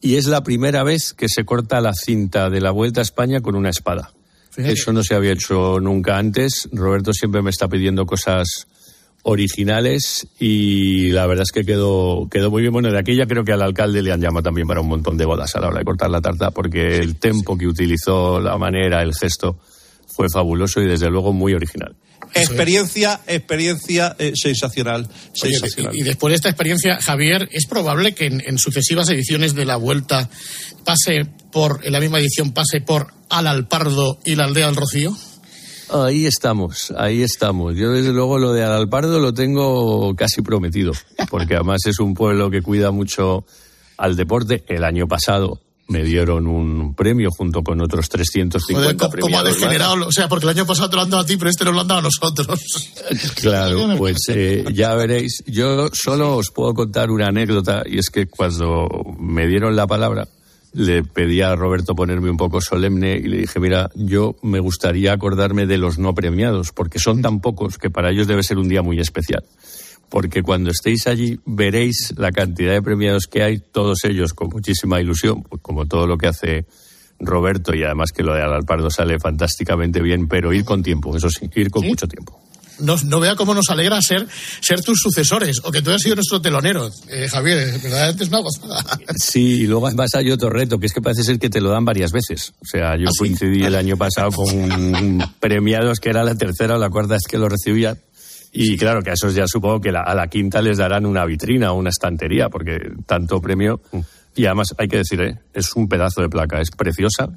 Y 0.00 0.16
es 0.16 0.26
la 0.26 0.42
primera 0.42 0.82
vez 0.82 1.12
que 1.12 1.28
se 1.28 1.44
corta 1.44 1.80
la 1.80 1.92
cinta 1.94 2.50
de 2.50 2.60
la 2.60 2.70
Vuelta 2.70 3.00
a 3.00 3.02
España 3.02 3.40
con 3.40 3.54
una 3.54 3.70
espada. 3.70 4.12
Eso 4.56 4.92
no 4.92 5.02
se 5.02 5.14
había 5.14 5.32
hecho 5.32 5.78
nunca 5.80 6.18
antes. 6.18 6.68
Roberto 6.72 7.12
siempre 7.12 7.42
me 7.42 7.50
está 7.50 7.68
pidiendo 7.68 8.04
cosas 8.06 8.66
originales 9.22 10.26
y 10.38 11.10
la 11.10 11.26
verdad 11.26 11.42
es 11.42 11.52
que 11.52 11.64
quedó, 11.64 12.28
quedó 12.30 12.50
muy 12.50 12.62
bien. 12.62 12.72
Bueno, 12.72 12.90
de 12.90 12.98
aquella 12.98 13.26
creo 13.26 13.44
que 13.44 13.52
al 13.52 13.62
alcalde 13.62 14.02
le 14.02 14.12
han 14.12 14.20
llamado 14.20 14.42
también 14.42 14.66
para 14.66 14.80
un 14.80 14.88
montón 14.88 15.16
de 15.16 15.26
bodas 15.26 15.54
a 15.54 15.60
la 15.60 15.68
hora 15.68 15.78
de 15.78 15.84
cortar 15.84 16.10
la 16.10 16.20
tarta 16.20 16.50
porque 16.50 16.98
el 16.98 17.16
tempo 17.16 17.56
que 17.56 17.66
utilizó, 17.66 18.40
la 18.40 18.56
manera, 18.56 19.02
el 19.02 19.14
gesto 19.14 19.58
fue 20.06 20.26
fabuloso 20.32 20.80
y 20.80 20.86
desde 20.86 21.10
luego 21.10 21.32
muy 21.32 21.54
original. 21.54 21.94
Experiencia, 22.34 23.20
experiencia 23.26 24.14
eh, 24.18 24.32
sensacional, 24.34 25.08
Oye, 25.42 25.52
sensacional. 25.52 25.94
y, 25.96 26.00
y 26.00 26.02
después 26.04 26.30
de 26.32 26.36
esta 26.36 26.48
experiencia, 26.48 27.00
Javier, 27.00 27.48
¿es 27.52 27.66
probable 27.66 28.14
que 28.14 28.26
en, 28.26 28.42
en 28.46 28.58
sucesivas 28.58 29.08
ediciones 29.08 29.54
de 29.54 29.64
la 29.64 29.76
Vuelta 29.76 30.28
pase 30.84 31.26
por, 31.52 31.80
en 31.84 31.92
la 31.92 32.00
misma 32.00 32.18
edición, 32.20 32.52
pase 32.52 32.80
por 32.80 33.12
Al 33.28 33.46
Alpardo 33.46 34.18
y 34.24 34.34
la 34.36 34.44
Aldea 34.44 34.66
del 34.66 34.76
Rocío? 34.76 35.16
Ahí 35.92 36.24
estamos, 36.26 36.92
ahí 36.96 37.22
estamos. 37.22 37.76
Yo 37.76 37.90
desde 37.90 38.12
luego 38.12 38.38
lo 38.38 38.52
de 38.52 38.62
Alalpardo 38.62 39.18
lo 39.18 39.34
tengo 39.34 40.14
casi 40.14 40.40
prometido, 40.40 40.92
porque 41.30 41.54
además 41.56 41.80
es 41.86 41.98
un 41.98 42.14
pueblo 42.14 42.48
que 42.50 42.62
cuida 42.62 42.92
mucho 42.92 43.44
al 43.96 44.14
deporte. 44.14 44.62
El 44.68 44.84
año 44.84 45.08
pasado 45.08 45.60
me 45.90 46.04
dieron 46.04 46.46
un 46.46 46.94
premio 46.94 47.30
junto 47.30 47.62
con 47.62 47.80
otros 47.80 48.08
350 48.08 49.08
Joder, 49.08 49.20
¿cómo, 49.20 49.38
ha 49.38 49.42
más. 49.42 49.54
degenerado? 49.54 50.06
O 50.06 50.12
sea, 50.12 50.28
porque 50.28 50.46
el 50.46 50.50
año 50.50 50.64
pasado 50.64 50.88
te 50.88 50.96
lo 50.96 51.02
han 51.02 51.10
dado 51.10 51.24
a 51.24 51.26
ti, 51.26 51.36
pero 51.36 51.50
este 51.50 51.64
nos 51.64 51.74
lo 51.74 51.80
han 51.80 51.88
dado 51.88 52.00
a 52.00 52.02
nosotros. 52.04 52.90
Claro, 53.34 53.94
pues 53.98 54.18
eh, 54.28 54.64
ya 54.72 54.94
veréis. 54.94 55.42
Yo 55.46 55.88
solo 55.92 56.36
os 56.36 56.50
puedo 56.50 56.74
contar 56.74 57.10
una 57.10 57.26
anécdota 57.26 57.82
y 57.84 57.98
es 57.98 58.08
que 58.08 58.26
cuando 58.26 58.88
me 59.18 59.46
dieron 59.48 59.74
la 59.74 59.86
palabra 59.86 60.28
le 60.72 61.02
pedí 61.02 61.40
a 61.40 61.56
Roberto 61.56 61.96
ponerme 61.96 62.30
un 62.30 62.36
poco 62.36 62.60
solemne 62.60 63.16
y 63.16 63.22
le 63.24 63.38
dije, 63.38 63.58
mira, 63.58 63.90
yo 63.96 64.36
me 64.42 64.60
gustaría 64.60 65.12
acordarme 65.12 65.66
de 65.66 65.78
los 65.78 65.98
no 65.98 66.14
premiados 66.14 66.70
porque 66.72 67.00
son 67.00 67.22
tan 67.22 67.40
pocos 67.40 67.78
que 67.78 67.90
para 67.90 68.10
ellos 68.10 68.28
debe 68.28 68.44
ser 68.44 68.58
un 68.58 68.68
día 68.68 68.82
muy 68.82 69.00
especial. 69.00 69.44
Porque 70.10 70.42
cuando 70.42 70.70
estéis 70.70 71.06
allí 71.06 71.38
veréis 71.46 72.12
la 72.16 72.32
cantidad 72.32 72.72
de 72.72 72.82
premiados 72.82 73.26
que 73.26 73.42
hay, 73.42 73.58
todos 73.60 74.04
ellos 74.04 74.34
con 74.34 74.48
muchísima 74.48 75.00
ilusión, 75.00 75.42
como 75.62 75.86
todo 75.86 76.06
lo 76.06 76.18
que 76.18 76.26
hace 76.26 76.66
Roberto 77.20 77.74
y 77.74 77.84
además 77.84 78.10
que 78.12 78.22
lo 78.22 78.34
de 78.34 78.42
Alalpardo 78.42 78.90
sale 78.90 79.18
fantásticamente 79.18 80.02
bien, 80.02 80.26
pero 80.26 80.52
ir 80.52 80.64
con 80.64 80.82
tiempo, 80.82 81.16
eso 81.16 81.30
sí, 81.30 81.48
ir 81.54 81.70
con 81.70 81.86
mucho 81.86 82.08
tiempo. 82.08 82.40
No, 82.80 82.96
no 83.04 83.20
vea 83.20 83.36
cómo 83.36 83.54
nos 83.54 83.68
alegra 83.68 84.00
ser, 84.00 84.26
ser 84.60 84.80
tus 84.80 85.00
sucesores 85.00 85.58
o 85.64 85.70
que 85.70 85.82
tú 85.82 85.90
hayas 85.90 86.02
sido 86.02 86.14
nuestro 86.16 86.40
telonero, 86.40 86.90
eh, 87.08 87.28
Javier. 87.28 87.78
Verdaderamente 87.78 88.24
es 88.24 88.28
una 88.30 88.38
gozada. 88.38 88.82
Sí, 89.16 89.62
y 89.62 89.66
luego 89.66 89.86
además 89.86 90.08
hay 90.14 90.30
otro 90.30 90.48
reto, 90.48 90.78
que 90.78 90.86
es 90.86 90.92
que 90.92 91.02
parece 91.02 91.22
ser 91.22 91.38
que 91.38 91.50
te 91.50 91.60
lo 91.60 91.70
dan 91.70 91.84
varias 91.84 92.10
veces. 92.10 92.54
O 92.60 92.64
sea, 92.64 92.96
yo 92.96 93.10
coincidí 93.18 93.62
el 93.64 93.74
año 93.74 93.98
pasado 93.98 94.30
con 94.30 95.18
premiados 95.40 96.00
que 96.00 96.08
era 96.08 96.24
la 96.24 96.34
tercera 96.34 96.76
o 96.76 96.78
la 96.78 96.88
cuarta 96.88 97.14
vez 97.14 97.22
que 97.28 97.36
lo 97.36 97.48
recibían. 97.48 97.98
Y 98.52 98.76
claro, 98.76 99.02
que 99.02 99.10
a 99.10 99.12
esos 99.12 99.34
ya 99.34 99.46
supongo 99.46 99.80
que 99.80 99.92
la- 99.92 100.02
a 100.02 100.14
la 100.14 100.26
quinta 100.28 100.60
les 100.60 100.78
darán 100.78 101.06
una 101.06 101.24
vitrina 101.24 101.72
o 101.72 101.76
una 101.76 101.90
estantería, 101.90 102.48
porque 102.48 102.78
tanto 103.06 103.40
premio. 103.40 103.80
Y 104.34 104.46
además, 104.46 104.68
hay 104.78 104.88
que 104.88 104.98
decir, 104.98 105.20
¿eh? 105.20 105.38
es 105.54 105.74
un 105.76 105.88
pedazo 105.88 106.20
de 106.22 106.28
placa, 106.28 106.60
es 106.60 106.70
preciosa, 106.70 107.28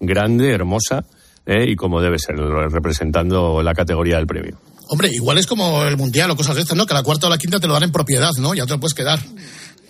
grande, 0.00 0.50
hermosa, 0.52 1.04
¿eh? 1.44 1.66
y 1.68 1.76
como 1.76 2.00
debe 2.00 2.18
ser, 2.18 2.36
representando 2.36 3.62
la 3.62 3.74
categoría 3.74 4.16
del 4.16 4.26
premio. 4.26 4.58
Hombre, 4.88 5.08
igual 5.12 5.38
es 5.38 5.46
como 5.46 5.82
el 5.84 5.96
Mundial 5.96 6.30
o 6.30 6.36
cosas 6.36 6.54
de 6.54 6.62
estas, 6.62 6.76
¿no? 6.76 6.86
Que 6.86 6.94
a 6.94 6.96
la 6.98 7.02
cuarta 7.02 7.26
o 7.26 7.30
la 7.30 7.38
quinta 7.38 7.58
te 7.58 7.66
lo 7.66 7.74
dan 7.74 7.82
en 7.84 7.92
propiedad, 7.92 8.30
¿no? 8.38 8.54
Ya 8.54 8.66
te 8.66 8.72
lo 8.72 8.80
puedes 8.80 8.94
quedar. 8.94 9.18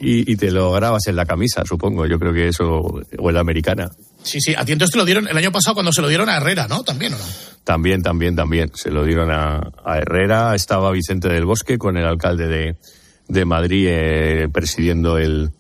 Y, 0.01 0.31
y 0.31 0.37
te 0.37 0.51
lo 0.51 0.73
grabas 0.73 1.07
en 1.07 1.17
la 1.17 1.27
camisa, 1.27 1.63
supongo, 1.67 2.07
yo 2.07 2.19
creo 2.19 2.33
que 2.33 2.49
eso, 2.49 2.65
o 2.65 3.29
en 3.29 3.35
la 3.35 3.41
americana. 3.41 3.91
Sí, 4.27 4.41
sí, 4.41 4.55
a 4.57 4.65
ti 4.65 4.73
entonces 4.73 4.93
te 4.93 4.99
lo 4.99 5.05
dieron 5.05 5.29
el 5.29 5.37
año 5.37 5.53
pasado 5.53 5.75
cuando 5.75 5.93
se 5.93 6.03
lo 6.03 6.09
dieron 6.09 6.29
a 6.29 6.37
Herrera, 6.37 6.67
¿no? 6.69 6.83
También, 6.83 7.15
¿o 7.15 7.17
no? 7.19 7.25
También, 7.63 8.03
también, 8.03 8.35
también. 8.35 8.73
Se 8.75 8.91
lo 8.91 9.05
dieron 9.05 9.31
a, 9.31 9.61
a 9.85 9.99
Herrera. 9.99 10.55
Estaba 10.55 10.91
Vicente 10.91 11.29
del 11.29 11.45
Bosque 11.47 11.79
con 11.79 11.97
el 11.97 12.05
alcalde 12.05 12.49
de, 12.49 12.77
de 13.29 13.45
Madrid 13.45 13.87
eh, 13.89 14.49
presidiendo 14.53 15.17
el, 15.17 15.51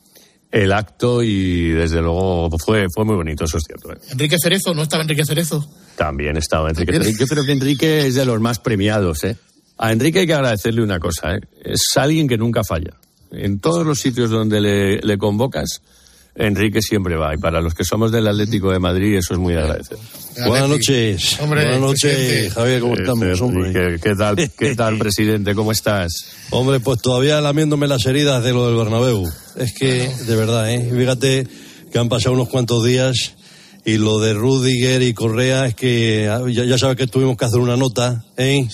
el 0.50 0.72
acto 0.72 1.22
y 1.22 1.70
desde 1.70 2.00
luego 2.00 2.50
fue, 2.58 2.86
fue 2.92 3.04
muy 3.04 3.14
bonito, 3.14 3.44
eso 3.44 3.58
es 3.58 3.64
cierto. 3.64 3.92
¿eh? 3.92 3.98
Enrique 4.10 4.36
Cerezo, 4.40 4.74
¿no 4.74 4.82
estaba 4.82 5.02
Enrique 5.02 5.24
Cerezo? 5.24 5.68
También 5.96 6.36
estaba 6.36 6.70
Enrique. 6.70 6.92
También. 6.92 7.16
Yo 7.18 7.26
creo 7.26 7.44
que 7.44 7.52
Enrique 7.52 8.06
es 8.06 8.14
de 8.14 8.24
los 8.24 8.40
más 8.40 8.58
premiados. 8.58 9.22
¿eh? 9.24 9.36
A 9.78 9.92
Enrique 9.92 10.20
hay 10.20 10.26
que 10.26 10.34
agradecerle 10.34 10.82
una 10.82 10.98
cosa. 10.98 11.34
¿eh? 11.34 11.40
Es 11.64 11.82
alguien 11.96 12.28
que 12.28 12.36
nunca 12.36 12.62
falla. 12.64 12.94
En 13.32 13.58
todos 13.60 13.86
los 13.86 13.98
sitios 13.98 14.30
donde 14.30 14.60
le, 14.60 15.00
le 15.00 15.18
convocas, 15.18 15.82
Enrique 16.38 16.82
siempre 16.82 17.16
va. 17.16 17.34
Y 17.34 17.38
para 17.38 17.60
los 17.60 17.74
que 17.74 17.84
somos 17.84 18.12
del 18.12 18.28
Atlético 18.28 18.70
de 18.70 18.78
Madrid, 18.78 19.16
eso 19.16 19.34
es 19.34 19.40
muy 19.40 19.54
agradecido. 19.54 19.98
Buenas 20.46 20.68
noches. 20.68 21.40
Hombre, 21.40 21.62
Buenas 21.62 21.80
noches, 21.80 22.14
presidente. 22.14 22.50
Javier, 22.50 22.80
¿cómo 22.80 22.94
estamos, 22.96 23.40
hombre? 23.40 23.72
¿Qué, 23.72 24.00
qué 24.02 24.14
tal, 24.14 24.50
¿Qué 24.58 24.74
tal, 24.74 24.98
presidente? 24.98 25.54
¿Cómo 25.54 25.72
estás? 25.72 26.26
Hombre, 26.50 26.80
pues 26.80 27.00
todavía 27.00 27.40
lamiéndome 27.40 27.88
las 27.88 28.04
heridas 28.06 28.44
de 28.44 28.52
lo 28.52 28.66
del 28.66 28.76
Bernabéu. 28.76 29.24
Es 29.56 29.72
que, 29.72 30.10
de 30.26 30.36
verdad, 30.36 30.70
¿eh? 30.70 30.90
Fíjate 30.94 31.48
que 31.90 31.98
han 31.98 32.08
pasado 32.08 32.34
unos 32.34 32.48
cuantos 32.48 32.84
días 32.84 33.34
y 33.86 33.96
lo 33.96 34.18
de 34.18 34.34
Rudiger 34.34 35.00
y 35.02 35.14
Correa 35.14 35.66
es 35.66 35.74
que 35.74 36.28
ah, 36.28 36.42
ya, 36.48 36.64
ya 36.64 36.76
sabes 36.76 36.96
que 36.96 37.06
tuvimos 37.06 37.36
que 37.36 37.46
hacer 37.46 37.60
una 37.60 37.76
nota, 37.76 38.24
¿eh? 38.36 38.66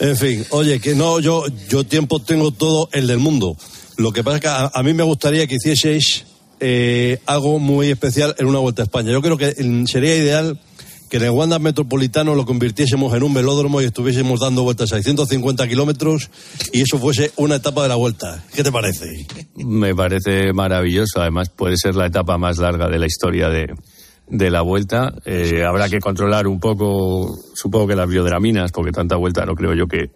En 0.00 0.16
fin, 0.16 0.44
oye, 0.50 0.80
que 0.80 0.94
no, 0.94 1.20
yo, 1.20 1.44
yo 1.68 1.84
tiempo 1.84 2.20
tengo 2.20 2.50
todo 2.50 2.90
el 2.92 3.06
del 3.06 3.18
mundo. 3.18 3.56
Lo 3.96 4.12
que 4.12 4.22
pasa 4.22 4.36
es 4.36 4.40
que 4.42 4.48
a, 4.48 4.70
a 4.74 4.82
mí 4.82 4.92
me 4.92 5.04
gustaría 5.04 5.46
que 5.46 5.54
hicieseis 5.54 6.24
eh, 6.66 7.20
algo 7.26 7.58
muy 7.58 7.90
especial 7.90 8.34
en 8.38 8.46
una 8.46 8.58
Vuelta 8.58 8.80
a 8.80 8.84
España. 8.84 9.12
Yo 9.12 9.20
creo 9.20 9.36
que 9.36 9.54
mm, 9.62 9.84
sería 9.84 10.16
ideal 10.16 10.58
que 11.10 11.18
en 11.18 11.24
el 11.24 11.30
Wanda 11.30 11.58
Metropolitano 11.58 12.34
lo 12.34 12.46
convirtiésemos 12.46 13.14
en 13.14 13.22
un 13.22 13.34
velódromo 13.34 13.82
y 13.82 13.84
estuviésemos 13.84 14.40
dando 14.40 14.62
vueltas 14.62 14.90
a 14.92 14.96
650 14.96 15.68
kilómetros 15.68 16.30
y 16.72 16.80
eso 16.80 16.98
fuese 16.98 17.32
una 17.36 17.56
etapa 17.56 17.82
de 17.82 17.90
la 17.90 17.96
vuelta. 17.96 18.42
¿Qué 18.54 18.64
te 18.64 18.72
parece? 18.72 19.26
Me 19.56 19.94
parece 19.94 20.54
maravilloso. 20.54 21.20
Además, 21.20 21.50
puede 21.50 21.76
ser 21.76 21.96
la 21.96 22.06
etapa 22.06 22.38
más 22.38 22.56
larga 22.56 22.88
de 22.88 22.98
la 22.98 23.06
historia 23.06 23.50
de, 23.50 23.66
de 24.26 24.50
la 24.50 24.62
vuelta. 24.62 25.12
Eh, 25.26 25.64
habrá 25.64 25.90
que 25.90 26.00
controlar 26.00 26.46
un 26.46 26.60
poco, 26.60 27.38
supongo 27.54 27.88
que 27.88 27.94
las 27.94 28.08
biodraminas, 28.08 28.72
porque 28.72 28.90
tanta 28.90 29.16
vuelta 29.16 29.44
no 29.44 29.54
creo 29.54 29.74
yo 29.74 29.86
que, 29.86 30.12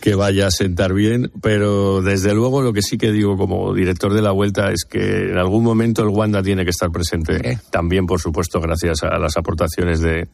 que 0.00 0.14
vaya 0.14 0.46
a 0.46 0.50
sentar 0.50 0.92
bien. 0.94 1.30
Pero 1.42 2.02
desde 2.02 2.34
luego, 2.34 2.62
lo 2.62 2.72
que 2.72 2.82
sí 2.82 2.98
que 2.98 3.12
digo 3.12 3.36
como 3.36 3.74
director 3.74 4.12
de 4.14 4.22
la 4.22 4.32
vuelta 4.32 4.70
es 4.70 4.84
que 4.84 5.30
en 5.30 5.38
algún 5.38 5.64
momento 5.64 6.02
el 6.02 6.08
Wanda 6.08 6.42
tiene 6.42 6.64
que 6.64 6.70
estar 6.70 6.90
presente. 6.90 7.58
También, 7.70 8.06
por 8.06 8.20
supuesto, 8.20 8.60
gracias 8.60 9.02
a 9.02 9.18
las 9.18 9.36
aportaciones 9.36 10.00
de, 10.00 10.28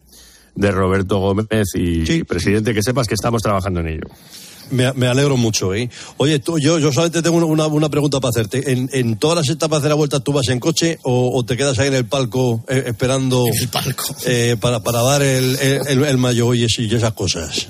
de 0.55 0.71
Roberto 0.71 1.19
Gómez 1.19 1.47
y 1.75 2.25
presidente, 2.25 2.75
que 2.75 2.83
sepas 2.83 3.07
que 3.07 3.15
estamos 3.15 3.43
trabajando 3.43 3.81
en 3.81 3.89
ello. 3.89 4.09
Me, 4.71 4.93
me 4.95 5.07
alegro 5.07 5.37
mucho, 5.37 5.73
¿eh? 5.75 5.89
Oye, 6.17 6.41
tú, 6.41 6.59
yo, 6.59 6.81
yo 6.81 6.93
solamente 6.93 7.23
tengo 7.23 7.37
una, 7.47 7.69
una 7.69 7.89
pregunta 7.89 8.19
para 8.19 8.31
hacerte. 8.31 8.73
¿En, 8.73 8.91
¿En 8.93 9.17
todas 9.17 9.37
las 9.37 9.49
etapas 9.49 9.81
de 9.81 9.89
la 9.89 9.95
vuelta 9.95 10.19
tú 10.19 10.33
vas 10.33 10.49
en 10.49 10.59
coche 10.59 10.99
o, 11.05 11.39
o 11.39 11.45
te 11.45 11.57
quedas 11.57 11.79
ahí 11.79 11.87
en 11.87 11.95
el 11.95 12.07
palco 12.07 12.65
eh, 12.69 12.83
esperando 12.87 13.45
eh, 14.27 14.57
para, 14.61 14.81
para 14.81 15.03
dar 15.03 15.23
el, 15.23 15.57
el, 15.61 15.87
el, 15.87 16.05
el 16.05 16.19
mayo 16.19 16.53
y 16.53 16.65
esas 16.65 17.13
cosas? 17.13 17.69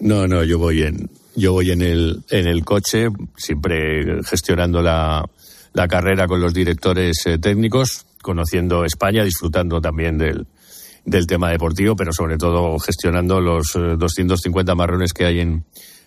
No, 0.00 0.26
no, 0.26 0.44
yo 0.44 0.58
voy 0.58 0.82
en, 0.82 1.10
yo 1.34 1.52
voy 1.52 1.70
en 1.70 1.82
el, 1.82 2.22
en 2.30 2.46
el 2.46 2.64
coche, 2.64 3.08
siempre 3.36 4.22
gestionando 4.24 4.82
la, 4.82 5.24
la 5.72 5.88
carrera 5.88 6.26
con 6.26 6.40
los 6.40 6.52
directores 6.54 7.16
eh, 7.26 7.38
técnicos, 7.38 8.06
conociendo 8.22 8.84
España, 8.84 9.24
disfrutando 9.24 9.80
también 9.80 10.18
del, 10.18 10.46
del 11.04 11.26
tema 11.26 11.50
deportivo, 11.50 11.96
pero 11.96 12.12
sobre 12.12 12.36
todo 12.36 12.78
gestionando 12.78 13.40
los 13.40 13.76
eh, 13.76 13.96
250 13.96 14.74
marrones 14.74 15.12
que 15.12 15.24
hay 15.24 15.40
en 15.40 15.64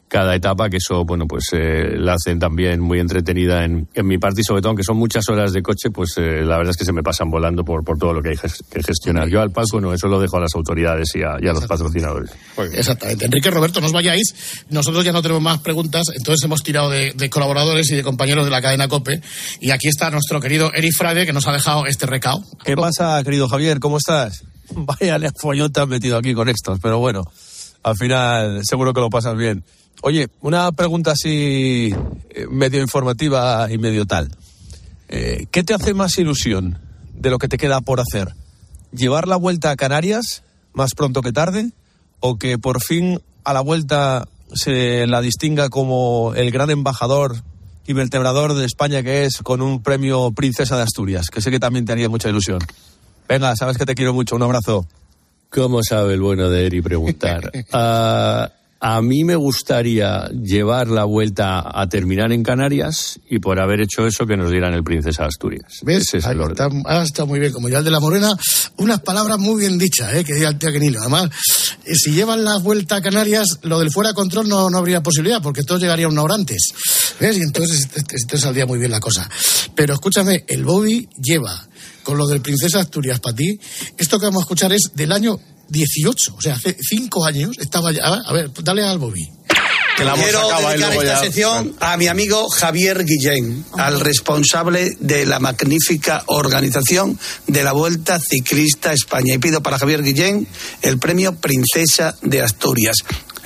cada 0.09 0.35
etapa, 0.35 0.69
que 0.69 0.77
eso, 0.77 1.05
bueno, 1.05 1.25
pues 1.27 1.45
eh, 1.53 1.95
la 1.95 2.15
hacen 2.15 2.39
también 2.39 2.81
muy 2.81 2.99
entretenida 2.99 3.63
en, 3.63 3.87
en 3.93 4.07
mi 4.07 4.17
parte 4.17 4.41
y 4.41 4.43
sobre 4.43 4.61
todo, 4.61 4.71
aunque 4.71 4.83
son 4.83 4.97
muchas 4.97 5.29
horas 5.29 5.53
de 5.53 5.61
coche, 5.61 5.91
pues 5.91 6.17
eh, 6.17 6.41
la 6.43 6.57
verdad 6.57 6.71
es 6.71 6.77
que 6.77 6.83
se 6.83 6.91
me 6.91 7.03
pasan 7.03 7.29
volando 7.29 7.63
por, 7.63 7.83
por 7.85 7.97
todo 7.97 8.13
lo 8.13 8.21
que 8.21 8.29
hay 8.29 8.35
que 8.35 8.83
gestionar. 8.83 9.29
Yo 9.29 9.39
al 9.39 9.51
palco 9.51 9.79
no, 9.79 9.93
eso 9.93 10.07
lo 10.07 10.19
dejo 10.19 10.37
a 10.37 10.41
las 10.41 10.55
autoridades 10.55 11.15
y 11.15 11.21
a, 11.21 11.37
y 11.39 11.47
a 11.47 11.53
los 11.53 11.65
patrocinadores. 11.67 12.31
Exactamente. 12.73 13.25
Enrique 13.25 13.51
Roberto, 13.51 13.79
no 13.79 13.85
os 13.85 13.93
vayáis. 13.93 14.65
Nosotros 14.69 15.05
ya 15.05 15.11
no 15.11 15.21
tenemos 15.21 15.43
más 15.43 15.59
preguntas, 15.59 16.07
entonces 16.15 16.43
hemos 16.43 16.63
tirado 16.63 16.89
de, 16.89 17.13
de 17.13 17.29
colaboradores 17.29 17.89
y 17.91 17.95
de 17.95 18.03
compañeros 18.03 18.45
de 18.45 18.51
la 18.51 18.61
cadena 18.61 18.87
COPE. 18.87 19.21
Y 19.61 19.69
aquí 19.69 19.87
está 19.87 20.09
nuestro 20.09 20.41
querido 20.41 20.73
Eric 20.73 20.93
Frade, 20.95 21.27
que 21.27 21.33
nos 21.33 21.47
ha 21.47 21.53
dejado 21.53 21.85
este 21.85 22.07
recao. 22.07 22.43
¿Qué 22.65 22.75
pasa, 22.75 23.23
querido 23.23 23.47
Javier? 23.47 23.79
¿Cómo 23.79 23.97
estás? 23.97 24.43
Vaya 24.71 25.19
follón 25.39 25.71
te 25.71 25.81
has 25.81 25.87
metido 25.87 26.17
aquí 26.17 26.33
con 26.33 26.49
estos, 26.49 26.79
pero 26.79 26.97
bueno, 26.97 27.23
al 27.83 27.95
final 27.95 28.61
seguro 28.63 28.93
que 28.93 29.01
lo 29.01 29.09
pasas 29.09 29.37
bien. 29.37 29.63
Oye, 30.01 30.29
una 30.41 30.71
pregunta 30.71 31.11
así 31.11 31.93
eh, 32.29 32.47
medio 32.49 32.81
informativa 32.81 33.67
y 33.69 33.77
medio 33.77 34.05
tal. 34.05 34.29
Eh, 35.09 35.47
¿Qué 35.51 35.63
te 35.63 35.73
hace 35.73 35.93
más 35.93 36.17
ilusión 36.17 36.79
de 37.13 37.29
lo 37.29 37.37
que 37.37 37.47
te 37.47 37.57
queda 37.57 37.81
por 37.81 37.99
hacer? 37.99 38.33
¿Llevar 38.91 39.27
la 39.27 39.35
vuelta 39.35 39.71
a 39.71 39.75
Canarias 39.75 40.43
más 40.73 40.93
pronto 40.95 41.21
que 41.21 41.33
tarde? 41.33 41.71
¿O 42.21 42.37
que 42.37 42.57
por 42.57 42.81
fin 42.81 43.21
a 43.43 43.53
la 43.53 43.61
vuelta 43.61 44.27
se 44.53 45.05
la 45.07 45.21
distinga 45.21 45.69
como 45.69 46.33
el 46.35 46.51
gran 46.51 46.69
embajador 46.69 47.35
y 47.85 47.93
vertebrador 47.93 48.53
de 48.53 48.65
España 48.65 49.03
que 49.03 49.25
es 49.25 49.37
con 49.37 49.61
un 49.61 49.83
premio 49.83 50.31
Princesa 50.31 50.77
de 50.77 50.83
Asturias? 50.83 51.27
Que 51.31 51.41
sé 51.41 51.51
que 51.51 51.59
también 51.59 51.85
te 51.85 51.91
haría 51.91 52.07
mucha 52.07 52.29
ilusión. 52.29 52.59
Venga, 53.27 53.55
sabes 53.55 53.77
que 53.77 53.85
te 53.85 53.95
quiero 53.95 54.13
mucho. 54.13 54.35
Un 54.35 54.43
abrazo. 54.43 54.87
¿Cómo 55.49 55.83
sabe 55.83 56.13
el 56.13 56.21
bueno 56.21 56.49
de 56.49 56.67
Eri 56.67 56.81
preguntar? 56.81 57.51
Ah, 57.73 58.49
a 58.81 59.01
mí 59.01 59.23
me 59.25 59.35
gustaría 59.35 60.29
llevar 60.29 60.87
la 60.87 61.03
vuelta 61.03 61.63
a 61.73 61.89
terminar 61.89 62.31
en 62.31 62.43
Canarias 62.43 63.19
y 63.29 63.39
por 63.39 63.59
haber 63.59 63.81
hecho 63.81 64.07
eso 64.07 64.25
que 64.25 64.37
nos 64.37 64.51
dieran 64.51 64.73
el 64.73 64.83
Princesa 64.83 65.25
Asturias. 65.25 65.79
¿Ves? 65.83 66.03
Ese 66.07 66.17
es 66.19 66.25
el 66.25 66.39
orden. 66.39 66.51
está, 66.51 66.69
ah, 66.85 67.03
está 67.03 67.25
muy 67.25 67.39
bien. 67.39 67.51
Como 67.51 67.67
ya 67.67 67.79
el 67.79 67.83
de 67.83 67.91
la 67.91 67.99
Morena, 67.99 68.31
unas 68.77 69.01
palabras 69.01 69.37
muy 69.37 69.59
bien 69.59 69.77
dichas, 69.77 70.13
¿eh? 70.13 70.23
que 70.23 70.33
diga 70.33 70.49
el 70.49 70.57
tío 70.57 70.69
Aquenino. 70.69 70.99
Además, 71.01 71.29
eh, 71.85 71.93
si 71.93 72.11
llevan 72.11 72.43
la 72.45 72.57
vuelta 72.57 72.95
a 72.97 73.01
Canarias, 73.01 73.59
lo 73.63 73.79
del 73.79 73.91
fuera 73.91 74.11
de 74.11 74.15
control 74.15 74.47
no, 74.47 74.69
no 74.69 74.77
habría 74.77 75.03
posibilidad, 75.03 75.41
porque 75.41 75.63
todo 75.63 75.77
llegaría 75.77 76.07
una 76.07 76.23
hora 76.23 76.35
antes. 76.35 76.69
¿Ves? 77.19 77.37
Y 77.37 77.41
entonces, 77.41 77.81
este- 77.93 78.15
este 78.15 78.37
saldría 78.37 78.65
muy 78.65 78.79
bien 78.79 78.91
la 78.91 79.01
cosa. 79.01 79.29
Pero 79.75 79.93
escúchame, 79.93 80.45
el 80.47 80.63
Bobby 80.63 81.09
lleva 81.21 81.67
con 82.03 82.17
lo 82.17 82.27
del 82.27 82.41
Princesa 82.41 82.79
Asturias 82.79 83.19
para 83.19 83.35
ti. 83.35 83.59
Esto 83.97 84.19
que 84.19 84.25
vamos 84.25 84.41
a 84.41 84.43
escuchar 84.45 84.71
es 84.71 84.91
del 84.95 85.11
año 85.11 85.37
18, 85.69 86.35
o 86.35 86.41
sea, 86.41 86.55
hace 86.55 86.75
cinco 86.79 87.25
años 87.25 87.57
estaba 87.59 87.91
ya. 87.91 88.03
A 88.03 88.33
ver, 88.33 88.51
dale 88.63 88.83
al 88.83 88.99
Bobby. 88.99 89.29
Quiero 89.97 90.47
dedicar 90.69 90.93
esta 90.93 91.19
sección 91.19 91.75
a 91.81 91.97
mi 91.97 92.07
amigo 92.07 92.49
Javier 92.49 93.03
Guillén, 93.03 93.65
al 93.77 93.99
responsable 93.99 94.95
de 95.01 95.25
la 95.25 95.39
magnífica 95.39 96.23
organización 96.27 97.19
de 97.47 97.63
la 97.63 97.73
Vuelta 97.73 98.17
Ciclista 98.19 98.91
a 98.91 98.93
España. 98.93 99.33
Y 99.33 99.39
pido 99.39 99.61
para 99.61 99.77
Javier 99.77 100.01
Guillén 100.01 100.47
el 100.81 100.99
premio 100.99 101.35
Princesa 101.35 102.15
de 102.21 102.41
Asturias. 102.41 102.97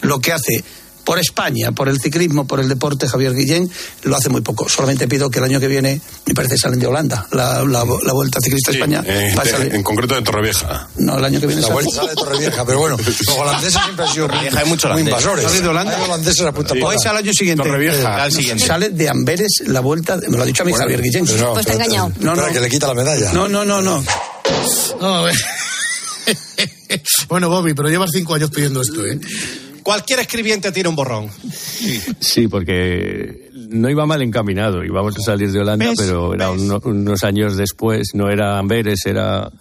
Lo 0.02 0.20
que 0.20 0.32
hace 0.32 0.64
por 1.04 1.20
España, 1.20 1.72
por 1.74 1.90
el 1.90 2.00
ciclismo, 2.00 2.46
por 2.48 2.60
el 2.60 2.70
deporte, 2.70 3.08
Javier 3.08 3.34
Guillén, 3.34 3.70
lo 4.04 4.16
hace 4.16 4.30
muy 4.30 4.42
poco. 4.42 4.70
Solamente 4.70 5.08
pido 5.08 5.30
que 5.30 5.40
el 5.40 5.46
año 5.46 5.60
que 5.60 5.68
viene, 5.68 6.00
me 6.26 6.34
parece, 6.34 6.58
salen 6.58 6.80
de 6.80 6.88
Holanda, 6.88 7.28
la, 7.32 7.64
la- 7.64 7.84
la 8.04 8.14
Vuelta 8.14 8.40
Ciclista 8.42 8.72
a 8.72 8.74
España. 8.74 9.04
Eh, 9.06 9.34
va 9.38 9.42
a 9.42 9.46
de- 9.46 9.52
salir- 9.52 9.76
en 9.76 9.84
concreto 9.84 10.16
de 10.16 10.22
Torrevieja. 10.22 10.88
No, 10.98 11.18
el 11.18 11.26
año 11.26 11.40
que 11.40 11.48
viene 11.48 11.62
La 11.62 11.68
sale. 11.68 11.74
Vuelta 11.84 11.96
sale 11.96 12.10
de 12.10 12.16
Torrevieja, 12.16 12.66
pero 12.66 12.80
bueno, 12.80 12.98
los 13.06 13.38
holandeses 13.38 13.82
siempre 13.84 14.06
han 14.06 14.14
sido 14.14 14.28
hay 14.32 14.66
mucho 14.70 14.88
muy 14.88 15.02
holandés. 15.02 15.06
invasores. 15.08 15.46
¿Sale 15.46 15.62
de 15.62 15.68
Holanda? 15.68 15.96
Hay 15.98 16.04
holandeses 16.04 16.42
a 16.46 16.52
punta 16.54 16.74
O 16.74 16.80
pala. 16.80 16.96
es 16.96 17.06
al 17.06 17.18
año 17.18 17.34
siguiente. 17.34 17.64
Torrevieja. 17.64 18.24
Al 18.24 18.32
siguiente. 18.32 18.66
Sale 18.66 18.90
de 18.90 19.10
Amberes 19.10 19.52
la 19.68 19.80
vuelta, 19.82 20.18
me 20.30 20.38
lo 20.38 20.44
ha 20.44 20.46
dicho 20.46 20.64
a 20.64 20.66
mí 20.66 20.72
Bueno, 20.72 20.84
Javier 20.86 21.02
Guillén. 21.02 21.26
pero 21.26 21.38
no, 21.48 21.54
Pues 21.54 21.66
te 21.66 21.72
espérate. 21.74 21.96
engañado. 21.96 22.14
No, 22.22 22.36
no. 22.36 22.54
que 22.54 22.60
le 22.60 22.70
quita 22.70 22.88
la 22.88 22.94
medalla. 22.94 23.34
No, 23.34 23.48
no, 23.48 23.66
no, 23.66 23.82
no. 23.82 24.04
No, 25.02 25.16
a 25.16 25.22
ver. 25.24 25.36
bueno, 27.28 27.50
Bobby, 27.50 27.74
pero 27.74 27.90
llevas 27.90 28.10
cinco 28.14 28.36
años 28.36 28.50
pidiendo 28.50 28.82
esto, 28.82 29.06
¿eh? 29.06 29.20
Cualquier 29.84 30.20
escribiente 30.20 30.72
tiene 30.72 30.90
un 30.90 30.96
borrón. 30.96 31.30
Sí, 32.20 32.48
porque 32.48 33.50
no 33.70 33.90
iba 33.90 34.06
mal 34.06 34.22
encaminado. 34.22 34.84
Íbamos 34.84 35.16
a 35.18 35.22
salir 35.22 35.52
de 35.52 35.60
Holanda, 35.60 35.86
¿Ves? 35.90 35.96
pero 35.98 36.34
era 36.34 36.52
uno- 36.52 36.82
unos 36.86 37.24
años 37.24 37.58
después. 37.58 38.10
No 38.14 38.30
era 38.30 38.58
Amberes, 38.58 39.06
era 39.06 39.52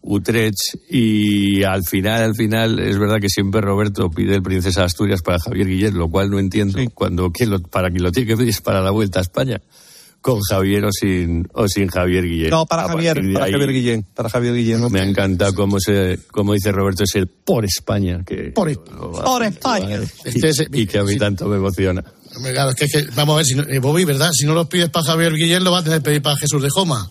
Utrecht. 0.00 0.58
Y 0.90 1.62
al 1.64 1.82
final, 1.84 2.22
al 2.22 2.34
final, 2.34 2.78
es 2.78 2.98
verdad 2.98 3.20
que 3.20 3.28
siempre 3.28 3.60
Roberto 3.60 4.10
pide 4.10 4.36
el 4.36 4.42
Princesa 4.42 4.80
de 4.80 4.86
Asturias 4.86 5.22
para 5.22 5.38
Javier 5.38 5.66
Guillén, 5.66 5.98
lo 5.98 6.08
cual 6.08 6.30
no 6.30 6.38
entiendo. 6.38 6.78
Cuando, 6.94 7.30
¿quién 7.32 7.50
lo- 7.50 7.62
para 7.62 7.90
quien 7.90 8.02
lo 8.02 8.12
tiene 8.12 8.28
que 8.28 8.36
pedir 8.36 8.50
es 8.50 8.60
para 8.60 8.80
la 8.80 8.90
Vuelta 8.90 9.18
a 9.18 9.22
España. 9.22 9.60
Con 10.24 10.40
Javier 10.40 10.86
o 10.86 10.88
sin, 10.90 11.46
o 11.52 11.68
sin 11.68 11.86
Javier 11.88 12.24
Guillén. 12.24 12.48
No, 12.48 12.64
para 12.64 12.88
Javier, 12.88 13.20
para 13.34 13.44
ahí, 13.44 13.52
Javier 13.52 13.70
Guillén, 13.72 14.06
para 14.14 14.30
Javier 14.30 14.54
Guillén. 14.54 14.90
Me 14.90 15.00
ha 15.00 15.04
encantado 15.04 15.54
cómo, 15.54 15.78
se, 15.78 16.18
como 16.30 16.54
dice 16.54 16.72
Roberto, 16.72 17.04
es 17.04 17.14
el 17.16 17.26
por 17.26 17.66
España. 17.66 18.22
Que, 18.26 18.50
Por, 18.54 18.72
por 18.82 19.42
España. 19.44 19.98
y, 20.24 20.80
y 20.80 20.86
que 20.86 20.98
a 20.98 21.04
mí 21.04 21.18
tanto 21.18 21.46
me 21.46 21.56
emociona. 21.56 22.02
Hombre, 22.36 22.52
claro, 22.54 22.70
es 22.70 22.76
que, 22.76 22.84
es 22.86 22.92
que- 22.92 23.04
vamos 23.14 23.34
a 23.34 23.36
ver, 23.36 23.44
si 23.44 23.54
no- 23.54 23.64
eh, 23.64 23.78
Bobby, 23.80 24.06
¿verdad? 24.06 24.30
Si 24.32 24.46
no 24.46 24.54
los 24.54 24.66
pides 24.66 24.88
para 24.88 25.04
Javier 25.04 25.34
Guillén, 25.34 25.62
lo 25.62 25.70
vas 25.72 25.82
a 25.82 25.84
tener 25.84 25.98
que 25.98 26.04
pedir 26.06 26.22
para 26.22 26.36
Jesús 26.38 26.62
de 26.62 26.70
Joma. 26.70 27.06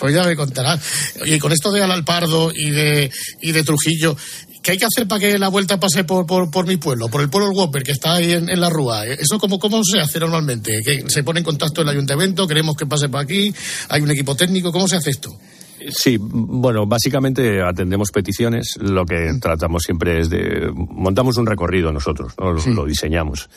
Pues 0.00 0.12
ya 0.12 0.24
me 0.24 0.34
contarás. 0.34 0.80
Oye, 1.22 1.36
y 1.36 1.38
con 1.38 1.52
esto 1.52 1.70
de 1.70 1.80
Alalpardo 1.80 2.50
y 2.52 2.70
de, 2.70 3.08
y 3.40 3.52
de 3.52 3.62
Trujillo, 3.62 4.16
¿qué 4.62 4.72
hay 4.72 4.78
que 4.78 4.86
hacer 4.86 5.08
para 5.08 5.20
que 5.20 5.38
la 5.38 5.48
vuelta 5.48 5.78
pase 5.78 6.04
por, 6.04 6.26
por, 6.26 6.50
por 6.50 6.66
mi 6.66 6.76
pueblo, 6.76 7.08
por 7.08 7.20
el 7.20 7.28
pueblo 7.28 7.48
del 7.48 7.58
Whopper, 7.58 7.82
que 7.82 7.92
está 7.92 8.14
ahí 8.14 8.32
en, 8.32 8.48
en 8.48 8.60
la 8.60 8.70
Rúa? 8.70 9.06
¿Eso 9.06 9.38
cómo, 9.38 9.58
cómo 9.58 9.82
se 9.84 10.00
hace 10.00 10.20
normalmente? 10.20 10.80
¿Que 10.84 11.04
se 11.08 11.22
pone 11.22 11.40
en 11.40 11.44
contacto 11.44 11.82
el 11.82 11.88
ayuntamiento? 11.88 12.46
¿Queremos 12.46 12.76
que 12.76 12.86
pase 12.86 13.08
por 13.08 13.20
aquí? 13.20 13.52
¿Hay 13.88 14.00
un 14.00 14.10
equipo 14.10 14.34
técnico? 14.34 14.72
¿Cómo 14.72 14.88
se 14.88 14.96
hace 14.96 15.10
esto? 15.10 15.36
Sí, 15.88 16.16
bueno, 16.20 16.86
básicamente 16.86 17.60
atendemos 17.60 18.10
peticiones. 18.12 18.76
Lo 18.80 19.04
que 19.04 19.32
tratamos 19.40 19.82
siempre 19.82 20.20
es 20.20 20.30
de. 20.30 20.70
Montamos 20.72 21.36
un 21.38 21.46
recorrido 21.46 21.92
nosotros, 21.92 22.34
¿no? 22.38 22.52
lo, 22.52 22.64
lo 22.66 22.84
diseñamos. 22.86 23.48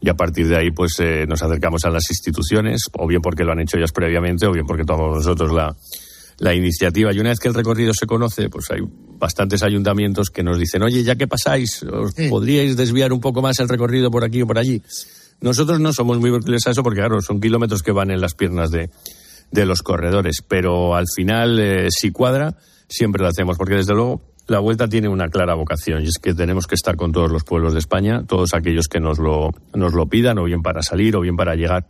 Y 0.00 0.08
a 0.08 0.14
partir 0.14 0.48
de 0.48 0.56
ahí, 0.56 0.70
pues 0.70 0.94
eh, 0.98 1.24
nos 1.28 1.42
acercamos 1.42 1.84
a 1.84 1.90
las 1.90 2.04
instituciones, 2.10 2.84
o 2.92 3.06
bien 3.06 3.20
porque 3.20 3.44
lo 3.44 3.52
han 3.52 3.60
hecho 3.60 3.76
ellas 3.76 3.92
previamente, 3.92 4.46
o 4.46 4.52
bien 4.52 4.66
porque 4.66 4.84
tomamos 4.84 5.18
nosotros 5.18 5.52
la, 5.52 5.74
la 6.38 6.54
iniciativa. 6.54 7.12
Y 7.12 7.20
una 7.20 7.30
vez 7.30 7.38
que 7.38 7.48
el 7.48 7.54
recorrido 7.54 7.92
se 7.94 8.06
conoce, 8.06 8.48
pues 8.48 8.70
hay 8.70 8.80
bastantes 9.18 9.62
ayuntamientos 9.62 10.30
que 10.30 10.42
nos 10.42 10.58
dicen, 10.58 10.82
oye, 10.82 11.02
ya 11.02 11.16
que 11.16 11.26
pasáis, 11.26 11.82
¿os 11.82 12.14
podríais 12.28 12.76
desviar 12.76 13.12
un 13.12 13.20
poco 13.20 13.42
más 13.42 13.58
el 13.60 13.68
recorrido 13.68 14.10
por 14.10 14.24
aquí 14.24 14.42
o 14.42 14.46
por 14.46 14.58
allí. 14.58 14.82
Nosotros 15.40 15.80
no 15.80 15.92
somos 15.92 16.18
muy 16.18 16.30
útiles 16.30 16.66
a 16.66 16.70
eso 16.70 16.82
porque, 16.82 17.00
claro, 17.00 17.20
son 17.20 17.40
kilómetros 17.40 17.82
que 17.82 17.92
van 17.92 18.10
en 18.10 18.20
las 18.20 18.34
piernas 18.34 18.70
de, 18.70 18.90
de 19.50 19.66
los 19.66 19.82
corredores, 19.82 20.42
pero 20.46 20.94
al 20.94 21.06
final, 21.14 21.58
eh, 21.58 21.88
si 21.90 22.10
cuadra, 22.10 22.56
siempre 22.88 23.22
lo 23.22 23.28
hacemos, 23.28 23.56
porque 23.56 23.74
desde 23.74 23.94
luego 23.94 24.22
la 24.46 24.58
vuelta 24.58 24.88
tiene 24.88 25.08
una 25.08 25.28
clara 25.28 25.54
vocación 25.54 26.02
y 26.02 26.06
es 26.06 26.18
que 26.20 26.34
tenemos 26.34 26.66
que 26.66 26.74
estar 26.74 26.96
con 26.96 27.12
todos 27.12 27.30
los 27.30 27.44
pueblos 27.44 27.72
de 27.72 27.78
España, 27.78 28.24
todos 28.26 28.52
aquellos 28.52 28.88
que 28.88 29.00
nos 29.00 29.18
lo, 29.18 29.50
nos 29.74 29.94
lo 29.94 30.06
pidan, 30.06 30.38
o 30.38 30.44
bien 30.44 30.62
para 30.62 30.82
salir, 30.82 31.16
o 31.16 31.20
bien 31.20 31.36
para 31.36 31.54
llegar, 31.54 31.86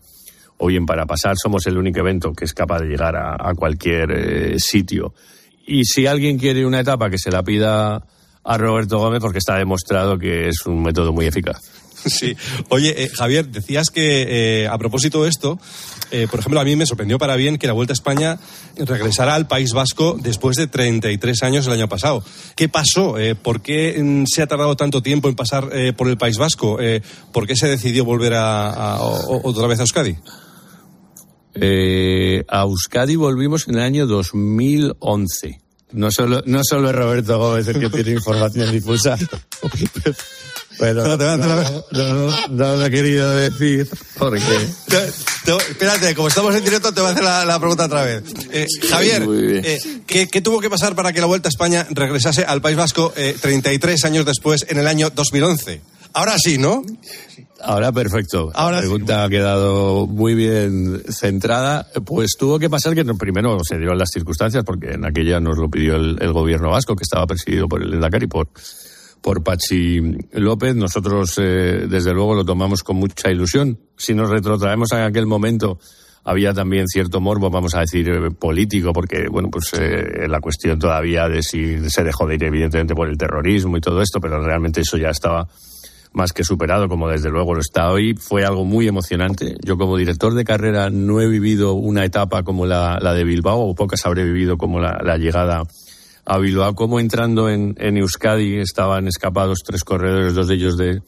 o 0.65 0.69
bien 0.69 0.87
para 0.87 1.05
pasar. 1.07 1.37
Somos 1.37 1.67
el 1.67 1.77
único 1.77 2.01
evento 2.01 2.33
que 2.33 2.45
es 2.45 2.55
capaz 2.55 2.81
de 2.81 2.87
llegar 2.87 3.17
a, 3.17 3.53
cualquier 3.55 4.11
eh, 4.11 4.55
sitio. 4.59 5.15
Y 5.67 5.85
si 5.85 6.07
alguien 6.07 6.39
quiere 6.39 6.65
una 6.65 6.81
etapa, 6.81 7.11
que 7.11 7.19
se 7.19 7.31
la 7.31 7.43
pida 7.43 8.03
a 8.45 8.59
Roberto 8.59 8.99
Gómez, 8.99 9.21
porque 9.21 9.39
está 9.39 9.57
demostrado 9.57 10.19
que 10.19 10.49
es 10.49 10.67
un 10.67 10.83
método 10.83 11.13
muy 11.13 11.27
eficaz. 11.27 11.61
Sí. 12.07 12.37
Oye, 12.69 13.05
eh, 13.05 13.09
Javier, 13.09 13.49
decías 13.49 13.91
que 13.91 14.63
eh, 14.63 14.69
a 14.69 14.77
propósito 14.79 15.23
de 15.23 15.31
esto, 15.31 15.59
eh, 16.11 16.27
por 16.31 16.41
ejemplo, 16.41 16.61
a 16.61 16.65
mí 16.65 16.77
me 16.77 16.87
sorprendió 16.87 17.19
para 17.19 17.37
bien 17.37 17.59
que 17.59 17.67
la 17.67 17.73
Vuelta 17.73 17.93
a 17.93 17.95
España 17.95 18.39
regresara 18.77 19.35
al 19.35 19.47
País 19.47 19.73
Vasco 19.73 20.17
después 20.21 20.57
de 20.57 20.67
33 20.67 21.43
años 21.43 21.67
el 21.67 21.73
año 21.73 21.89
pasado. 21.89 22.23
¿Qué 22.57 22.69
pasó? 22.69 23.17
¿Por 23.43 23.63
qué 23.63 23.99
mm, 23.99 24.25
se 24.27 24.43
ha 24.43 24.47
tardado 24.47 24.77
tanto 24.77 25.03
tiempo 25.03 25.29
en 25.29 25.35
pasar 25.35 25.71
por 25.97 26.09
el 26.09 26.19
País 26.19 26.37
Vasco? 26.37 26.79
¿Por 27.33 27.47
qué 27.47 27.57
se 27.57 27.69
decidió 27.69 28.05
volver 28.05 28.35
a, 28.35 28.99
otra 29.01 29.67
vez 29.67 29.79
a 29.79 29.83
Euskadi? 29.83 30.17
Eh, 31.55 32.45
a 32.49 32.63
Euskadi 32.63 33.17
volvimos 33.17 33.69
en 33.69 33.77
el 33.77 33.83
año 33.83 34.07
2011. 34.07 35.61
No 35.93 36.11
solo, 36.11 36.43
no 36.47 36.61
solo 36.65 36.91
es 36.91 36.97
Roberto 36.97 37.39
Gómez 37.39 37.69
el 37.69 37.79
que 37.79 37.91
tiene 37.91 38.11
información 38.13 38.73
difusa. 38.73 39.17
Pero 40.79 41.17
No, 41.17 41.37
no, 41.37 41.37
no, 41.93 42.49
no 42.49 42.77
lo 42.77 42.87
he 42.87 42.91
querido 42.91 43.31
decir 43.37 43.89
porque... 44.19 44.43
Espérate, 45.71 46.15
como 46.15 46.29
estamos 46.29 46.55
en 46.55 46.65
directo, 46.65 46.93
te 46.93 47.01
voy 47.01 47.11
a 47.11 47.13
hacer 47.13 47.25
la, 47.25 47.45
la 47.45 47.59
pregunta 47.59 47.85
otra 47.85 48.03
vez. 48.03 48.25
Eh, 48.51 48.67
Javier, 48.91 49.25
eh, 49.31 49.79
¿qué, 50.07 50.27
qué 50.29 50.41
tuvo 50.41 50.61
que 50.61 50.71
pasar 50.71 50.97
para 50.97 51.13
que 51.13 51.21
la 51.21 51.27
Vuelta 51.27 51.49
a 51.49 51.51
España 51.51 51.87
regresase 51.91 52.45
al 52.45 52.61
País 52.61 52.77
Vasco 52.77 53.13
eh, 53.17 53.37
33 53.41 54.05
años 54.05 54.27
después, 54.27 54.67
en 54.69 54.79
el 54.79 54.87
año 54.87 55.11
2011? 55.11 55.81
Ahora 56.13 56.37
sí, 56.39 56.59
¿no? 56.59 56.83
Ahora 57.65 57.93
perfecto. 57.93 58.51
Ahora 58.55 58.77
la 58.77 58.83
pregunta 58.83 59.25
ha 59.25 59.29
quedado 59.29 60.07
muy 60.07 60.35
bien 60.35 61.03
centrada. 61.09 61.87
Pues 62.05 62.37
tuvo 62.39 62.59
que 62.59 62.69
pasar 62.69 62.95
que 62.95 63.05
primero 63.15 63.59
se 63.65 63.79
dieron 63.79 63.99
las 63.99 64.11
circunstancias, 64.13 64.65
porque 64.65 64.93
en 64.93 65.05
aquella 65.07 65.41
nos 65.41 65.57
lo 65.57 65.71
pidió 65.71 65.97
el, 65.97 66.19
el 66.21 66.33
gobierno 66.33 66.71
vasco, 66.71 66.95
que 66.95 67.05
estaba 67.05 67.27
presidido 67.27 67.67
por 67.69 67.83
el 67.83 67.99
Dakar 68.01 68.23
y 68.23 68.27
por, 68.27 68.49
por 69.23 69.43
Pachi 69.43 70.01
López. 70.33 70.75
Nosotros, 70.77 71.39
eh, 71.39 71.87
desde 71.89 72.13
luego, 72.13 72.35
lo 72.35 72.45
tomamos 72.45 72.83
con 72.83 72.97
mucha 72.97 73.31
ilusión. 73.31 73.79
Si 73.97 74.15
nos 74.15 74.29
retrotraemos 74.29 74.93
a 74.93 75.07
aquel 75.07 75.27
momento, 75.27 75.79
había 76.25 76.53
también 76.53 76.87
cierto 76.87 77.21
morbo, 77.21 77.49
vamos 77.49 77.75
a 77.75 77.81
decir, 77.81 78.09
eh, 78.09 78.31
político, 78.31 78.93
porque, 78.93 79.27
bueno, 79.31 79.49
pues 79.51 79.73
eh, 79.75 80.29
la 80.29 80.41
cuestión 80.41 80.79
todavía 80.79 81.29
de 81.29 81.43
si 81.43 81.89
se 81.89 82.05
dejó 82.05 82.27
de 82.27 82.35
ir, 82.35 82.45
evidentemente, 82.45 82.95
por 82.95 83.09
el 83.09 83.17
terrorismo 83.17 83.79
y 83.79 83.81
todo 83.81 84.03
esto, 84.03 84.21
pero 84.21 84.43
realmente 84.43 84.83
eso 84.83 84.99
ya 84.99 85.09
estaba 85.09 85.49
más 86.15 86.33
que 86.33 86.45
superado, 86.45 86.89
como 86.89 87.09
desde 87.09 87.29
luego 87.29 87.55
lo 87.55 87.61
está 87.61 87.91
hoy. 87.91 88.15
Fue 88.15 88.45
algo 88.45 88.65
muy 88.65 88.89
emocionante. 88.89 89.57
Yo 89.63 89.77
como 89.77 89.97
director 89.97 90.33
de 90.35 90.45
carrera 90.45 90.89
no 90.89 91.21
he 91.21 91.29
vivido 91.29 91.75
una 91.75 92.05
etapa 92.05 92.43
como 92.43 92.65
la, 92.65 92.99
de 92.99 93.25
Bilbao, 93.25 93.61
o 93.61 93.75
pocas 93.75 94.07
habré 94.07 94.25
vivido 94.25 94.57
como 94.57 94.81
la, 94.81 95.01
la 95.03 95.19
llegada 95.19 95.65
a 96.25 96.39
Bilbao, 96.39 96.75
como 96.75 97.01
entrando 97.01 97.51
en, 97.51 97.75
en 97.79 97.99
Euskadi 97.99 98.59
estaban 98.59 99.09
escapados 99.09 99.59
tres 99.67 99.85
corredores, 99.85 100.35
dos 100.35 100.49
de 100.49 100.55
ellos 100.55 100.79
de, 100.79 101.03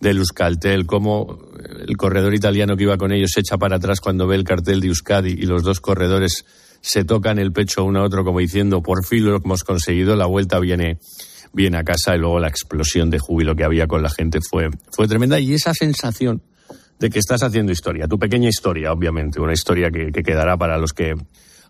del 0.00 0.18
Euskaltel, 0.18 0.86
como 0.86 1.38
el 1.86 1.96
corredor 1.96 2.34
italiano 2.34 2.76
que 2.76 2.84
iba 2.84 2.96
con 2.96 3.12
ellos 3.12 3.30
se 3.34 3.40
echa 3.40 3.58
para 3.58 3.76
atrás 3.76 4.00
cuando 4.00 4.26
ve 4.26 4.36
el 4.36 4.44
cartel 4.44 4.80
de 4.80 4.88
Euskadi 4.88 5.30
y 5.30 5.42
los 5.42 5.62
dos 5.62 5.80
corredores 5.80 6.44
se 6.80 7.04
tocan 7.04 7.38
el 7.38 7.52
pecho 7.52 7.84
uno 7.84 8.00
a 8.00 8.04
otro 8.04 8.24
como 8.24 8.40
diciendo, 8.40 8.82
por 8.82 9.04
fin 9.04 9.24
lo 9.24 9.36
hemos 9.36 9.62
conseguido, 9.62 10.16
la 10.16 10.26
vuelta 10.26 10.58
viene 10.58 10.98
viene 11.52 11.78
a 11.78 11.84
casa 11.84 12.14
y 12.14 12.18
luego 12.18 12.38
la 12.40 12.48
explosión 12.48 13.10
de 13.10 13.18
júbilo 13.18 13.54
que 13.54 13.64
había 13.64 13.86
con 13.86 14.02
la 14.02 14.10
gente 14.10 14.40
fue, 14.40 14.68
fue 14.90 15.08
tremenda 15.08 15.38
y 15.38 15.54
esa 15.54 15.72
sensación 15.74 16.42
de 16.98 17.10
que 17.10 17.18
estás 17.18 17.42
haciendo 17.42 17.72
historia, 17.72 18.06
tu 18.06 18.18
pequeña 18.18 18.48
historia, 18.48 18.92
obviamente, 18.92 19.40
una 19.40 19.52
historia 19.52 19.90
que, 19.90 20.12
que 20.12 20.22
quedará 20.22 20.56
para 20.56 20.78
los 20.78 20.92
que 20.92 21.14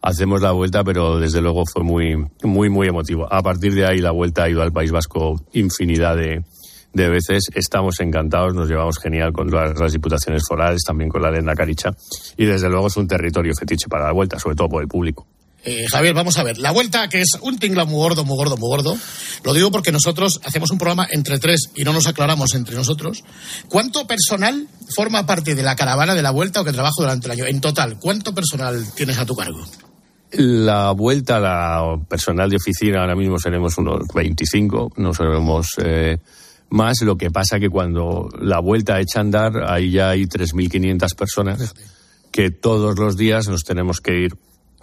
hacemos 0.03 0.43
la 0.43 0.53
vuelta, 0.53 0.85
pero 0.85 1.19
desde 1.19 1.41
luego 1.41 1.65
fue 1.65 1.83
muy, 1.83 2.17
muy, 2.43 2.69
muy 2.69 2.89
emotivo. 2.89 3.33
A 3.33 3.43
partir 3.43 3.75
de 3.75 3.87
ahí 3.87 3.99
la 3.99 4.11
vuelta 4.11 4.45
ha 4.45 4.51
ido 4.51 4.63
al 4.63 4.73
País 4.73 4.91
Vasco 4.91 5.41
infinidad 5.53 6.17
de, 6.17 6.45
de 6.93 7.09
veces. 7.09 7.45
Estamos 7.55 8.01
encantados, 8.01 8.55
nos 8.55 8.69
llevamos 8.69 8.99
genial 8.99 9.33
con 9.33 9.49
todas 9.49 9.79
las 9.79 9.93
diputaciones 9.93 10.43
forales, 10.47 10.83
también 10.85 11.09
con 11.09 11.23
la 11.23 11.31
Lenda 11.31 11.55
Caricha, 11.55 11.91
y 12.37 12.45
desde 12.45 12.69
luego 12.69 12.89
es 12.89 12.97
un 12.97 13.09
territorio 13.09 13.53
fetiche 13.59 13.89
para 13.89 14.07
la 14.07 14.13
vuelta, 14.13 14.39
sobre 14.39 14.57
todo 14.57 14.69
por 14.69 14.83
el 14.83 14.89
público. 14.89 15.27
Eh, 15.65 15.85
Javier, 15.91 16.15
vamos 16.15 16.39
a 16.39 16.43
ver. 16.43 16.59
La 16.59 16.73
vuelta, 16.73 17.09
que 17.09 17.21
es 17.21 17.31
un 17.41 17.59
tinglao 17.59 17.87
muy 17.87 17.97
gordo, 17.97 18.25
muy 18.25 18.37
gordo, 18.37 18.57
muy 18.57 18.69
gordo. 18.69 18.97
Lo 19.45 19.55
digo 19.55 19.71
porque 19.71 19.93
nosotros 19.93 20.41
hacemos 20.45 20.71
un 20.71 20.79
programa 20.79 21.07
entre 21.11 21.39
tres 21.39 21.71
y 21.77 21.85
no 21.85 21.93
nos 21.93 22.07
aclaramos 22.09 22.55
entre 22.55 22.75
nosotros. 22.75 23.23
¿Cuánto 23.69 24.07
personal 24.07 24.67
forma 24.95 25.25
parte 25.25 25.55
de 25.55 25.63
la 25.63 25.77
caravana 25.77 26.15
de 26.15 26.23
la 26.23 26.31
vuelta 26.31 26.61
o 26.61 26.65
que 26.65 26.73
trabaja 26.73 26.95
durante 26.99 27.27
el 27.29 27.33
año? 27.33 27.47
En 27.47 27.61
total, 27.61 27.99
¿cuánto 28.01 28.35
personal 28.35 28.85
tienes 28.95 29.19
a 29.19 29.27
tu 29.27 29.37
cargo? 29.37 29.65
La 30.33 30.93
vuelta 30.93 31.39
la 31.39 31.97
personal 32.09 32.49
de 32.49 32.57
oficina 32.57 33.01
ahora 33.01 33.15
mismo 33.15 33.39
seremos 33.39 33.77
unos 33.79 34.01
25, 34.15 34.95
no 34.97 35.15
seremos 35.15 35.69
eh, 35.85 36.17
más. 36.71 37.03
Lo 37.03 37.17
que 37.17 37.31
pasa 37.31 37.61
que 37.61 37.69
cuando 37.69 38.29
la 38.41 38.59
vuelta 38.59 38.99
echa 38.99 39.19
a 39.19 39.23
andar, 39.23 39.53
ahí 39.71 39.93
ya 39.93 40.11
hay 40.11 40.25
3.500 40.25 41.15
personas 41.15 41.75
que 42.33 42.51
todos 42.51 42.99
los 42.99 43.17
días 43.17 43.47
nos 43.47 43.63
tenemos 43.63 44.01
que 44.01 44.23
ir 44.23 44.37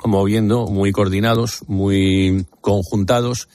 moviendo, 0.07 0.67
muy 0.67 0.91
coordinados, 0.91 1.63
muy 1.67 2.45
conjuntados 2.61 3.47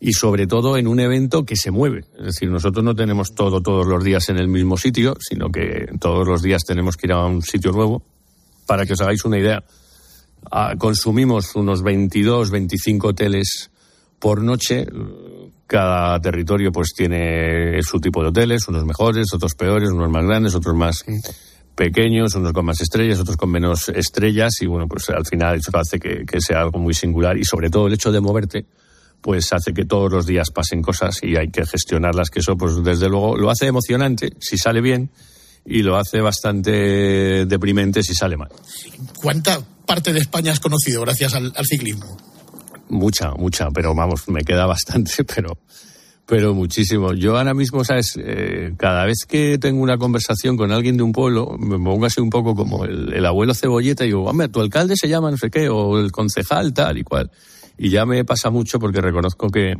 y 0.00 0.14
sobre 0.14 0.48
todo 0.48 0.76
en 0.76 0.88
un 0.88 0.98
evento 0.98 1.44
que 1.44 1.54
se 1.54 1.70
mueve. 1.70 2.04
Es 2.18 2.24
decir, 2.24 2.50
nosotros 2.50 2.84
no 2.84 2.94
tenemos 2.94 3.34
todo 3.36 3.62
todos 3.62 3.86
los 3.86 4.02
días 4.02 4.28
en 4.30 4.36
el 4.36 4.48
mismo 4.48 4.76
sitio, 4.76 5.16
sino 5.20 5.50
que 5.50 5.86
todos 6.00 6.26
los 6.26 6.42
días 6.42 6.62
tenemos 6.66 6.96
que 6.96 7.06
ir 7.06 7.12
a 7.12 7.24
un 7.24 7.40
sitio 7.40 7.70
nuevo. 7.70 8.02
Para 8.66 8.84
que 8.84 8.94
os 8.94 9.00
hagáis 9.00 9.24
una 9.24 9.38
idea, 9.38 9.62
ah, 10.50 10.74
consumimos 10.76 11.54
unos 11.54 11.82
22, 11.82 12.50
25 12.50 13.08
hoteles 13.08 13.70
por 14.18 14.42
noche. 14.42 14.86
Cada 15.68 16.20
territorio 16.20 16.72
pues 16.72 16.94
tiene 16.96 17.80
su 17.82 18.00
tipo 18.00 18.22
de 18.22 18.30
hoteles, 18.30 18.66
unos 18.66 18.84
mejores, 18.84 19.28
otros 19.32 19.54
peores, 19.54 19.90
unos 19.90 20.10
más 20.10 20.24
grandes, 20.24 20.54
otros 20.56 20.74
más 20.74 21.04
pequeños, 21.74 22.34
unos 22.34 22.52
con 22.52 22.64
más 22.66 22.80
estrellas, 22.80 23.20
otros 23.20 23.36
con 23.36 23.50
menos 23.50 23.88
estrellas 23.88 24.60
y 24.60 24.66
bueno, 24.66 24.86
pues 24.88 25.08
al 25.10 25.26
final 25.26 25.56
eso 25.56 25.70
hace 25.76 25.98
que, 25.98 26.24
que 26.24 26.40
sea 26.40 26.60
algo 26.60 26.78
muy 26.78 26.94
singular 26.94 27.36
y 27.38 27.44
sobre 27.44 27.70
todo 27.70 27.86
el 27.86 27.94
hecho 27.94 28.12
de 28.12 28.20
moverte 28.20 28.66
pues 29.22 29.52
hace 29.52 29.72
que 29.72 29.84
todos 29.84 30.12
los 30.12 30.26
días 30.26 30.50
pasen 30.50 30.82
cosas 30.82 31.20
y 31.22 31.36
hay 31.36 31.48
que 31.48 31.64
gestionarlas, 31.64 32.28
que 32.28 32.40
eso 32.40 32.56
pues 32.56 32.82
desde 32.82 33.08
luego 33.08 33.36
lo 33.36 33.50
hace 33.50 33.66
emocionante 33.66 34.32
si 34.40 34.58
sale 34.58 34.80
bien 34.80 35.10
y 35.64 35.82
lo 35.82 35.96
hace 35.96 36.20
bastante 36.20 37.46
deprimente 37.46 38.02
si 38.02 38.14
sale 38.14 38.36
mal. 38.36 38.48
¿Cuánta 39.14 39.60
parte 39.86 40.12
de 40.12 40.18
España 40.18 40.52
has 40.52 40.60
conocido 40.60 41.02
gracias 41.02 41.34
al, 41.34 41.52
al 41.56 41.64
ciclismo? 41.64 42.16
Mucha, 42.88 43.30
mucha, 43.30 43.70
pero 43.70 43.94
vamos, 43.94 44.28
me 44.28 44.42
queda 44.44 44.66
bastante, 44.66 45.24
pero, 45.34 45.56
pero 46.26 46.54
muchísimo. 46.54 47.12
Yo 47.14 47.36
ahora 47.36 47.54
mismo, 47.54 47.84
¿sabes? 47.84 48.14
Eh, 48.16 48.72
cada 48.76 49.04
vez 49.04 49.24
que 49.28 49.58
tengo 49.58 49.82
una 49.82 49.98
conversación 49.98 50.56
con 50.56 50.70
alguien 50.72 50.96
de 50.96 51.02
un 51.02 51.12
pueblo, 51.12 51.56
me 51.58 51.78
pongo 51.78 52.06
así 52.06 52.20
un 52.20 52.30
poco 52.30 52.54
como 52.54 52.84
el, 52.84 53.12
el 53.12 53.26
abuelo 53.26 53.54
cebolleta 53.54 54.04
y 54.04 54.08
digo, 54.08 54.24
hombre, 54.24 54.48
tu 54.48 54.60
alcalde 54.60 54.96
se 54.96 55.08
llama 55.08 55.30
no 55.30 55.36
sé 55.36 55.50
qué, 55.50 55.68
o 55.68 55.98
el 55.98 56.12
concejal 56.12 56.72
tal 56.72 56.98
y 56.98 57.02
cual. 57.02 57.30
Y 57.76 57.90
ya 57.90 58.06
me 58.06 58.24
pasa 58.24 58.50
mucho 58.50 58.78
porque 58.78 59.00
reconozco 59.00 59.48
que, 59.48 59.74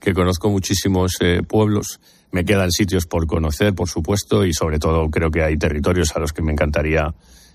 que 0.00 0.14
conozco 0.14 0.50
muchísimos 0.50 1.16
eh, 1.20 1.42
pueblos. 1.46 2.00
Me 2.30 2.44
quedan 2.44 2.70
sitios 2.70 3.06
por 3.06 3.26
conocer, 3.26 3.74
por 3.74 3.88
supuesto, 3.88 4.46
y 4.46 4.54
sobre 4.54 4.78
todo 4.78 5.10
creo 5.10 5.30
que 5.30 5.42
hay 5.42 5.58
territorios 5.58 6.16
a 6.16 6.20
los 6.20 6.32
que 6.32 6.42
me 6.42 6.52
encantaría 6.52 7.14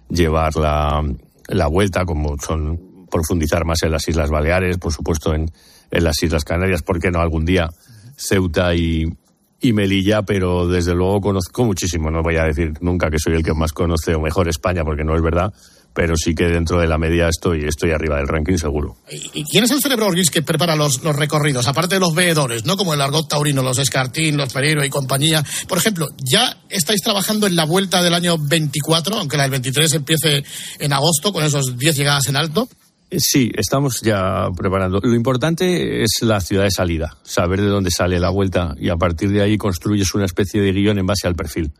llevar 0.09 0.55
la, 0.55 1.03
la 1.47 1.67
vuelta, 1.67 2.05
como 2.05 2.37
son 2.37 3.07
profundizar 3.09 3.65
más 3.65 3.81
en 3.83 3.91
las 3.91 4.07
Islas 4.07 4.29
Baleares, 4.29 4.77
por 4.77 4.93
supuesto 4.93 5.33
en, 5.33 5.49
en 5.89 6.03
las 6.03 6.21
Islas 6.21 6.43
Canarias, 6.43 6.83
¿por 6.83 6.99
qué 6.99 7.09
no 7.09 7.19
algún 7.19 7.45
día 7.45 7.69
Ceuta 8.17 8.75
y, 8.75 9.05
Melilla? 9.61 10.23
Pero 10.23 10.67
desde 10.67 10.93
luego 10.93 11.21
conozco 11.21 11.63
muchísimo, 11.63 12.09
no 12.09 12.23
voy 12.23 12.37
a 12.37 12.43
decir 12.43 12.73
nunca 12.81 13.09
que 13.09 13.19
soy 13.19 13.35
el 13.35 13.43
que 13.43 13.53
más 13.53 13.71
conoce 13.71 14.15
o 14.15 14.19
mejor 14.19 14.49
España, 14.49 14.83
porque 14.83 15.03
no 15.03 15.15
es 15.15 15.21
verdad, 15.21 15.53
pero 15.93 16.15
sí 16.15 16.35
que 16.35 16.45
dentro 16.45 16.79
de 16.79 16.87
la 16.87 16.97
media 16.97 17.27
estoy, 17.27 17.63
estoy 17.65 17.91
arriba 17.91 18.17
del 18.17 18.27
ranking 18.27 18.57
seguro. 18.57 18.97
¿Y 19.09 19.43
quién 19.45 19.63
es 19.63 19.71
el 19.71 19.81
cerebro 19.81 20.07
Orgis 20.07 20.29
que 20.29 20.41
prepara 20.41 20.75
los, 20.75 21.03
los 21.03 21.15
recorridos? 21.15 21.67
Aparte 21.67 21.95
de 21.95 21.99
los 21.99 22.13
veedores, 22.13 22.65
¿no? 22.65 22.77
Como 22.77 22.93
el 22.93 23.01
argot 23.01 23.27
taurino, 23.27 23.63
los 23.63 23.79
Escartín, 23.79 24.37
los 24.37 24.53
Pereiro 24.53 24.85
y 24.85 24.89
compañía. 24.89 25.43
Por 25.67 25.79
ejemplo, 25.79 26.07
¿ya 26.23 26.55
estáis 26.69 27.01
trabajando 27.01 27.47
en 27.47 27.55
la 27.55 27.65
vuelta 27.65 28.03
del 28.03 28.13
año 28.13 28.37
24, 28.37 29.17
aunque 29.17 29.37
la 29.37 29.43
del 29.43 29.51
23 29.51 29.93
empiece 29.93 30.43
en 30.79 30.93
agosto 30.93 31.33
con 31.33 31.43
esos 31.43 31.77
10 31.77 31.95
llegadas 31.95 32.27
en 32.27 32.35
alto? 32.35 32.69
Eh, 33.09 33.17
Sí, 33.19 33.51
estamos 33.55 34.01
ya 34.01 34.49
preparando. 34.55 34.99
Lo 35.01 35.15
importante 35.15 36.03
es 36.03 36.19
la 36.21 36.41
ciudad 36.41 36.63
de 36.63 36.71
salida, 36.71 37.17
saber 37.23 37.61
de 37.61 37.67
dónde 37.67 37.91
sale 37.91 38.19
la 38.19 38.29
vuelta 38.29 38.75
y 38.77 38.89
a 38.89 38.97
partir 38.97 39.29
de 39.31 39.41
ahí 39.41 39.57
construyes 39.57 40.13
una 40.13 40.25
especie 40.25 40.61
de 40.61 40.71
guion 40.73 40.99
en 40.99 41.05
base 41.05 41.27
al 41.27 41.35
perfil. 41.35 41.71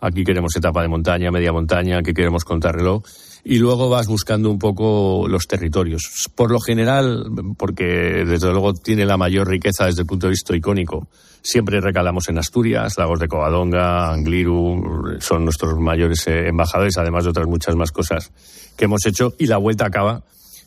Aquí 0.00 0.24
queremos 0.24 0.54
etapa 0.56 0.82
de 0.82 0.88
montaña, 0.88 1.30
media 1.30 1.52
montaña, 1.52 1.98
aquí 1.98 2.12
queremos 2.12 2.44
contrarreloj 2.44 3.02
y 3.44 3.58
luego 3.58 3.88
vas 3.88 4.06
buscando 4.06 4.50
un 4.50 4.58
poco 4.58 5.26
los 5.28 5.46
territorios. 5.46 6.10
Por 6.34 6.50
lo 6.50 6.60
general, 6.60 7.30
porque 7.56 8.24
desde 8.26 8.50
luego 8.50 8.74
tiene 8.74 9.06
la 9.06 9.16
mayor 9.16 9.48
riqueza 9.48 9.86
desde 9.86 10.02
el 10.02 10.06
punto 10.06 10.26
de 10.26 10.32
vista 10.32 10.54
icónico, 10.54 11.08
siempre 11.40 11.80
recalamos 11.80 12.28
en 12.28 12.38
Asturias, 12.38 12.98
Lagos 12.98 13.20
de 13.20 13.28
Covadonga, 13.28 14.12
Angliru, 14.12 15.16
son 15.20 15.44
nuestros 15.44 15.78
mayores 15.78 16.26
eh, 16.26 16.48
embajadores, 16.48 16.98
además 16.98 17.24
de 17.24 17.30
otras 17.30 17.46
muchas 17.46 17.74
más 17.76 17.92
cosas 17.92 18.32
que 18.76 18.84
hemos 18.84 19.06
hecho 19.06 19.34
y 19.38 19.46
la 19.46 19.56
vuelta 19.56 19.86
acaba 19.86 20.24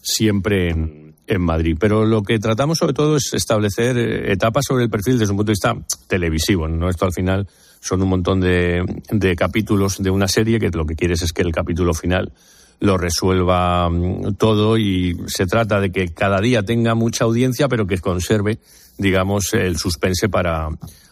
siempre 0.08 0.70
en, 0.70 1.16
en 1.28 1.42
Madrid. 1.42 1.78
Pero 1.80 2.06
lo 2.06 2.24
que 2.24 2.40
tratamos 2.40 2.78
sobre 2.78 2.94
todo 2.94 3.18
es 3.18 3.34
establecer 3.34 3.98
eh, 3.98 4.32
etapas 4.32 4.66
sobre 4.66 4.86
el 4.86 4.90
perfil 4.90 5.20
desde 5.20 5.32
un 5.32 5.38
punto 5.38 5.52
de 5.52 5.54
vista 5.54 5.76
televisivo. 6.08 6.68
¿no? 6.68 6.90
Esto 6.90 7.06
al 7.06 7.14
final 7.14 7.48
son 7.82 8.02
un 8.02 8.10
montón 8.10 8.40
de, 8.40 8.84
de 9.12 9.36
capítulos 9.36 10.02
de 10.02 10.10
una 10.10 10.28
serie 10.28 10.60
que 10.60 10.70
lo 10.70 10.86
que 10.86 10.96
quieres 10.96 11.22
es 11.22 11.34
que 11.34 11.42
el 11.42 11.52
capítulo 11.52 11.94
final 11.94 12.32
lo 12.80 12.98
resuelva 12.98 13.90
mm, 13.90 14.36
todo 14.36 14.78
y 14.78 15.18
se 15.28 15.46
trata 15.46 15.82
de 15.82 15.92
que 15.92 16.14
cada 16.14 16.40
día 16.40 16.64
tenga 16.64 16.96
mucha 16.96 17.26
audiencia 17.26 17.68
pero 17.68 17.86
que 17.86 17.98
conserve, 17.98 18.60
digamos, 18.98 19.54
el 19.54 19.78
suspense 19.78 20.30
para, 20.30 20.70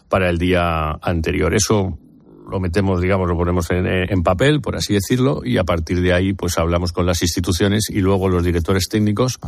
para 0.08 0.29
el 0.29 0.38
día 0.38 0.91
anterior. 1.01 1.53
Eso 1.53 1.99
lo 2.49 2.60
metemos, 2.60 3.01
digamos, 3.01 3.27
lo 3.27 3.38
ponemos 3.38 3.69
en, 3.71 3.86
en, 3.86 4.23
papel, 4.23 4.61
por 4.61 4.76
así 4.76 4.93
decirlo, 4.93 5.41
y 5.43 5.57
a 5.57 5.63
partir 5.63 6.01
de 6.01 6.13
ahí, 6.13 6.34
pues 6.34 6.57
hablamos 6.57 6.91
con 6.91 7.05
las 7.05 7.22
instituciones 7.22 7.89
y 7.89 7.99
luego 7.99 8.30
los 8.30 8.43
directores 8.43 8.88
técnicos 8.89 9.39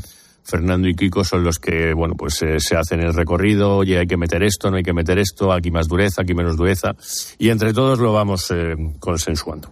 Fernando 0.47 0.88
y 0.88 0.95
Kiko 0.95 1.26
son 1.26 1.43
los 1.43 1.59
que, 1.59 1.93
bueno, 1.93 2.15
pues 2.15 2.41
eh, 2.41 2.59
se 2.59 2.78
hacen 2.78 3.01
el 3.01 3.13
recorrido, 3.13 3.76
oye, 3.76 3.99
hay 3.99 4.07
que 4.07 4.15
meter 4.15 4.43
esto, 4.43 4.71
no 4.71 4.78
hay 4.78 4.84
que 4.84 4.93
meter 4.93 5.19
esto, 5.19 5.51
aquí 5.51 5.71
más 5.71 5.89
dureza, 5.89 6.21
aquí 6.21 6.34
menos 6.34 6.55
dureza, 6.55 6.95
y 7.38 7.49
entre 7.49 7.74
todos 7.74 7.99
lo 7.99 8.13
vamos 8.13 8.49
eh, 8.51 8.76
consensuando. 8.99 9.69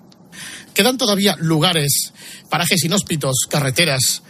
Quedan 0.74 0.98
todavía 0.98 1.38
lugares, 1.40 2.14
parajes 2.50 2.84
inhóspitos, 2.84 3.48
carreteras, 3.50 4.22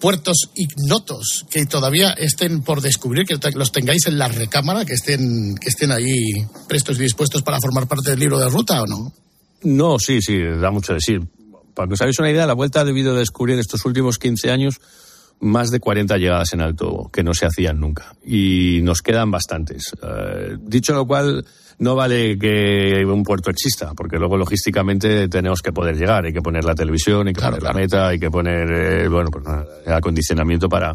puertos 0.00 0.50
ignotos 0.54 1.44
que 1.50 1.66
todavía 1.66 2.12
estén 2.12 2.62
por 2.62 2.80
descubrir, 2.80 3.26
que 3.26 3.38
los 3.54 3.72
tengáis 3.72 4.06
en 4.06 4.18
la 4.18 4.28
recámara, 4.28 4.84
que 4.84 4.94
estén, 4.94 5.54
que 5.56 5.68
estén 5.68 5.92
ahí 5.92 6.32
prestos 6.68 6.98
y 6.98 7.02
dispuestos 7.02 7.42
para 7.42 7.58
formar 7.60 7.86
parte 7.86 8.10
del 8.10 8.20
libro 8.20 8.38
de 8.38 8.48
ruta 8.48 8.82
o 8.82 8.86
no? 8.86 9.12
No, 9.62 9.98
sí, 9.98 10.22
sí, 10.22 10.38
da 10.38 10.70
mucho 10.70 10.94
de 10.94 11.00
sí. 11.00 11.18
Para 11.74 11.88
que 11.88 11.94
os 11.94 12.00
hagáis 12.00 12.18
una 12.18 12.30
idea, 12.30 12.46
la 12.46 12.54
Vuelta 12.54 12.80
ha 12.80 12.84
debido 12.84 13.14
descubrir 13.14 13.54
en 13.54 13.60
estos 13.60 13.84
últimos 13.84 14.18
15 14.18 14.50
años 14.50 14.80
más 15.40 15.70
de 15.70 15.80
40 15.80 16.16
llegadas 16.16 16.52
en 16.52 16.60
alto 16.60 17.10
que 17.12 17.22
no 17.22 17.34
se 17.34 17.46
hacían 17.46 17.78
nunca. 17.80 18.16
Y 18.24 18.80
nos 18.82 19.02
quedan 19.02 19.30
bastantes. 19.30 19.92
Eh, 20.02 20.56
dicho 20.60 20.94
lo 20.94 21.06
cual, 21.06 21.44
no 21.78 21.94
vale 21.94 22.38
que 22.38 23.04
un 23.06 23.22
puerto 23.22 23.50
exista, 23.50 23.92
porque 23.94 24.18
luego 24.18 24.36
logísticamente 24.36 25.28
tenemos 25.28 25.62
que 25.62 25.72
poder 25.72 25.96
llegar. 25.96 26.24
Hay 26.24 26.32
que 26.32 26.42
poner 26.42 26.64
la 26.64 26.74
televisión, 26.74 27.28
hay 27.28 27.34
que 27.34 27.40
poner 27.40 27.62
la 27.62 27.72
meta, 27.72 28.08
hay 28.08 28.18
que 28.18 28.30
poner, 28.30 28.70
eh, 28.70 29.08
bueno, 29.08 29.30
pues 29.30 29.44
acondicionamiento 29.86 30.68
para, 30.68 30.94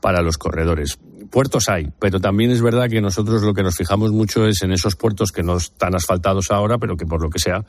para 0.00 0.22
los 0.22 0.36
corredores. 0.36 0.98
Puertos 1.30 1.68
hay, 1.68 1.90
pero 1.98 2.20
también 2.20 2.50
es 2.50 2.62
verdad 2.62 2.88
que 2.88 3.00
nosotros 3.00 3.42
lo 3.42 3.54
que 3.54 3.62
nos 3.62 3.76
fijamos 3.76 4.12
mucho 4.12 4.46
es 4.46 4.62
en 4.62 4.72
esos 4.72 4.96
puertos 4.96 5.32
que 5.32 5.42
no 5.42 5.56
están 5.56 5.94
asfaltados 5.94 6.50
ahora, 6.50 6.78
pero 6.78 6.96
que 6.96 7.06
por 7.06 7.22
lo 7.22 7.30
que 7.30 7.38
sea 7.38 7.64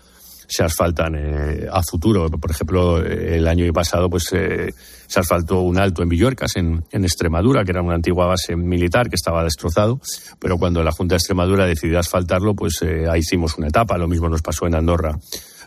se 0.47 0.63
asfaltan 0.63 1.15
eh, 1.15 1.67
a 1.71 1.81
futuro. 1.83 2.29
Por 2.29 2.51
ejemplo, 2.51 2.97
el 3.03 3.47
año 3.47 3.71
pasado 3.73 4.09
pues 4.09 4.31
eh, 4.33 4.73
se 5.07 5.19
asfaltó 5.19 5.61
un 5.61 5.77
alto 5.77 6.03
en 6.03 6.09
Villorcas, 6.09 6.55
en, 6.55 6.83
en 6.91 7.03
Extremadura, 7.03 7.63
que 7.63 7.71
era 7.71 7.81
una 7.81 7.95
antigua 7.95 8.25
base 8.25 8.55
militar 8.55 9.09
que 9.09 9.15
estaba 9.15 9.43
destrozado, 9.43 9.99
pero 10.39 10.57
cuando 10.57 10.83
la 10.83 10.91
Junta 10.91 11.15
de 11.15 11.17
Extremadura 11.17 11.65
decidió 11.65 11.99
asfaltarlo, 11.99 12.55
pues 12.55 12.81
eh, 12.81 13.05
ahí 13.09 13.19
hicimos 13.19 13.57
una 13.57 13.67
etapa. 13.67 13.97
Lo 13.97 14.07
mismo 14.07 14.29
nos 14.29 14.41
pasó 14.41 14.67
en 14.67 14.75
Andorra 14.75 15.17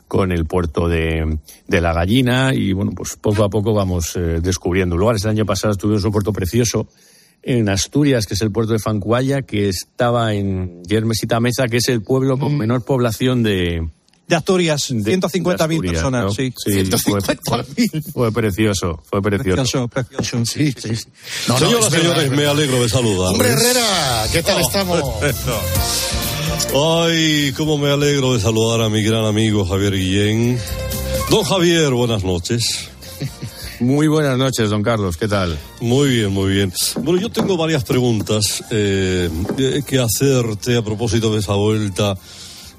con 0.09 0.33
el 0.33 0.45
puerto 0.45 0.89
de, 0.89 1.39
de 1.68 1.81
La 1.81 1.93
Gallina 1.93 2.53
y 2.53 2.72
bueno, 2.72 2.93
pues 2.97 3.16
poco 3.16 3.45
a 3.45 3.49
poco 3.49 3.72
vamos 3.72 4.16
eh, 4.16 4.41
descubriendo 4.43 4.97
lugares. 4.97 5.24
El 5.24 5.31
año 5.31 5.47
pasado 5.47 5.74
tuvimos 5.74 6.05
un 6.05 6.12
puerto 6.12 6.33
precioso 6.33 6.89
en 7.43 7.68
Asturias, 7.68 8.26
que 8.26 8.35
es 8.35 8.41
el 8.43 8.51
puerto 8.51 8.72
de 8.72 8.78
Fancuaya, 8.78 9.43
que 9.43 9.68
estaba 9.68 10.35
en 10.35 10.83
Yermesita 10.85 11.41
Meza, 11.41 11.68
que 11.68 11.78
es 11.78 11.89
el 11.89 12.03
pueblo 12.03 12.39
con 12.39 12.59
menor 12.59 12.85
población 12.85 13.43
de, 13.43 13.89
De 14.31 14.37
Asturias, 14.37 14.91
150.000 14.91 15.55
Asturias, 15.61 15.93
personas, 15.93 16.24
¿no? 16.24 16.31
sí. 16.31 16.55
fue, 16.64 17.20
fue- 17.20 18.01
fue 18.12 18.33
precioso, 18.33 19.03
fue 19.11 19.20
precioso. 19.20 19.57
Precioso, 19.62 19.89
precioso, 19.89 20.47
sí, 20.47 20.72
sí. 20.72 20.91
No, 21.49 21.55
no, 21.55 21.66
Señoras, 21.66 21.91
verdad, 21.91 21.99
señores, 22.01 22.24
es 22.26 22.31
me 22.31 22.47
alegro 22.47 22.81
de 22.81 22.89
saludarles. 22.89 23.33
Hombre 23.33 23.49
Herrera, 23.51 24.26
¿qué 24.31 24.43
tal 24.43 24.59
Oh. 24.62 24.66
estamos? 24.66 25.03
Ay, 26.74 27.53
cómo 27.57 27.76
me 27.78 27.91
alegro 27.91 28.35
de 28.35 28.41
saludar 28.41 28.83
a 28.83 28.89
mi 28.89 29.03
gran 29.03 29.24
amigo 29.24 29.64
Javier 29.66 29.95
Guillén. 29.97 30.59
Don 31.31 31.43
Javier, 31.43 31.91
buenas 31.91 32.22
noches. 32.22 32.89
Muy 33.81 34.09
buenas 34.09 34.37
noches, 34.39 34.68
don 34.70 34.83
Carlos, 34.83 35.16
¿qué 35.16 35.26
tal? 35.26 35.59
Muy 35.81 36.11
bien, 36.11 36.31
muy 36.33 36.53
bien. 36.53 36.72
Bueno, 37.03 37.20
yo 37.20 37.31
tengo 37.31 37.57
varias 37.57 37.83
preguntas 37.83 38.62
eh, 38.70 39.28
eh, 39.59 39.83
que 39.87 39.99
hacerte 39.99 40.76
a 40.76 40.83
propósito 40.83 41.33
de 41.33 41.41
esa 41.41 41.55
vuelta 41.55 42.14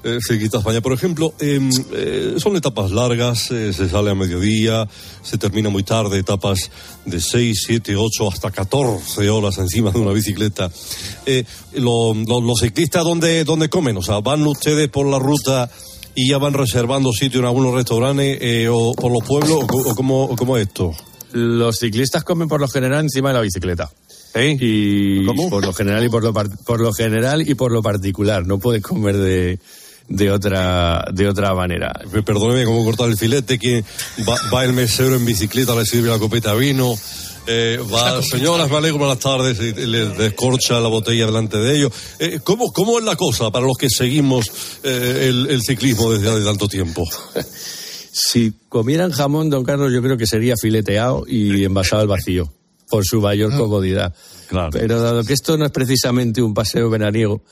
eh, 0.04 0.18
cerquita 0.26 0.56
a 0.56 0.60
España. 0.60 0.80
Por 0.80 0.92
ejemplo, 0.92 1.34
em, 1.40 1.70
eh, 1.92 2.34
son 2.38 2.56
etapas 2.56 2.90
largas, 2.90 3.50
eh, 3.50 3.72
se 3.72 3.88
sale 3.88 4.10
a 4.10 4.14
mediodía, 4.14 4.88
se 5.22 5.38
termina 5.38 5.68
muy 5.68 5.82
tarde, 5.82 6.18
etapas 6.18 6.70
de 7.04 7.20
6, 7.20 7.62
7, 7.66 7.94
8, 7.96 8.28
hasta 8.32 8.50
14 8.50 9.30
horas 9.30 9.58
encima 9.58 9.90
de 9.90 9.98
una 9.98 10.12
bicicleta. 10.12 10.70
Eh, 11.26 11.44
lo- 11.74 12.14
lo- 12.14 12.40
los 12.40 12.60
ciclistas, 12.60 13.04
¿dónde, 13.04 13.44
¿dónde 13.44 13.68
comen? 13.68 13.96
O 13.96 14.02
sea, 14.02 14.20
¿van 14.20 14.46
ustedes 14.46 14.88
por 14.88 15.06
la 15.06 15.18
ruta 15.18 15.70
y 16.14 16.28
ya 16.30 16.38
van 16.38 16.52
reservando 16.54 17.12
sitio 17.12 17.40
en 17.40 17.46
algunos 17.46 17.74
restaurantes 17.74 18.38
eh, 18.40 18.68
o 18.70 18.92
por 18.94 19.12
los 19.12 19.22
pueblos 19.26 19.64
o, 19.70 19.94
cómo, 19.94 20.24
o 20.24 20.36
cómo 20.36 20.56
es 20.56 20.66
esto? 20.66 20.92
Los 21.32 21.78
ciclistas 21.78 22.24
comen 22.24 22.48
por 22.48 22.60
lo 22.60 22.68
general 22.68 23.00
encima 23.04 23.30
de 23.30 23.34
la 23.34 23.40
bicicleta. 23.40 23.90
Y 24.60 25.24
por 25.50 25.64
lo 25.64 25.72
general 25.72 26.04
y 26.04 26.08
por 26.08 26.22
lo 26.24 26.32
por 26.32 26.80
lo 26.80 26.92
general 26.92 27.48
y 27.48 27.54
por 27.54 27.70
lo 27.70 27.82
particular, 27.82 28.46
no 28.46 28.58
puede 28.58 28.80
comer 28.80 29.16
de 29.16 29.58
de 30.14 30.30
otra 30.30 31.04
de 31.12 31.28
otra 31.28 31.54
manera. 31.54 31.92
Me- 32.12 32.22
Perdóneme, 32.22 32.64
¿cómo 32.64 32.84
cortar 32.84 33.08
el 33.08 33.16
filete? 33.16 33.58
que 33.58 33.84
va, 34.28 34.36
va 34.52 34.64
el 34.64 34.72
mesero 34.72 35.14
en 35.16 35.24
bicicleta, 35.24 35.74
le 35.74 35.84
sirve 35.86 36.08
la 36.10 36.18
copeta 36.18 36.54
de 36.54 36.60
vino. 36.60 36.94
Eh, 37.46 37.80
va, 37.92 38.22
señoras, 38.22 38.70
me 38.70 38.76
alegro, 38.76 38.98
buenas 38.98 39.18
tardes, 39.18 39.58
y 39.60 39.72
le 39.86 40.06
descorcha 40.10 40.78
la 40.78 40.86
botella 40.88 41.26
delante 41.26 41.56
de 41.58 41.76
ellos. 41.76 41.92
Eh, 42.20 42.38
¿cómo, 42.44 42.72
¿Cómo 42.72 42.98
es 43.00 43.04
la 43.04 43.16
cosa 43.16 43.50
para 43.50 43.66
los 43.66 43.76
que 43.76 43.88
seguimos 43.90 44.46
eh, 44.84 45.26
el, 45.28 45.46
el 45.50 45.60
ciclismo 45.62 46.12
desde 46.12 46.30
hace 46.30 46.44
tanto 46.44 46.68
tiempo? 46.68 47.04
Si 48.14 48.52
comieran 48.68 49.10
jamón, 49.10 49.48
don 49.48 49.64
Carlos, 49.64 49.90
yo 49.90 50.02
creo 50.02 50.18
que 50.18 50.26
sería 50.26 50.54
fileteado 50.60 51.24
y 51.26 51.64
envasado 51.64 52.02
al 52.02 52.08
vacío, 52.08 52.52
por 52.90 53.06
su 53.06 53.22
mayor 53.22 53.56
comodidad. 53.56 54.14
Pero 54.70 55.00
dado 55.00 55.24
que 55.24 55.32
esto 55.32 55.56
no 55.56 55.64
es 55.64 55.70
precisamente 55.72 56.42
un 56.42 56.52
paseo 56.52 56.90
veraniego, 56.90 57.42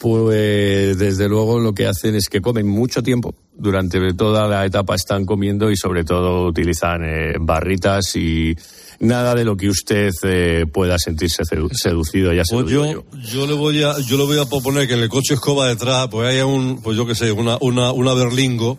pues 0.00 0.96
desde 0.98 1.28
luego 1.28 1.60
lo 1.60 1.74
que 1.74 1.86
hacen 1.86 2.14
es 2.14 2.28
que 2.30 2.40
comen 2.40 2.66
mucho 2.66 3.02
tiempo. 3.02 3.34
Durante 3.54 4.14
toda 4.14 4.48
la 4.48 4.64
etapa 4.64 4.94
están 4.94 5.26
comiendo 5.26 5.70
y 5.70 5.76
sobre 5.76 6.04
todo 6.04 6.46
utilizan 6.46 7.02
eh, 7.04 7.34
barritas 7.38 8.16
y 8.16 8.56
nada 9.00 9.34
de 9.34 9.44
lo 9.44 9.58
que 9.58 9.68
usted 9.68 10.10
eh, 10.22 10.64
pueda 10.72 10.98
sentirse 10.98 11.42
sedu- 11.42 11.68
seducido, 11.74 12.32
ya 12.32 12.44
se 12.46 12.54
Pues 12.54 12.70
yo, 12.70 13.04
yo 13.30 13.46
le 13.46 13.52
voy 13.52 13.82
a, 13.82 13.98
yo 14.00 14.16
le 14.16 14.24
voy 14.24 14.38
a 14.38 14.46
proponer 14.46 14.88
que 14.88 14.94
en 14.94 15.00
el 15.00 15.10
coche 15.10 15.34
escoba 15.34 15.68
detrás, 15.68 16.08
pues 16.10 16.26
haya 16.30 16.46
un, 16.46 16.80
pues 16.80 16.96
yo 16.96 17.06
qué 17.06 17.14
sé, 17.14 17.30
una, 17.32 17.58
una, 17.60 17.92
una 17.92 18.14
berlingo 18.14 18.78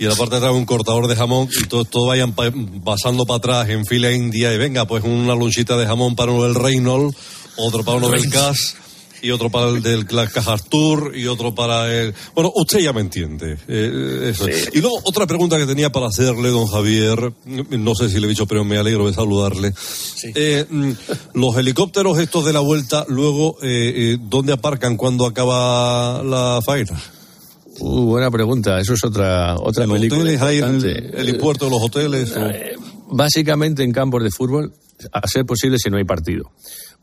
y 0.00 0.02
en 0.04 0.10
la 0.10 0.16
parte 0.16 0.32
de 0.32 0.38
atrás 0.38 0.52
un 0.52 0.64
cortador 0.66 1.06
de 1.06 1.14
jamón 1.14 1.48
y 1.62 1.68
todos 1.68 1.88
todo 1.88 2.06
vayan 2.08 2.32
pa- 2.34 2.52
pasando 2.84 3.24
para 3.24 3.38
atrás 3.38 3.68
en 3.68 3.86
fila 3.86 4.10
india 4.10 4.52
y 4.52 4.58
venga, 4.58 4.84
pues 4.88 5.04
una 5.04 5.36
lonchita 5.36 5.76
de 5.76 5.86
jamón 5.86 6.16
para 6.16 6.32
uno 6.32 6.42
del 6.42 6.56
Reynolds, 6.56 7.16
otro 7.56 7.84
para 7.84 7.98
uno 7.98 8.08
del 8.08 8.28
Cas 8.30 8.76
y 9.22 9.30
otro 9.30 9.50
para 9.50 9.68
el 9.68 9.82
del 9.82 10.06
Cla- 10.06 10.30
Cajastur 10.30 11.12
y 11.16 11.26
otro 11.26 11.54
para 11.54 11.92
el... 11.92 12.14
Bueno, 12.34 12.52
usted 12.54 12.80
ya 12.80 12.92
me 12.92 13.00
entiende. 13.00 13.56
eh, 13.68 14.30
eso. 14.30 14.46
Y 14.72 14.80
luego 14.80 15.00
otra 15.04 15.26
pregunta 15.26 15.56
que 15.58 15.66
tenía 15.66 15.90
para 15.90 16.06
hacerle, 16.06 16.50
don 16.50 16.66
Javier, 16.66 17.32
no 17.70 17.94
sé 17.94 18.08
si 18.08 18.20
le 18.20 18.26
he 18.26 18.30
dicho, 18.30 18.46
pero 18.46 18.64
me 18.64 18.78
alegro 18.78 19.06
de 19.06 19.14
saludarle. 19.14 19.72
Eh, 20.34 20.64
mm, 20.68 20.90
los 21.34 21.56
helicópteros 21.56 22.18
estos 22.18 22.44
de 22.44 22.52
la 22.52 22.60
vuelta, 22.60 23.04
luego, 23.08 23.56
eh, 23.62 23.92
eh, 24.14 24.18
¿dónde 24.20 24.52
aparcan 24.52 24.96
cuando 24.96 25.26
acaba 25.26 26.22
la 26.22 26.60
faena? 26.64 27.00
Uh, 27.78 28.06
buena 28.06 28.30
pregunta. 28.30 28.80
Eso 28.80 28.94
es 28.94 29.04
otra 29.04 29.54
otra 29.58 29.84
¿En 29.84 29.90
los 29.90 29.98
película. 29.98 30.22
hoteles 30.22 30.40
hay 30.40 30.58
en 30.58 30.64
el 30.64 30.80
de 30.82 31.32
los 31.70 31.82
hoteles? 31.82 32.34
o- 32.36 32.46
Eh, 32.48 32.74
Básicamente 33.08 33.82
en 33.84 33.92
campos 33.92 34.22
de 34.24 34.30
fútbol, 34.30 34.72
a 35.12 35.28
ser 35.28 35.44
posible 35.44 35.78
si 35.78 35.90
no 35.90 35.96
hay 35.98 36.04
partido. 36.04 36.50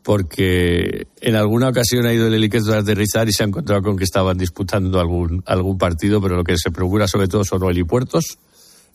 Porque 0.03 1.07
en 1.21 1.35
alguna 1.35 1.69
ocasión 1.69 2.05
ha 2.05 2.13
ido 2.13 2.27
el 2.27 2.33
helicóptero 2.33 2.75
a 2.75 2.79
aterrizar 2.79 3.27
y 3.29 3.31
se 3.31 3.43
ha 3.43 3.47
encontrado 3.47 3.81
con 3.81 3.95
que 3.95 4.03
estaban 4.03 4.37
disputando 4.37 4.99
algún, 4.99 5.43
algún 5.45 5.77
partido, 5.77 6.21
pero 6.21 6.35
lo 6.35 6.43
que 6.43 6.57
se 6.57 6.71
procura 6.71 7.07
sobre 7.07 7.27
todo 7.27 7.45
son 7.45 7.63
helipuertos 7.63 8.37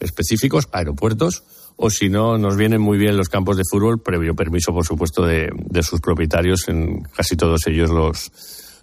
específicos, 0.00 0.68
aeropuertos, 0.72 1.42
o 1.76 1.90
si 1.90 2.08
no, 2.08 2.38
nos 2.38 2.56
vienen 2.56 2.80
muy 2.80 2.98
bien 2.98 3.16
los 3.16 3.28
campos 3.28 3.56
de 3.56 3.62
fútbol, 3.68 4.00
previo 4.00 4.34
permiso, 4.34 4.72
por 4.72 4.84
supuesto, 4.84 5.24
de, 5.24 5.50
de 5.54 5.82
sus 5.82 6.00
propietarios 6.00 6.68
en 6.68 7.02
casi 7.02 7.36
todos 7.36 7.66
ellos 7.66 7.90
los, 7.90 8.32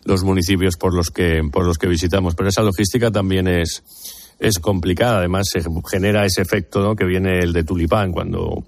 los 0.06 0.24
municipios 0.24 0.78
por 0.78 0.94
los 0.94 1.12
que, 1.12 1.42
por 1.52 1.66
los 1.66 1.78
que 1.78 1.88
visitamos. 1.88 2.36
Pero 2.36 2.50
esa 2.50 2.62
logística 2.62 3.12
también 3.12 3.48
es, 3.48 3.84
es 4.40 4.60
complicada. 4.60 5.18
Además, 5.18 5.48
se 5.52 5.62
genera 5.92 6.26
ese 6.26 6.42
efecto 6.42 6.82
¿no? 6.82 6.96
que 6.96 7.06
viene 7.06 7.40
el 7.40 7.52
de 7.52 7.66
Tulipán, 7.66 8.14
cuando 8.14 8.64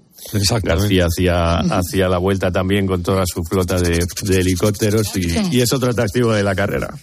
García 0.62 1.06
hacía, 1.06 1.58
hacía 1.58 2.08
la 2.08 2.18
vuelta 2.18 2.50
también 2.50 2.86
con 2.86 3.02
toda 3.02 3.24
su 3.26 3.42
flota 3.44 3.78
de, 3.80 4.04
de 4.22 4.38
helicópteros 4.38 5.16
y, 5.16 5.56
y 5.56 5.60
es 5.60 5.72
otro 5.72 5.90
atractivo 5.90 6.32
de 6.32 6.42
la 6.42 6.54
carrera. 6.54 6.94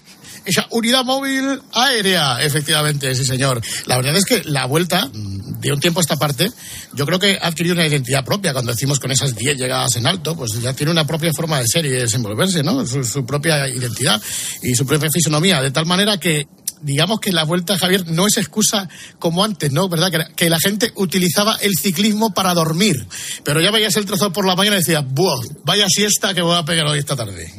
Esa 0.46 0.68
unidad 0.70 1.04
móvil 1.04 1.60
aérea, 1.74 2.40
efectivamente, 2.44 3.16
sí 3.16 3.26
señor. 3.26 3.62
La 3.88 3.98
verdad 3.98 4.16
es 4.16 4.26
que 4.26 4.44
la 4.44 4.68
vuelta, 4.68 5.10
de 5.12 5.74
un 5.74 5.80
tiempo 5.80 6.00
a 6.00 6.02
esta 6.02 6.18
parte, 6.18 6.52
yo 6.94 7.06
creo 7.08 7.18
que 7.18 7.40
ha 7.42 7.48
adquirido 7.48 7.74
una 7.74 7.88
identidad 7.88 8.24
propia. 8.24 8.54
Cuando 8.54 8.72
decimos 8.72 9.00
con 9.00 9.12
esas 9.12 9.36
10 9.36 9.58
llegadas 9.58 9.96
en 9.96 10.06
alto, 10.06 10.36
pues 10.36 10.52
ya 10.62 10.74
tiene 10.74 10.92
una 10.92 11.08
propia 11.08 11.32
forma 11.36 11.60
de 11.60 11.68
ser 11.68 11.86
y 11.88 11.90
de 11.90 12.02
desenvolverse, 12.02 12.62
¿no? 12.62 12.86
Su, 12.86 13.04
su 13.04 13.26
propia 13.26 13.68
identidad 13.68 14.22
y 14.62 14.76
su 14.76 14.86
propia 14.86 15.10
fisonomía. 15.12 15.62
De 15.64 15.72
tal 15.72 15.88
manera 15.88 16.20
que, 16.20 16.48
digamos 16.82 17.20
que 17.20 17.32
la 17.32 17.44
vuelta, 17.44 17.78
Javier, 17.78 18.08
no 18.08 18.28
es 18.28 18.38
excusa 18.38 18.90
como 19.20 19.44
antes, 19.44 19.72
¿no? 19.72 19.90
¿Verdad? 19.90 20.12
Que, 20.12 20.36
que 20.36 20.50
la 20.50 20.60
gente 20.60 20.92
utilizaba 20.96 21.56
el 21.62 21.78
ciclismo 21.78 22.34
para 22.34 22.54
dormir. 22.54 23.08
Pero 23.44 23.62
ya 23.62 23.72
veías 23.72 23.96
el 23.98 24.06
trozo 24.06 24.32
por 24.32 24.46
la 24.46 24.56
mañana 24.56 24.78
y 24.78 24.80
decías, 24.80 25.04
¡buah! 25.08 25.42
Vaya 25.64 25.88
siesta 25.88 26.34
que 26.34 26.42
voy 26.42 26.58
a 26.58 26.66
pegar 26.66 26.86
hoy 26.88 27.00
esta 27.00 27.16
tarde. 27.16 27.52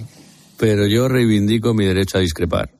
Pero 0.56 0.86
yo 0.86 1.08
reivindico 1.08 1.74
mi 1.74 1.84
derecho 1.84 2.18
a 2.18 2.20
discrepar. 2.20 2.70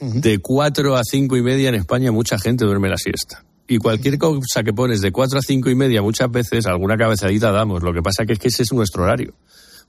De 0.00 0.38
cuatro 0.38 0.96
a 0.96 1.02
cinco 1.04 1.36
y 1.36 1.42
media 1.42 1.68
en 1.68 1.76
España 1.76 2.10
mucha 2.10 2.36
gente 2.36 2.64
duerme 2.64 2.88
la 2.88 2.96
siesta. 2.96 3.44
Y 3.68 3.78
cualquier 3.78 4.18
cosa 4.18 4.62
que 4.64 4.72
pones 4.72 5.00
de 5.00 5.12
4 5.12 5.38
a 5.38 5.42
5 5.42 5.70
y 5.70 5.74
media, 5.74 6.02
muchas 6.02 6.30
veces 6.30 6.66
alguna 6.66 6.96
cabezadita 6.96 7.52
damos. 7.52 7.82
Lo 7.82 7.94
que 7.94 8.02
pasa 8.02 8.26
que 8.26 8.34
es 8.34 8.38
que 8.38 8.48
ese 8.48 8.64
es 8.64 8.72
nuestro 8.72 9.04
horario. 9.04 9.34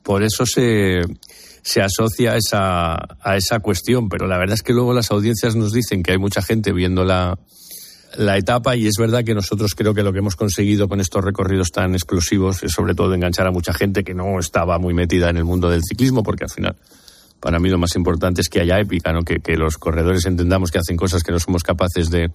Por 0.03 0.23
eso 0.23 0.45
se, 0.45 1.01
se 1.63 1.81
asocia 1.81 2.33
a 2.33 2.37
esa, 2.37 2.93
a 3.21 3.37
esa 3.37 3.59
cuestión. 3.59 4.09
Pero 4.09 4.27
la 4.27 4.37
verdad 4.37 4.55
es 4.55 4.61
que 4.61 4.73
luego 4.73 4.93
las 4.93 5.11
audiencias 5.11 5.55
nos 5.55 5.73
dicen 5.73 6.03
que 6.03 6.11
hay 6.11 6.17
mucha 6.17 6.41
gente 6.41 6.71
viendo 6.73 7.03
la, 7.03 7.39
la 8.17 8.37
etapa 8.37 8.75
y 8.75 8.87
es 8.87 8.95
verdad 8.97 9.23
que 9.23 9.33
nosotros 9.33 9.73
creo 9.75 9.93
que 9.93 10.03
lo 10.03 10.13
que 10.13 10.19
hemos 10.19 10.35
conseguido 10.35 10.87
con 10.87 10.99
estos 10.99 11.23
recorridos 11.23 11.71
tan 11.71 11.93
explosivos 11.93 12.63
es 12.63 12.71
sobre 12.71 12.95
todo 12.95 13.13
enganchar 13.13 13.47
a 13.47 13.51
mucha 13.51 13.73
gente 13.73 14.03
que 14.03 14.13
no 14.13 14.39
estaba 14.39 14.77
muy 14.77 14.93
metida 14.93 15.29
en 15.29 15.37
el 15.37 15.45
mundo 15.45 15.69
del 15.69 15.81
ciclismo 15.83 16.23
porque 16.23 16.43
al 16.43 16.51
final 16.51 16.75
para 17.39 17.59
mí 17.59 17.69
lo 17.69 17.77
más 17.77 17.95
importante 17.95 18.41
es 18.41 18.47
que 18.47 18.61
haya 18.61 18.79
épica, 18.79 19.11
¿no? 19.11 19.23
que, 19.23 19.39
que 19.39 19.57
los 19.57 19.77
corredores 19.77 20.25
entendamos 20.25 20.71
que 20.71 20.79
hacen 20.79 20.95
cosas 20.95 21.23
que 21.23 21.31
no 21.31 21.39
somos 21.39 21.61
capaces 21.61 22.09
de, 22.09 22.31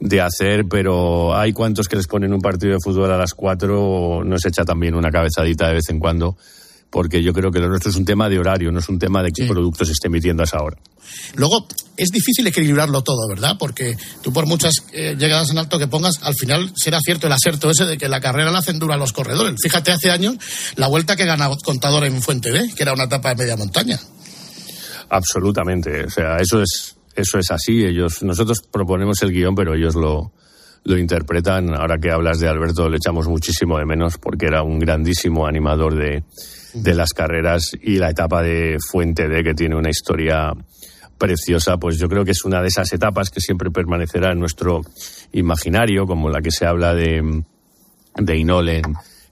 de 0.00 0.20
hacer, 0.20 0.64
pero 0.68 1.36
hay 1.36 1.52
cuantos 1.52 1.86
que 1.86 1.96
les 1.96 2.06
ponen 2.06 2.32
un 2.32 2.40
partido 2.40 2.72
de 2.72 2.78
fútbol 2.82 3.12
a 3.12 3.18
las 3.18 3.34
cuatro, 3.34 4.22
nos 4.24 4.46
echa 4.46 4.64
también 4.64 4.94
una 4.94 5.10
cabezadita 5.10 5.68
de 5.68 5.74
vez 5.74 5.90
en 5.90 5.98
cuando, 5.98 6.36
porque 6.92 7.22
yo 7.22 7.32
creo 7.32 7.50
que 7.50 7.58
lo 7.58 7.68
nuestro 7.68 7.90
es 7.90 7.96
un 7.96 8.04
tema 8.04 8.28
de 8.28 8.38
horario, 8.38 8.70
no 8.70 8.78
es 8.78 8.88
un 8.90 8.98
tema 8.98 9.22
de 9.22 9.32
qué 9.32 9.46
producto 9.46 9.86
se 9.86 9.92
esté 9.92 10.08
emitiendo 10.08 10.42
a 10.42 10.44
esa 10.44 10.62
hora. 10.62 10.76
Luego, 11.34 11.66
es 11.96 12.10
difícil 12.10 12.46
equilibrarlo 12.46 13.02
todo, 13.02 13.26
¿verdad? 13.28 13.56
Porque 13.58 13.96
tú 14.20 14.30
por 14.30 14.46
muchas 14.46 14.74
eh, 14.92 15.16
llegadas 15.18 15.50
en 15.50 15.58
alto 15.58 15.78
que 15.78 15.88
pongas, 15.88 16.22
al 16.22 16.34
final 16.34 16.70
será 16.76 17.00
cierto 17.02 17.28
el 17.28 17.32
aserto 17.32 17.70
ese 17.70 17.86
de 17.86 17.96
que 17.96 18.10
la 18.10 18.20
carrera 18.20 18.50
la 18.50 18.58
hacen 18.58 18.78
dura 18.78 18.98
los 18.98 19.14
corredores. 19.14 19.56
Fíjate 19.62 19.90
hace 19.90 20.10
años 20.10 20.36
la 20.76 20.86
vuelta 20.86 21.16
que 21.16 21.24
gana 21.24 21.48
Contador 21.64 22.04
en 22.04 22.20
Fuente 22.20 22.50
B, 22.50 22.70
que 22.76 22.82
era 22.82 22.92
una 22.92 23.04
etapa 23.04 23.30
de 23.30 23.36
media 23.36 23.56
montaña. 23.56 23.98
Absolutamente, 25.08 26.04
o 26.04 26.10
sea, 26.10 26.36
eso 26.36 26.60
es 26.60 26.96
eso 27.16 27.38
es 27.38 27.50
así. 27.50 27.84
Ellos, 27.84 28.22
nosotros 28.22 28.58
proponemos 28.70 29.22
el 29.22 29.32
guion, 29.32 29.54
pero 29.54 29.74
ellos 29.74 29.94
lo, 29.94 30.32
lo 30.84 30.98
interpretan. 30.98 31.74
Ahora 31.74 31.98
que 31.98 32.10
hablas 32.10 32.38
de 32.38 32.48
Alberto, 32.48 32.88
le 32.90 32.98
echamos 32.98 33.28
muchísimo 33.28 33.78
de 33.78 33.86
menos 33.86 34.18
porque 34.18 34.46
era 34.46 34.62
un 34.62 34.78
grandísimo 34.78 35.46
animador 35.46 35.94
de, 35.94 36.24
de 36.74 36.94
las 36.94 37.10
carreras 37.10 37.72
y 37.80 37.96
la 37.96 38.10
etapa 38.10 38.42
de 38.42 38.78
Fuente 38.90 39.28
D, 39.28 39.42
que 39.42 39.54
tiene 39.54 39.76
una 39.76 39.90
historia 39.90 40.52
preciosa, 41.18 41.76
pues 41.76 41.98
yo 41.98 42.08
creo 42.08 42.24
que 42.24 42.32
es 42.32 42.44
una 42.44 42.60
de 42.60 42.68
esas 42.68 42.92
etapas 42.92 43.30
que 43.30 43.40
siempre 43.40 43.70
permanecerá 43.70 44.32
en 44.32 44.40
nuestro 44.40 44.82
imaginario, 45.32 46.06
como 46.06 46.28
la 46.28 46.40
que 46.40 46.50
se 46.50 46.66
habla 46.66 46.94
de, 46.94 47.42
de 48.16 48.36
Inol 48.36 48.68
en, 48.68 48.82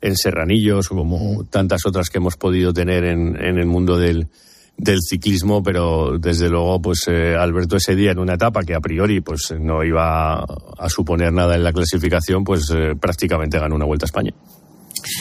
en 0.00 0.16
Serranillos, 0.16 0.88
como 0.88 1.44
tantas 1.50 1.84
otras 1.86 2.08
que 2.08 2.18
hemos 2.18 2.36
podido 2.36 2.72
tener 2.72 3.04
en, 3.04 3.36
en 3.42 3.58
el 3.58 3.66
mundo 3.66 3.98
del, 3.98 4.28
del 4.76 4.98
ciclismo, 5.00 5.62
pero 5.62 6.18
desde 6.18 6.48
luego, 6.48 6.80
pues 6.80 7.04
eh, 7.08 7.34
Alberto 7.36 7.76
ese 7.76 7.94
día 7.94 8.12
en 8.12 8.18
una 8.18 8.34
etapa 8.34 8.62
que 8.62 8.74
a 8.74 8.80
priori 8.80 9.20
pues 9.20 9.52
no 9.58 9.84
iba 9.84 10.40
a 10.42 10.88
suponer 10.88 11.32
nada 11.32 11.54
en 11.56 11.64
la 11.64 11.72
clasificación, 11.72 12.44
pues 12.44 12.70
eh, 12.74 12.94
prácticamente 12.98 13.58
ganó 13.58 13.74
una 13.74 13.84
vuelta 13.84 14.04
a 14.04 14.08
España. 14.08 14.32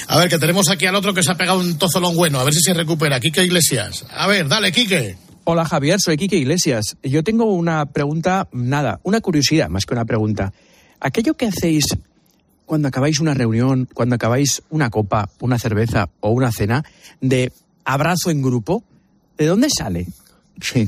A 0.08 0.18
ver, 0.18 0.30
que 0.30 0.40
tenemos 0.40 0.70
aquí 0.70 0.86
al 0.86 0.96
otro 0.96 1.14
que 1.14 1.24
se 1.24 1.32
ha 1.32 1.36
pegado 1.36 1.60
un 1.60 1.78
tozolón 1.78 2.16
bueno, 2.16 2.40
a 2.40 2.44
ver 2.44 2.54
si 2.54 2.62
se 2.62 2.74
recupera. 2.74 3.20
Quique 3.20 3.44
Iglesias. 3.44 4.06
A 4.12 4.28
ver, 4.28 4.48
dale, 4.48 4.72
Quique. 4.72 5.18
Hola 5.44 5.66
Javier, 5.66 6.00
soy 6.00 6.18
Quique 6.18 6.38
Iglesias. 6.38 6.98
Yo 7.02 7.24
tengo 7.24 7.46
una 7.46 7.88
pregunta, 7.88 8.48
nada, 8.52 9.00
una 9.04 9.20
curiosidad 9.22 9.70
más 9.70 9.86
que 9.86 9.94
una 9.94 10.06
pregunta. 10.06 10.54
Aquello 11.00 11.36
que 11.36 11.48
hacéis 11.48 11.86
cuando 12.70 12.88
acabáis 12.88 13.20
una 13.20 13.34
reunión, 13.34 13.90
cuando 13.92 14.14
acabáis 14.14 14.62
una 14.70 14.92
copa, 14.92 15.28
una 15.40 15.58
cerveza 15.58 16.10
o 16.20 16.30
una 16.30 16.52
cena, 16.52 16.86
de 17.20 17.52
abrazo 17.84 18.30
en 18.30 18.44
grupo, 18.44 18.84
¿de 19.40 19.48
dónde 19.48 19.70
sale? 19.76 20.06
Sí. 20.62 20.88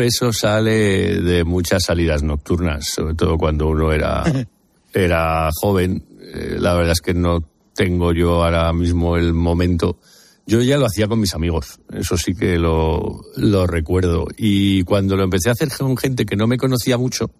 Eso 0.00 0.32
sale 0.32 1.20
de 1.20 1.44
muchas 1.44 1.84
salidas 1.84 2.24
nocturnas, 2.24 2.84
sobre 2.96 3.14
todo 3.14 3.38
cuando 3.38 3.68
uno 3.68 3.92
era, 3.92 4.24
era 4.92 5.50
joven. 5.54 6.04
Eh, 6.20 6.56
la 6.58 6.74
verdad 6.74 6.94
es 6.94 7.00
que 7.00 7.14
no 7.14 7.44
tengo 7.74 8.12
yo 8.12 8.44
ahora 8.44 8.72
mismo 8.72 9.16
el 9.16 9.32
momento. 9.32 9.98
Yo 10.46 10.60
ya 10.60 10.76
lo 10.76 10.86
hacía 10.86 11.06
con 11.06 11.20
mis 11.20 11.34
amigos, 11.34 11.80
eso 11.92 12.16
sí 12.16 12.34
que 12.34 12.58
lo, 12.58 13.20
lo 13.36 13.66
recuerdo. 13.66 14.26
Y 14.36 14.82
cuando 14.82 15.16
lo 15.16 15.24
empecé 15.24 15.48
a 15.48 15.52
hacer 15.52 15.68
con 15.70 15.96
gente 15.96 16.26
que 16.26 16.36
no 16.36 16.46
me 16.46 16.56
conocía 16.56 16.98
mucho, 16.98 17.30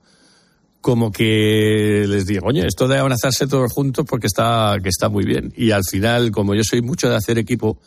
como 0.82 1.12
que 1.12 2.04
les 2.08 2.26
digo, 2.26 2.46
oye, 2.46 2.66
esto 2.66 2.88
de 2.88 2.98
abrazarse 2.98 3.46
todos 3.46 3.72
juntos 3.72 4.04
porque 4.08 4.26
está, 4.26 4.76
que 4.82 4.88
está 4.88 5.08
muy 5.08 5.24
bien. 5.24 5.52
Y 5.56 5.70
al 5.70 5.82
final, 5.84 6.30
como 6.30 6.54
yo 6.54 6.62
soy 6.64 6.82
mucho 6.82 7.08
de 7.08 7.16
hacer 7.16 7.38
equipo, 7.38 7.80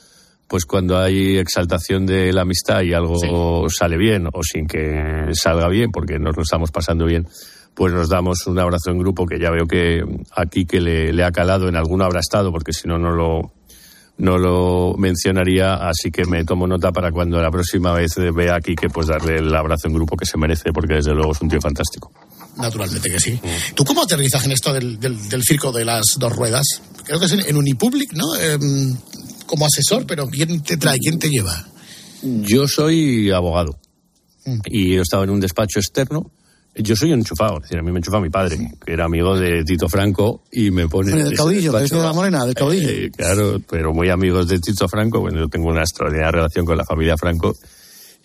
pues 0.47 0.65
cuando 0.65 0.97
hay 0.97 1.37
exaltación 1.37 2.05
de 2.05 2.31
la 2.31 2.41
amistad 2.41 2.81
y 2.83 2.93
algo 2.93 3.67
sale 3.69 3.97
bien 3.97 4.27
o 4.31 4.43
sin 4.43 4.67
que 4.67 5.29
salga 5.33 5.67
bien, 5.67 5.91
porque 5.91 6.19
nos 6.19 6.35
lo 6.37 6.43
estamos 6.43 6.71
pasando 6.71 7.05
bien, 7.05 7.27
pues 7.75 7.93
nos 7.93 8.09
damos 8.09 8.47
un 8.47 8.57
abrazo 8.57 8.89
en 8.89 8.97
grupo 8.97 9.25
que 9.25 9.39
ya 9.39 9.51
veo 9.51 9.67
que 9.67 10.03
aquí 10.35 10.65
que 10.65 10.79
le, 10.79 11.13
le 11.13 11.23
ha 11.23 11.31
calado 11.31 11.67
en 11.67 11.75
alguno 11.75 12.05
habrá 12.05 12.21
estado, 12.21 12.51
porque 12.51 12.73
si 12.73 12.87
no, 12.87 12.97
no 12.97 13.11
lo, 13.11 13.53
no 14.17 14.37
lo 14.37 14.95
mencionaría, 14.97 15.75
así 15.75 16.09
que 16.09 16.25
me 16.25 16.45
tomo 16.45 16.67
nota 16.67 16.91
para 16.91 17.11
cuando 17.11 17.41
la 17.41 17.51
próxima 17.51 17.93
vez 17.93 18.13
vea 18.33 18.55
aquí 18.55 18.75
que 18.75 18.89
pues 18.89 19.07
darle 19.07 19.37
el 19.37 19.53
abrazo 19.53 19.87
en 19.87 19.93
grupo 19.93 20.15
que 20.15 20.25
se 20.25 20.37
merece, 20.37 20.71
porque 20.71 20.95
desde 20.95 21.13
luego 21.13 21.33
es 21.33 21.41
un 21.41 21.49
tío 21.49 21.59
fantástico. 21.61 22.11
Naturalmente 22.57 23.09
que 23.09 23.19
sí. 23.19 23.39
¿Tú 23.75 23.83
cómo 23.83 24.03
aterrizas 24.03 24.45
en 24.45 24.53
esto 24.53 24.73
del, 24.73 24.97
del, 24.99 25.27
del 25.27 25.43
circo 25.43 25.73
de 25.73 25.83
las 25.83 26.05
dos 26.17 26.33
ruedas? 26.33 26.81
Creo 27.03 27.19
que 27.19 27.25
es 27.25 27.33
en, 27.33 27.41
en 27.41 27.57
Unipublic, 27.57 28.13
¿no? 28.13 28.35
Eh, 28.39 28.57
como 29.45 29.65
asesor, 29.65 30.05
pero 30.07 30.27
¿quién 30.27 30.63
te 30.63 30.77
trae? 30.77 30.97
¿Quién 30.97 31.19
te 31.19 31.29
lleva? 31.29 31.67
Yo 32.23 32.67
soy 32.67 33.31
abogado 33.31 33.77
y 34.65 34.95
he 34.95 35.01
estado 35.01 35.23
en 35.23 35.31
un 35.31 35.39
despacho 35.39 35.79
externo. 35.79 36.31
Yo 36.77 36.95
soy 36.95 37.13
un 37.13 37.19
enchufado, 37.19 37.57
es 37.57 37.63
decir, 37.63 37.79
a 37.79 37.81
mí 37.81 37.91
me 37.91 37.99
enchufa 37.99 38.19
mi 38.19 38.29
padre, 38.29 38.57
que 38.85 38.93
era 38.93 39.05
amigo 39.05 39.37
de 39.37 39.63
Tito 39.63 39.87
Franco 39.87 40.43
y 40.51 40.71
me 40.71 40.89
pone... 40.89 41.11
Del 41.11 41.35
caudillo, 41.35 41.71
del 41.71 41.87
de 41.87 41.97
la 41.97 42.11
morena, 42.11 42.45
del 42.45 42.53
caudillo. 42.53 42.89
Eh, 42.89 43.11
claro, 43.15 43.61
pero 43.69 43.93
muy 43.93 44.09
amigos 44.09 44.47
de 44.49 44.59
Tito 44.59 44.87
Franco, 44.89 45.21
bueno, 45.21 45.39
yo 45.39 45.47
tengo 45.47 45.69
una 45.69 45.81
extraordinaria 45.81 46.31
relación 46.31 46.65
con 46.65 46.77
la 46.77 46.83
familia 46.83 47.15
Franco 47.17 47.55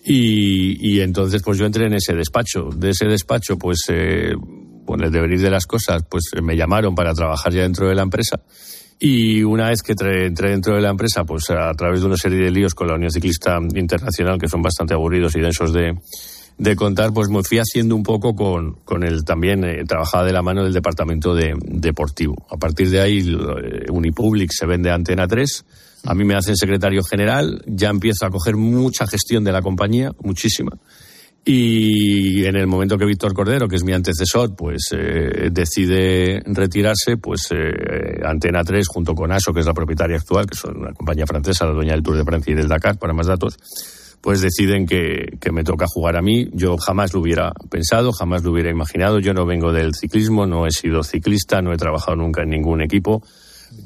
y, 0.03 0.95
y 0.95 0.99
entonces 0.99 1.41
pues 1.43 1.57
yo 1.57 1.65
entré 1.65 1.85
en 1.85 1.93
ese 1.93 2.13
despacho. 2.13 2.69
De 2.75 2.89
ese 2.89 3.05
despacho 3.05 3.57
pues, 3.57 3.79
eh, 3.89 4.33
bueno, 4.85 5.05
el 5.05 5.11
devenir 5.11 5.39
de 5.39 5.49
las 5.49 5.65
cosas, 5.65 6.03
pues 6.09 6.25
me 6.43 6.57
llamaron 6.57 6.93
para 6.93 7.13
trabajar 7.13 7.53
ya 7.53 7.61
dentro 7.61 7.87
de 7.87 7.95
la 7.95 8.01
empresa 8.01 8.41
y 9.03 9.41
una 9.41 9.69
vez 9.69 9.81
que 9.81 9.93
entré 9.93 10.51
dentro 10.51 10.75
de 10.75 10.81
la 10.81 10.91
empresa, 10.91 11.23
pues 11.23 11.49
a 11.49 11.73
través 11.73 12.01
de 12.01 12.05
una 12.05 12.17
serie 12.17 12.37
de 12.37 12.51
líos 12.51 12.75
con 12.75 12.87
la 12.87 12.93
Unión 12.93 13.09
Ciclista 13.09 13.57
Internacional, 13.73 14.37
que 14.37 14.47
son 14.47 14.61
bastante 14.61 14.93
aburridos 14.93 15.35
y 15.35 15.39
densos 15.39 15.73
de, 15.73 15.97
de 16.61 16.75
contar, 16.75 17.11
pues 17.11 17.27
me 17.27 17.41
fui 17.41 17.57
haciendo 17.57 17.95
un 17.95 18.03
poco 18.03 18.35
con, 18.35 18.73
con 18.85 19.03
el 19.03 19.25
también, 19.25 19.63
eh, 19.63 19.83
trabajaba 19.83 20.23
de 20.23 20.31
la 20.31 20.43
mano 20.43 20.63
del 20.63 20.73
departamento 20.73 21.33
de, 21.33 21.55
deportivo. 21.59 22.35
A 22.51 22.57
partir 22.57 22.91
de 22.91 23.01
ahí, 23.01 23.17
eh, 23.17 23.89
Unipublic 23.89 24.51
se 24.53 24.67
vende 24.67 24.91
a 24.91 24.93
Antena 24.93 25.27
3. 25.27 25.65
A 26.05 26.13
mí 26.13 26.23
me 26.23 26.35
hacen 26.35 26.55
secretario 26.55 27.01
general, 27.03 27.63
ya 27.65 27.89
empiezo 27.89 28.27
a 28.27 28.29
coger 28.29 28.57
mucha 28.57 29.07
gestión 29.07 29.43
de 29.43 29.51
la 29.51 29.63
compañía, 29.63 30.11
muchísima. 30.21 30.77
Y 31.43 32.45
en 32.45 32.55
el 32.55 32.67
momento 32.67 32.95
que 32.95 33.05
Víctor 33.05 33.33
Cordero, 33.33 33.67
que 33.67 33.77
es 33.77 33.83
mi 33.83 33.93
antecesor, 33.93 34.55
pues 34.55 34.89
eh, 34.91 35.49
decide 35.51 36.43
retirarse, 36.45 37.17
pues 37.17 37.47
eh, 37.49 38.21
Antena 38.23 38.63
3 38.63 38.87
junto 38.87 39.15
con 39.15 39.31
ASO, 39.31 39.51
que 39.51 39.61
es 39.61 39.65
la 39.65 39.73
propietaria 39.73 40.17
actual, 40.17 40.45
que 40.45 40.53
es 40.53 40.63
una 40.63 40.93
compañía 40.93 41.25
francesa, 41.25 41.65
la 41.65 41.73
dueña 41.73 41.93
del 41.93 42.03
Tour 42.03 42.17
de 42.17 42.23
Francia 42.23 42.51
y 42.51 42.55
del 42.55 42.67
Dakar, 42.67 42.99
para 42.99 43.13
más 43.13 43.25
datos, 43.25 43.57
pues 44.21 44.41
deciden 44.41 44.85
que, 44.85 45.37
que 45.39 45.51
me 45.51 45.63
toca 45.63 45.85
jugar 45.87 46.15
a 46.15 46.21
mí. 46.21 46.49
Yo 46.53 46.77
jamás 46.77 47.13
lo 47.13 47.21
hubiera 47.21 47.51
pensado, 47.69 48.11
jamás 48.11 48.43
lo 48.43 48.51
hubiera 48.51 48.69
imaginado. 48.69 49.19
Yo 49.19 49.33
no 49.33 49.45
vengo 49.45 49.73
del 49.73 49.93
ciclismo, 49.95 50.45
no 50.45 50.67
he 50.67 50.71
sido 50.71 51.03
ciclista, 51.03 51.61
no 51.61 51.73
he 51.73 51.77
trabajado 51.77 52.15
nunca 52.15 52.43
en 52.43 52.49
ningún 52.49 52.81
equipo. 52.81 53.23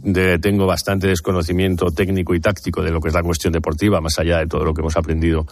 De, 0.04 0.38
tengo 0.40 0.66
bastante 0.66 1.08
desconocimiento 1.08 1.88
técnico 1.88 2.36
y 2.36 2.40
táctico 2.40 2.84
de 2.84 2.92
lo 2.92 3.02
que 3.02 3.10
es 3.10 3.14
la 3.14 3.24
cuestión 3.24 3.54
deportiva, 3.54 4.02
más 4.02 4.20
allá 4.20 4.40
de 4.40 4.48
todo 4.48 4.64
lo 4.64 4.74
que 4.74 4.82
hemos 4.82 4.96
aprendido 4.98 5.46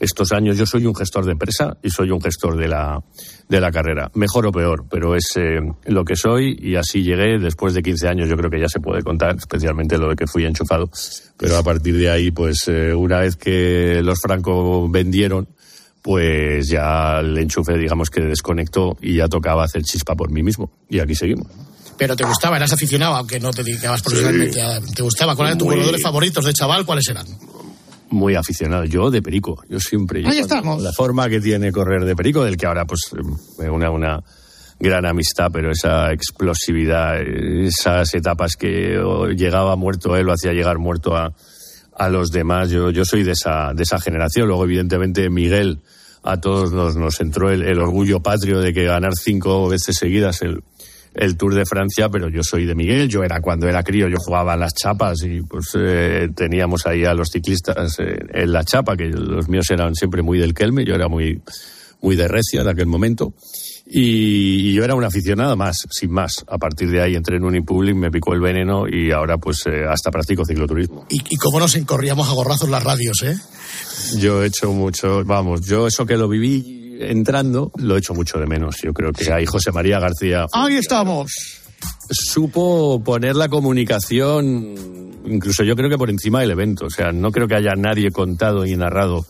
estos 0.00 0.32
años. 0.32 0.56
Yo 0.58 0.66
soy 0.66 0.86
un 0.86 0.94
gestor 0.94 1.24
de 1.24 1.32
empresa 1.32 1.76
y 1.82 1.90
soy 1.90 2.10
un 2.10 2.20
gestor 2.20 2.56
de 2.56 2.68
la, 2.68 3.02
de 3.48 3.60
la 3.60 3.70
carrera. 3.70 4.10
Mejor 4.14 4.46
o 4.46 4.52
peor, 4.52 4.84
pero 4.90 5.14
es 5.14 5.24
eh, 5.36 5.60
lo 5.86 6.04
que 6.04 6.16
soy 6.16 6.56
y 6.60 6.76
así 6.76 7.02
llegué. 7.02 7.38
Después 7.38 7.74
de 7.74 7.82
15 7.82 8.08
años 8.08 8.28
yo 8.28 8.36
creo 8.36 8.50
que 8.50 8.60
ya 8.60 8.68
se 8.68 8.80
puede 8.80 9.02
contar, 9.02 9.36
especialmente 9.36 9.98
lo 9.98 10.08
de 10.08 10.16
que 10.16 10.26
fui 10.26 10.44
enchufado. 10.44 10.90
Pero 11.36 11.56
a 11.56 11.62
partir 11.62 11.96
de 11.96 12.10
ahí, 12.10 12.30
pues 12.30 12.68
eh, 12.68 12.94
una 12.94 13.20
vez 13.20 13.36
que 13.36 14.00
los 14.02 14.20
Franco 14.20 14.88
vendieron, 14.88 15.48
pues 16.02 16.68
ya 16.68 17.20
el 17.20 17.38
enchufe, 17.38 17.78
digamos 17.78 18.10
que 18.10 18.20
desconectó 18.20 18.96
y 19.00 19.16
ya 19.16 19.28
tocaba 19.28 19.64
hacer 19.64 19.82
chispa 19.82 20.14
por 20.14 20.30
mí 20.30 20.42
mismo. 20.42 20.70
Y 20.88 21.00
aquí 21.00 21.14
seguimos. 21.14 21.46
Pero 21.96 22.16
te 22.16 22.24
gustaba, 22.24 22.56
eras 22.56 22.72
aficionado, 22.72 23.14
aunque 23.14 23.38
no 23.40 23.50
te 23.50 23.62
dedicabas 23.62 24.02
profesionalmente. 24.02 24.60
a- 24.62 24.80
¿Te 24.80 25.02
gustaba? 25.02 25.34
¿Cuáles 25.36 25.50
eran 25.52 25.58
tus 25.58 25.68
corredores 25.68 26.02
favoritos 26.02 26.44
de 26.44 26.52
chaval? 26.52 26.84
¿Cuáles 26.84 27.08
eran? 27.08 27.26
muy 28.10 28.36
aficionado. 28.36 28.84
Yo 28.84 29.10
de 29.10 29.20
Perico, 29.22 29.64
yo 29.68 29.80
siempre. 29.80 30.22
Ahí 30.24 30.38
estamos. 30.38 30.80
La 30.80 30.92
forma 30.92 31.28
que 31.28 31.40
tiene 31.40 31.72
correr 31.72 32.04
de 32.04 32.14
Perico, 32.14 32.44
del 32.44 32.56
que 32.56 32.64
ahora 32.66 32.84
pues 32.84 33.00
me 33.58 33.68
une 33.68 33.88
una 33.88 34.22
gran 34.78 35.04
amistad, 35.04 35.48
pero 35.52 35.72
esa 35.72 36.12
explosividad, 36.12 37.20
esas 37.20 38.14
etapas 38.14 38.54
que 38.56 39.00
llegaba 39.36 39.74
muerto 39.74 40.16
él 40.16 40.28
o 40.28 40.32
hacía 40.32 40.52
llegar 40.52 40.78
muerto 40.78 41.16
a, 41.16 41.32
a 41.96 42.08
los 42.08 42.30
demás, 42.30 42.70
yo, 42.70 42.90
yo 42.90 43.04
soy 43.04 43.24
de 43.24 43.32
esa, 43.32 43.72
de 43.74 43.82
esa 43.82 43.98
generación. 43.98 44.46
Luego, 44.46 44.62
evidentemente, 44.64 45.28
Miguel 45.28 45.80
a 46.22 46.40
todos 46.40 46.72
nos, 46.72 46.94
nos 46.96 47.20
entró 47.20 47.50
el, 47.50 47.62
el 47.62 47.78
orgullo 47.80 48.20
patrio 48.22 48.60
de 48.60 48.72
que 48.72 48.84
ganar 48.84 49.12
cinco 49.16 49.68
veces 49.68 49.96
seguidas 49.98 50.40
el, 50.42 50.62
el 51.14 51.36
Tour 51.36 51.54
de 51.54 51.64
Francia, 51.64 52.08
pero 52.08 52.28
yo 52.28 52.42
soy 52.42 52.66
de 52.66 52.74
Miguel, 52.74 53.08
yo 53.08 53.22
era 53.22 53.40
cuando 53.40 53.68
era 53.68 53.82
crío, 53.82 54.08
yo 54.08 54.16
jugaba 54.18 54.54
en 54.54 54.60
las 54.60 54.74
chapas 54.74 55.22
y 55.22 55.40
pues 55.42 55.66
eh, 55.76 56.28
teníamos 56.34 56.86
ahí 56.86 57.04
a 57.04 57.14
los 57.14 57.30
ciclistas 57.30 57.98
eh, 58.00 58.18
en 58.32 58.52
la 58.52 58.64
chapa, 58.64 58.96
que 58.96 59.06
los 59.06 59.48
míos 59.48 59.70
eran 59.70 59.94
siempre 59.94 60.22
muy 60.22 60.38
del 60.38 60.54
Kelme, 60.54 60.84
yo 60.84 60.94
era 60.94 61.08
muy, 61.08 61.40
muy 62.02 62.16
de 62.16 62.28
recia 62.28 62.62
en 62.62 62.68
aquel 62.68 62.86
momento. 62.86 63.34
Y, 63.86 64.70
y 64.70 64.72
yo 64.72 64.82
era 64.82 64.94
un 64.94 65.04
aficionado 65.04 65.56
más, 65.56 65.76
sin 65.90 66.10
más. 66.10 66.32
A 66.48 66.56
partir 66.56 66.90
de 66.90 67.02
ahí 67.02 67.14
entré 67.14 67.36
en 67.36 67.44
un 67.44 67.64
Public, 67.64 67.94
me 67.94 68.10
picó 68.10 68.32
el 68.32 68.40
veneno 68.40 68.88
y 68.88 69.12
ahora 69.12 69.36
pues 69.36 69.62
eh, 69.66 69.84
hasta 69.88 70.10
practico 70.10 70.44
cicloturismo. 70.44 71.06
Y, 71.10 71.20
y 71.28 71.36
cómo 71.36 71.60
nos 71.60 71.76
encorríamos 71.76 72.28
a 72.28 72.32
gorrazos 72.32 72.70
las 72.70 72.82
radios, 72.82 73.22
¿eh? 73.22 73.36
Yo 74.18 74.42
he 74.42 74.46
hecho 74.46 74.72
mucho, 74.72 75.22
vamos, 75.24 75.60
yo 75.66 75.86
eso 75.86 76.06
que 76.06 76.16
lo 76.16 76.28
viví 76.28 76.83
entrando, 77.04 77.70
lo 77.76 77.96
he 77.96 77.98
hecho 77.98 78.14
mucho 78.14 78.38
de 78.38 78.46
menos. 78.46 78.76
Yo 78.82 78.92
creo 78.92 79.12
que 79.12 79.32
ahí 79.32 79.46
José 79.46 79.72
María 79.72 80.00
García 80.00 80.46
Ahí 80.52 80.76
estamos. 80.76 81.30
supo 82.10 83.02
poner 83.04 83.36
la 83.36 83.48
comunicación, 83.48 84.74
incluso 85.26 85.64
yo 85.64 85.76
creo 85.76 85.90
que 85.90 85.98
por 85.98 86.10
encima 86.10 86.40
del 86.40 86.50
evento. 86.50 86.86
O 86.86 86.90
sea, 86.90 87.12
no 87.12 87.30
creo 87.30 87.48
que 87.48 87.56
haya 87.56 87.74
nadie 87.76 88.10
contado 88.10 88.66
y 88.66 88.76
narrado 88.76 89.26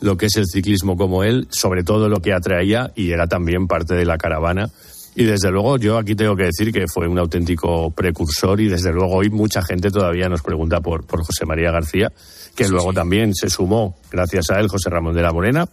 lo 0.00 0.16
que 0.16 0.26
es 0.26 0.36
el 0.36 0.46
ciclismo 0.46 0.96
como 0.96 1.24
él, 1.24 1.48
sobre 1.50 1.82
todo 1.82 2.08
lo 2.08 2.20
que 2.20 2.32
atraía 2.32 2.92
y 2.94 3.10
era 3.10 3.26
también 3.26 3.66
parte 3.66 3.94
de 3.94 4.04
la 4.04 4.18
caravana. 4.18 4.70
Y 5.18 5.24
desde 5.24 5.50
luego 5.50 5.78
yo 5.78 5.98
aquí 5.98 6.14
tengo 6.14 6.36
que 6.36 6.44
decir 6.44 6.72
que 6.72 6.84
fue 6.86 7.08
un 7.08 7.18
auténtico 7.18 7.90
precursor 7.90 8.60
y 8.60 8.68
desde 8.68 8.92
luego 8.92 9.16
hoy 9.16 9.30
mucha 9.30 9.62
gente 9.62 9.90
todavía 9.90 10.28
nos 10.28 10.42
pregunta 10.42 10.80
por, 10.80 11.04
por 11.06 11.24
José 11.24 11.44
María 11.44 11.72
García, 11.72 12.12
que 12.54 12.68
luego 12.68 12.92
también 12.92 13.34
se 13.34 13.50
sumó, 13.50 13.96
gracias 14.12 14.48
a 14.50 14.60
él, 14.60 14.68
José 14.68 14.90
Ramón 14.90 15.16
de 15.16 15.22
la 15.22 15.32
Morena. 15.32 15.66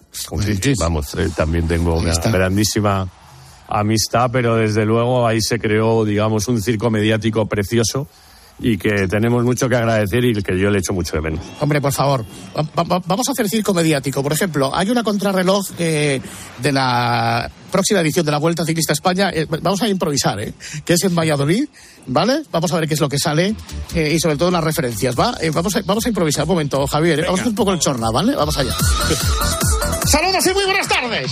que, 0.59 0.73
vamos, 0.79 1.13
eh, 1.13 1.29
también 1.35 1.67
tengo 1.67 1.99
una 1.99 2.15
grandísima 2.15 3.07
amistad, 3.67 4.31
pero 4.33 4.55
desde 4.55 4.83
luego 4.83 5.27
ahí 5.27 5.39
se 5.41 5.59
creó, 5.59 6.05
digamos, 6.05 6.47
un 6.47 6.59
circo 6.59 6.89
mediático 6.89 7.45
precioso 7.45 8.07
y 8.59 8.77
que 8.77 9.07
tenemos 9.07 9.43
mucho 9.43 9.67
que 9.67 9.75
agradecer 9.75 10.23
y 10.23 10.33
que 10.41 10.57
yo 10.57 10.69
le 10.69 10.79
echo 10.79 10.93
mucho 10.93 11.15
de 11.17 11.21
menos. 11.21 11.39
Hombre, 11.59 11.81
por 11.81 11.91
favor, 11.91 12.25
va- 12.57 12.83
va- 12.83 13.01
vamos 13.05 13.27
a 13.27 13.31
hacer 13.31 13.49
circo 13.49 13.73
mediático. 13.73 14.23
Por 14.23 14.31
ejemplo, 14.33 14.71
hay 14.73 14.89
una 14.89 15.03
contrarreloj 15.03 15.65
eh, 15.77 16.21
de 16.59 16.71
la 16.71 17.51
próxima 17.71 17.99
edición 17.99 18.25
de 18.25 18.31
la 18.31 18.37
Vuelta 18.37 18.63
Ciclista 18.65 18.93
España. 18.93 19.29
eh, 19.33 19.45
vamos 19.61 19.81
a 19.81 19.89
improvisar, 19.89 20.39
¿eh? 20.39 20.53
Que 20.85 20.93
es 20.93 21.03
en 21.03 21.13
Valladolid, 21.13 21.65
¿vale? 22.07 22.43
Vamos 22.51 22.71
a 22.71 22.79
ver 22.79 22.87
qué 22.87 22.93
es 22.93 23.01
lo 23.01 23.09
que 23.09 23.19
sale 23.19 23.53
eh, 23.93 24.13
y 24.15 24.19
sobre 24.19 24.37
todo 24.37 24.49
las 24.51 24.63
referencias, 24.63 25.19
¿va? 25.19 25.35
Eh, 25.41 25.51
vamos, 25.53 25.75
a, 25.75 25.81
vamos 25.85 26.05
a 26.05 26.09
improvisar. 26.09 26.43
Un 26.43 26.49
momento, 26.49 26.87
Javier. 26.87 27.19
eh, 27.19 27.23
Vamos 27.23 27.39
a 27.39 27.43
hacer 27.43 27.49
un 27.49 27.55
poco 27.55 27.73
el 27.73 27.79
chorna, 27.79 28.09
¿vale? 28.11 28.35
Vamos 28.35 28.57
allá. 28.57 28.73
Saludos 30.05 30.45
y 30.47 30.53
muy 30.53 30.63
buenas 30.65 30.87
tardes. 30.87 31.31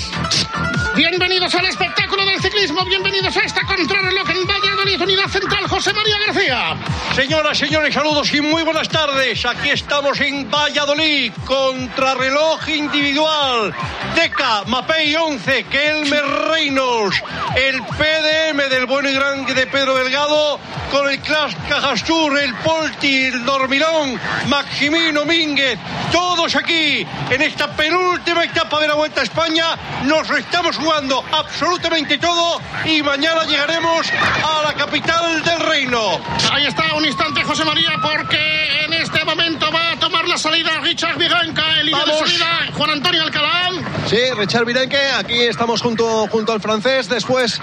Bienvenidos 0.95 1.53
al 1.55 1.65
espectáculo 1.67 2.25
del 2.25 2.39
ciclismo. 2.41 2.83
Bienvenidos 2.85 3.35
a 3.37 3.39
esta 3.41 3.61
contrarreloj 3.65 4.29
en 4.29 4.45
Valladolid, 4.47 4.72
Unidad 5.01 5.27
Central, 5.27 5.67
José 5.67 5.91
María 5.93 6.17
García. 6.19 6.75
Señoras, 7.15 7.57
señores, 7.57 7.93
saludos 7.93 8.33
y 8.33 8.41
muy 8.41 8.63
buenas 8.63 8.87
tardes. 8.89 9.43
Aquí 9.45 9.69
estamos 9.69 10.19
en 10.21 10.49
Valladolid, 10.49 11.33
contrarreloj 11.45 12.69
individual. 12.69 13.73
Deca, 14.15 14.63
Mapei 14.67 15.15
11, 15.15 15.65
Kelmer 15.65 16.25
Reynolds, 16.49 17.23
el 17.55 17.81
PDM 17.81 18.69
del 18.69 18.85
bueno 18.85 19.09
y 19.09 19.13
grande 19.13 19.53
de 19.53 19.67
Pedro 19.67 19.95
Delgado, 19.95 20.59
con 20.91 21.09
el 21.09 21.19
Clas 21.19 21.55
Cajastur, 21.67 22.37
el 22.37 22.53
Polti, 22.55 23.25
el 23.25 23.43
Dormilón, 23.45 24.19
Maximino 24.47 25.25
Mínguez, 25.25 25.79
todos 26.11 26.55
aquí 26.55 27.05
en 27.29 27.41
esta 27.41 27.75
penúltima 27.75 28.43
etapa 28.43 28.79
de 28.79 28.87
la 28.87 28.93
Vuelta 28.93 29.21
a 29.21 29.23
España. 29.23 29.75
Nos 30.03 30.29
estamos 30.29 30.77
jugando 30.77 31.23
absolutamente 31.31 32.17
todo 32.19 32.61
y 32.85 33.01
mañana 33.01 33.43
llegaremos 33.45 34.07
a 34.11 34.63
la 34.63 34.73
capital 34.85 35.41
del 35.43 35.59
reino. 35.61 36.19
Ahí 36.51 36.65
está, 36.65 36.93
un 36.95 37.05
instante, 37.05 37.41
José 37.43 37.63
María, 37.63 37.91
porque 38.01 38.83
en 38.83 38.93
este 38.93 39.23
momento 39.23 39.71
va 39.71 39.91
a 39.93 39.95
tomar 39.97 40.27
la 40.27 40.37
salida 40.37 40.71
Richard 40.81 41.17
Viganca, 41.17 41.79
el 41.79 41.85
líder 41.85 42.05
de 42.05 42.17
salida, 42.17 42.67
Juan 42.73 42.89
Antonio 42.89 43.23
Alcalá. 43.23 43.62
Sí, 44.07 44.17
Richard 44.37 44.65
Virenque, 44.65 44.99
aquí 45.17 45.41
estamos 45.41 45.81
junto, 45.81 46.27
junto 46.27 46.51
al 46.51 46.61
francés. 46.61 47.07
Después 47.09 47.59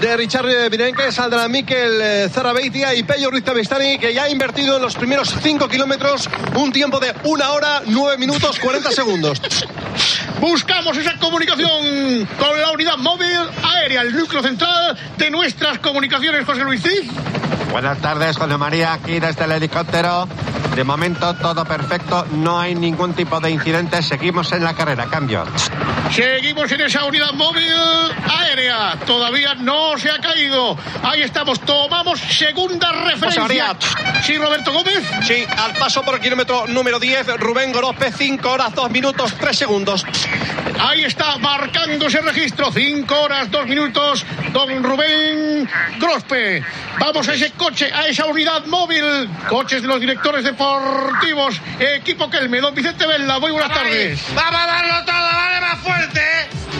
de 0.00 0.16
Richard 0.16 0.46
Virenque 0.70 1.10
saldrá 1.12 1.48
Mikel 1.48 2.00
eh, 2.00 2.28
Zarabeitia 2.32 2.94
y 2.94 3.02
Pello 3.02 3.30
Ruiz 3.30 3.44
Tabistani, 3.44 3.98
que 3.98 4.14
ya 4.14 4.24
ha 4.24 4.30
invertido 4.30 4.76
en 4.76 4.82
los 4.82 4.94
primeros 4.94 5.34
5 5.42 5.68
kilómetros 5.68 6.28
un 6.54 6.72
tiempo 6.72 7.00
de 7.00 7.12
1 7.24 7.52
hora, 7.52 7.82
9 7.86 8.18
minutos, 8.18 8.58
40 8.58 8.90
segundos. 8.92 9.42
Buscamos 10.40 10.96
esa 10.96 11.18
comunicación 11.18 12.26
con 12.38 12.60
la 12.60 12.70
unidad 12.70 12.96
móvil 12.96 13.38
aérea, 13.62 14.02
el 14.02 14.16
núcleo 14.16 14.42
central 14.42 14.96
de 15.18 15.30
nuestras 15.30 15.80
comunicaciones, 15.80 16.46
José 16.46 16.64
Luis 16.64 16.82
Cid. 16.82 17.10
Buenas 17.72 17.98
tardes, 17.98 18.36
José 18.36 18.56
María, 18.56 18.94
aquí 18.94 19.20
desde 19.20 19.44
el 19.44 19.52
helicóptero. 19.52 20.26
De 20.74 20.84
momento 20.84 21.34
todo 21.34 21.64
perfecto, 21.64 22.26
no 22.32 22.58
hay 22.58 22.74
ningún 22.74 23.12
tipo 23.12 23.40
de 23.40 23.50
incidentes, 23.50 24.06
seguimos 24.06 24.50
en 24.52 24.64
la 24.64 24.74
carrera, 24.74 25.06
cambio. 25.06 25.44
Seguimos 26.14 26.70
en 26.72 26.80
esa 26.80 27.04
unidad 27.04 27.32
móvil 27.32 27.72
aérea. 28.28 28.96
Todavía 29.06 29.54
no 29.54 29.96
se 29.96 30.10
ha 30.10 30.18
caído. 30.18 30.76
Ahí 31.02 31.22
estamos. 31.22 31.60
Tomamos 31.60 32.20
segunda 32.20 32.90
referencia. 32.92 33.76
Sí, 34.22 34.36
Roberto 34.36 34.72
Gómez. 34.72 35.02
Sí, 35.22 35.44
al 35.56 35.72
paso 35.74 36.02
por 36.02 36.16
el 36.16 36.20
kilómetro 36.20 36.66
número 36.66 36.98
10, 36.98 37.38
Rubén 37.38 37.72
Gorospe, 37.72 38.12
5 38.12 38.50
horas, 38.50 38.74
2 38.74 38.90
minutos, 38.90 39.34
3 39.38 39.56
segundos. 39.56 40.04
Ahí 40.82 41.04
está 41.04 41.36
marcando 41.38 42.06
ese 42.06 42.22
registro. 42.22 42.72
Cinco 42.72 43.20
horas, 43.20 43.50
dos 43.50 43.66
minutos. 43.66 44.24
Don 44.52 44.82
Rubén 44.82 45.49
Grospe. 45.98 46.62
Vamos 46.98 47.28
a 47.28 47.34
ese 47.34 47.50
coche, 47.52 47.90
a 47.92 48.06
esa 48.06 48.26
unidad 48.26 48.64
móvil. 48.66 49.28
Coches 49.48 49.82
de 49.82 49.88
los 49.88 50.00
directores 50.00 50.44
deportivos. 50.44 51.60
Equipo 51.78 52.28
Kelme. 52.30 52.60
Don 52.60 52.74
Vicente 52.74 53.06
Vela. 53.06 53.38
Muy 53.38 53.52
buenas 53.52 53.72
tardes. 53.72 54.20
Vamos 54.34 54.60
a 54.60 54.66
darlo 54.66 55.04
todo, 55.04 55.14
vale 55.16 55.60
más 55.60 55.78
fuerte. 55.80 56.22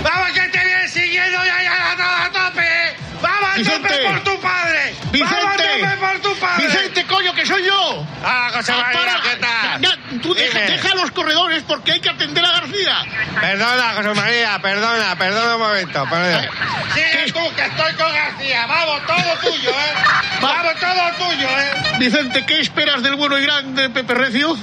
Vamos 0.03 0.31
que 0.31 0.41
te 0.49 0.65
viene 0.65 0.89
siguiendo 0.89 1.45
ya, 1.45 1.63
ya, 1.63 1.73
a, 1.73 2.25
a 2.25 2.31
tope. 2.31 2.97
Vamos 3.23 3.51
a 3.51 3.57
Vicente. 3.57 3.89
tope 3.89 4.05
por 4.07 4.25
tu 4.25 4.41
padre. 4.41 4.95
Vamos 5.05 5.33
a 5.33 5.53
Vicente. 5.53 5.81
tope 5.81 5.97
por 5.97 6.21
tu 6.21 6.41
padre. 6.41 6.67
Vicente, 6.67 7.05
coño, 7.07 7.35
que 7.35 7.47
soy 7.47 7.65
yo. 7.67 8.07
Ah, 8.25 8.51
José 8.55 8.73
María, 8.73 9.01
para. 9.01 9.21
¿qué 9.21 9.37
tal? 9.37 9.81
Ya, 9.81 9.91
ya, 9.91 10.21
tú 10.23 10.35
deja, 10.67 10.95
los 10.95 11.11
corredores 11.11 11.63
porque 11.67 11.93
hay 11.93 12.01
que 12.01 12.11
atender 12.11 12.45
a 12.45 12.53
García. 12.53 12.97
Perdona, 13.41 13.95
José 13.95 14.15
María, 14.15 14.59
perdona, 14.61 15.17
perdona 15.17 15.55
un 15.57 15.61
momento. 15.61 16.05
perdona. 16.09 16.51
Sigue 16.95 17.33
tú, 17.33 17.55
que 17.55 17.63
estoy 17.63 17.93
con 17.95 18.13
García. 18.13 18.67
Vamos, 18.67 19.07
todo 19.07 19.51
tuyo, 19.51 19.71
¿eh? 19.71 19.95
Vamos, 20.41 20.75
todo 20.81 21.29
tuyo, 21.29 21.49
¿eh? 21.49 21.99
Vicente, 21.99 22.45
¿qué 22.47 22.61
esperas 22.61 23.03
del 23.03 23.17
bueno 23.17 23.39
y 23.39 23.43
grande 23.43 23.91
Pepe 23.91 24.15
Recio? 24.15 24.57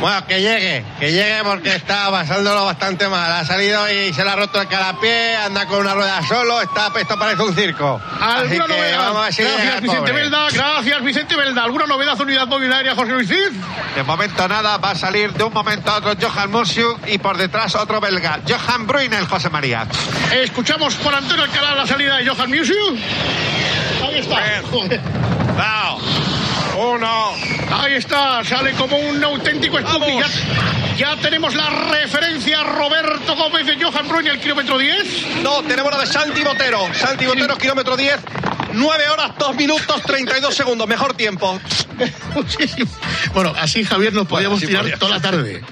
Bueno, 0.00 0.26
que 0.26 0.40
llegue, 0.40 0.84
que 0.98 1.12
llegue 1.12 1.42
porque 1.44 1.74
está 1.76 2.10
pasándolo 2.10 2.64
bastante 2.64 3.08
mal. 3.08 3.30
Ha 3.32 3.44
salido 3.44 3.88
y 3.90 4.12
se 4.12 4.24
le 4.24 4.30
ha 4.30 4.36
roto 4.36 4.60
el 4.60 4.68
carapié, 4.68 5.36
anda 5.36 5.66
con 5.66 5.80
una 5.80 5.94
rueda 5.94 6.20
solo, 6.26 6.60
está, 6.60 6.90
esto 6.98 7.18
parece 7.18 7.42
un 7.42 7.54
circo. 7.54 8.00
Así 8.20 8.56
¿Alguna 8.56 8.66
que 8.66 8.72
novedad? 8.74 8.98
vamos 8.98 9.16
a 9.16 9.24
ver 9.24 9.32
si 9.32 9.42
llega 9.42 9.54
gracias, 9.54 9.82
Vicente. 9.82 10.12
Velda. 10.12 10.46
Gracias, 10.52 11.04
Vicente 11.04 11.36
Velda. 11.36 11.64
¿Alguna 11.64 11.86
novedad 11.86 12.20
unidad 12.20 12.52
aérea, 12.52 12.94
José 12.94 13.12
Luis 13.12 13.28
Cid? 13.28 13.52
De 13.94 14.02
momento 14.02 14.48
nada, 14.48 14.76
va 14.78 14.90
a 14.90 14.94
salir 14.94 15.32
de 15.32 15.44
un 15.44 15.52
momento 15.52 15.90
a 15.90 15.96
otro 15.96 16.14
Johan 16.20 16.50
Musiu 16.50 16.98
y 17.06 17.18
por 17.18 17.36
detrás 17.36 17.74
otro 17.76 18.00
belga, 18.00 18.40
Johan 18.46 18.86
Bruyne, 18.86 19.24
José 19.26 19.48
María. 19.48 19.86
Escuchamos 20.32 20.96
Juan 20.96 21.14
Antonio 21.14 21.44
Alcalá 21.44 21.74
la 21.76 21.86
salida 21.86 22.16
de 22.16 22.28
Johan 22.28 22.50
Musiu. 22.50 22.98
Ahí 24.02 24.18
está. 24.18 24.36
Joder. 26.74 26.94
Uno. 26.96 27.30
Ahí 27.70 27.94
está, 27.94 28.44
sale 28.44 28.72
como 28.72 28.96
un 28.98 29.22
auténtico. 29.22 29.78
Ya, 29.80 30.26
ya 30.96 31.16
tenemos 31.20 31.54
la 31.54 31.70
referencia 31.92 32.62
Roberto 32.62 33.36
Gómez 33.36 33.66
de 33.66 33.82
Johan 33.82 34.08
Bruyne, 34.08 34.30
el 34.30 34.40
kilómetro 34.40 34.78
10. 34.78 35.42
No, 35.42 35.62
tenemos 35.62 35.92
la 35.92 36.00
de 36.00 36.06
Santi 36.06 36.42
Botero. 36.42 36.80
Santi 36.94 37.26
Botero, 37.26 37.56
kilómetro 37.56 37.96
10, 37.96 38.16
9 38.74 39.08
horas, 39.08 39.32
2 39.38 39.56
minutos, 39.56 40.02
32 40.04 40.54
segundos. 40.54 40.86
Mejor 40.88 41.14
tiempo. 41.14 41.58
Bueno, 43.32 43.52
así 43.56 43.84
Javier 43.84 44.12
nos 44.12 44.26
podíamos 44.26 44.60
tirar 44.60 44.82
podía. 44.82 44.98
toda 44.98 45.12
la 45.16 45.20
tarde. 45.20 45.62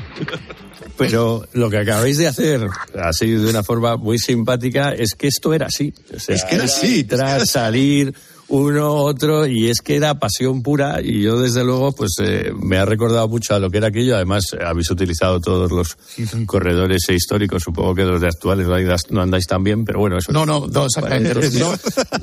Pero 0.97 1.47
lo 1.53 1.71
que 1.71 1.79
acabáis 1.79 2.19
de 2.19 2.29
hacer, 2.29 2.67
así 3.03 3.31
de 3.31 3.51
una 3.51 3.63
forma 3.63 3.97
muy 3.97 4.19
simpática, 4.19 4.93
es 4.93 5.15
que 5.15 5.27
esto 5.29 5.53
era 5.55 5.67
así. 5.67 5.93
O 6.15 6.21
sea, 6.21 6.35
Es 6.35 6.45
que 6.45 6.55
era 6.57 6.65
así, 6.65 7.05
Tras 7.05 7.51
salir 7.51 8.15
uno, 8.53 8.97
otro, 8.97 9.47
y 9.47 9.71
es 9.71 9.81
que 9.81 9.97
era 9.97 10.19
pasión 10.19 10.63
pura, 10.63 11.01
y 11.03 11.23
yo 11.23 11.41
desde 11.41 11.65
luego, 11.65 11.93
pues 11.93 12.11
eh, 12.23 12.53
me 12.55 12.77
ha 12.77 12.85
recordado 12.85 13.27
mucho 13.27 13.55
a 13.55 13.59
lo 13.59 13.71
que 13.71 13.79
era 13.79 13.87
aquello. 13.87 14.15
Además, 14.15 14.45
eh, 14.53 14.63
habéis 14.63 14.91
utilizado 14.91 15.41
todos 15.41 15.73
los 15.73 15.97
corredores 16.45 17.09
e 17.09 17.15
históricos, 17.15 17.63
supongo 17.63 17.95
que 17.95 18.05
los 18.05 18.21
de 18.21 18.27
actuales 18.27 18.67
no 18.69 18.75
andáis, 18.75 19.11
no 19.11 19.23
andáis 19.23 19.47
tan 19.47 19.65
bien, 19.65 19.87
pero 19.87 20.01
bueno, 20.01 20.19
eso 20.19 20.33
No, 20.33 20.45
no, 20.45 20.67
no, 20.67 20.85
exactamente. 20.85 21.51
no, 21.59 21.73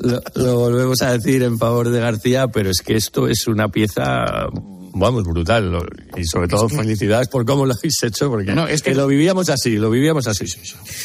lo, 0.02 0.22
lo 0.34 0.56
volvemos 0.56 1.02
a 1.02 1.18
decir 1.18 1.42
en 1.42 1.58
favor 1.58 1.90
de 1.90 1.98
García, 1.98 2.46
pero 2.46 2.70
es 2.70 2.80
que 2.80 2.94
esto 2.94 3.26
es 3.26 3.48
una 3.48 3.68
pieza 3.68 4.46
Vamos, 4.92 5.22
brutal. 5.24 5.70
Y 6.16 6.24
sobre 6.24 6.48
todo, 6.48 6.68
felicidades 6.68 7.28
por 7.28 7.44
cómo 7.46 7.64
lo 7.64 7.74
habéis 7.74 8.02
hecho, 8.02 8.28
porque 8.28 8.52
No, 8.52 8.66
es 8.66 8.82
que- 8.82 8.94
lo 8.94 9.06
vivíamos 9.06 9.48
así, 9.48 9.76
lo 9.76 9.88
vivíamos 9.90 10.26
así. 10.26 10.44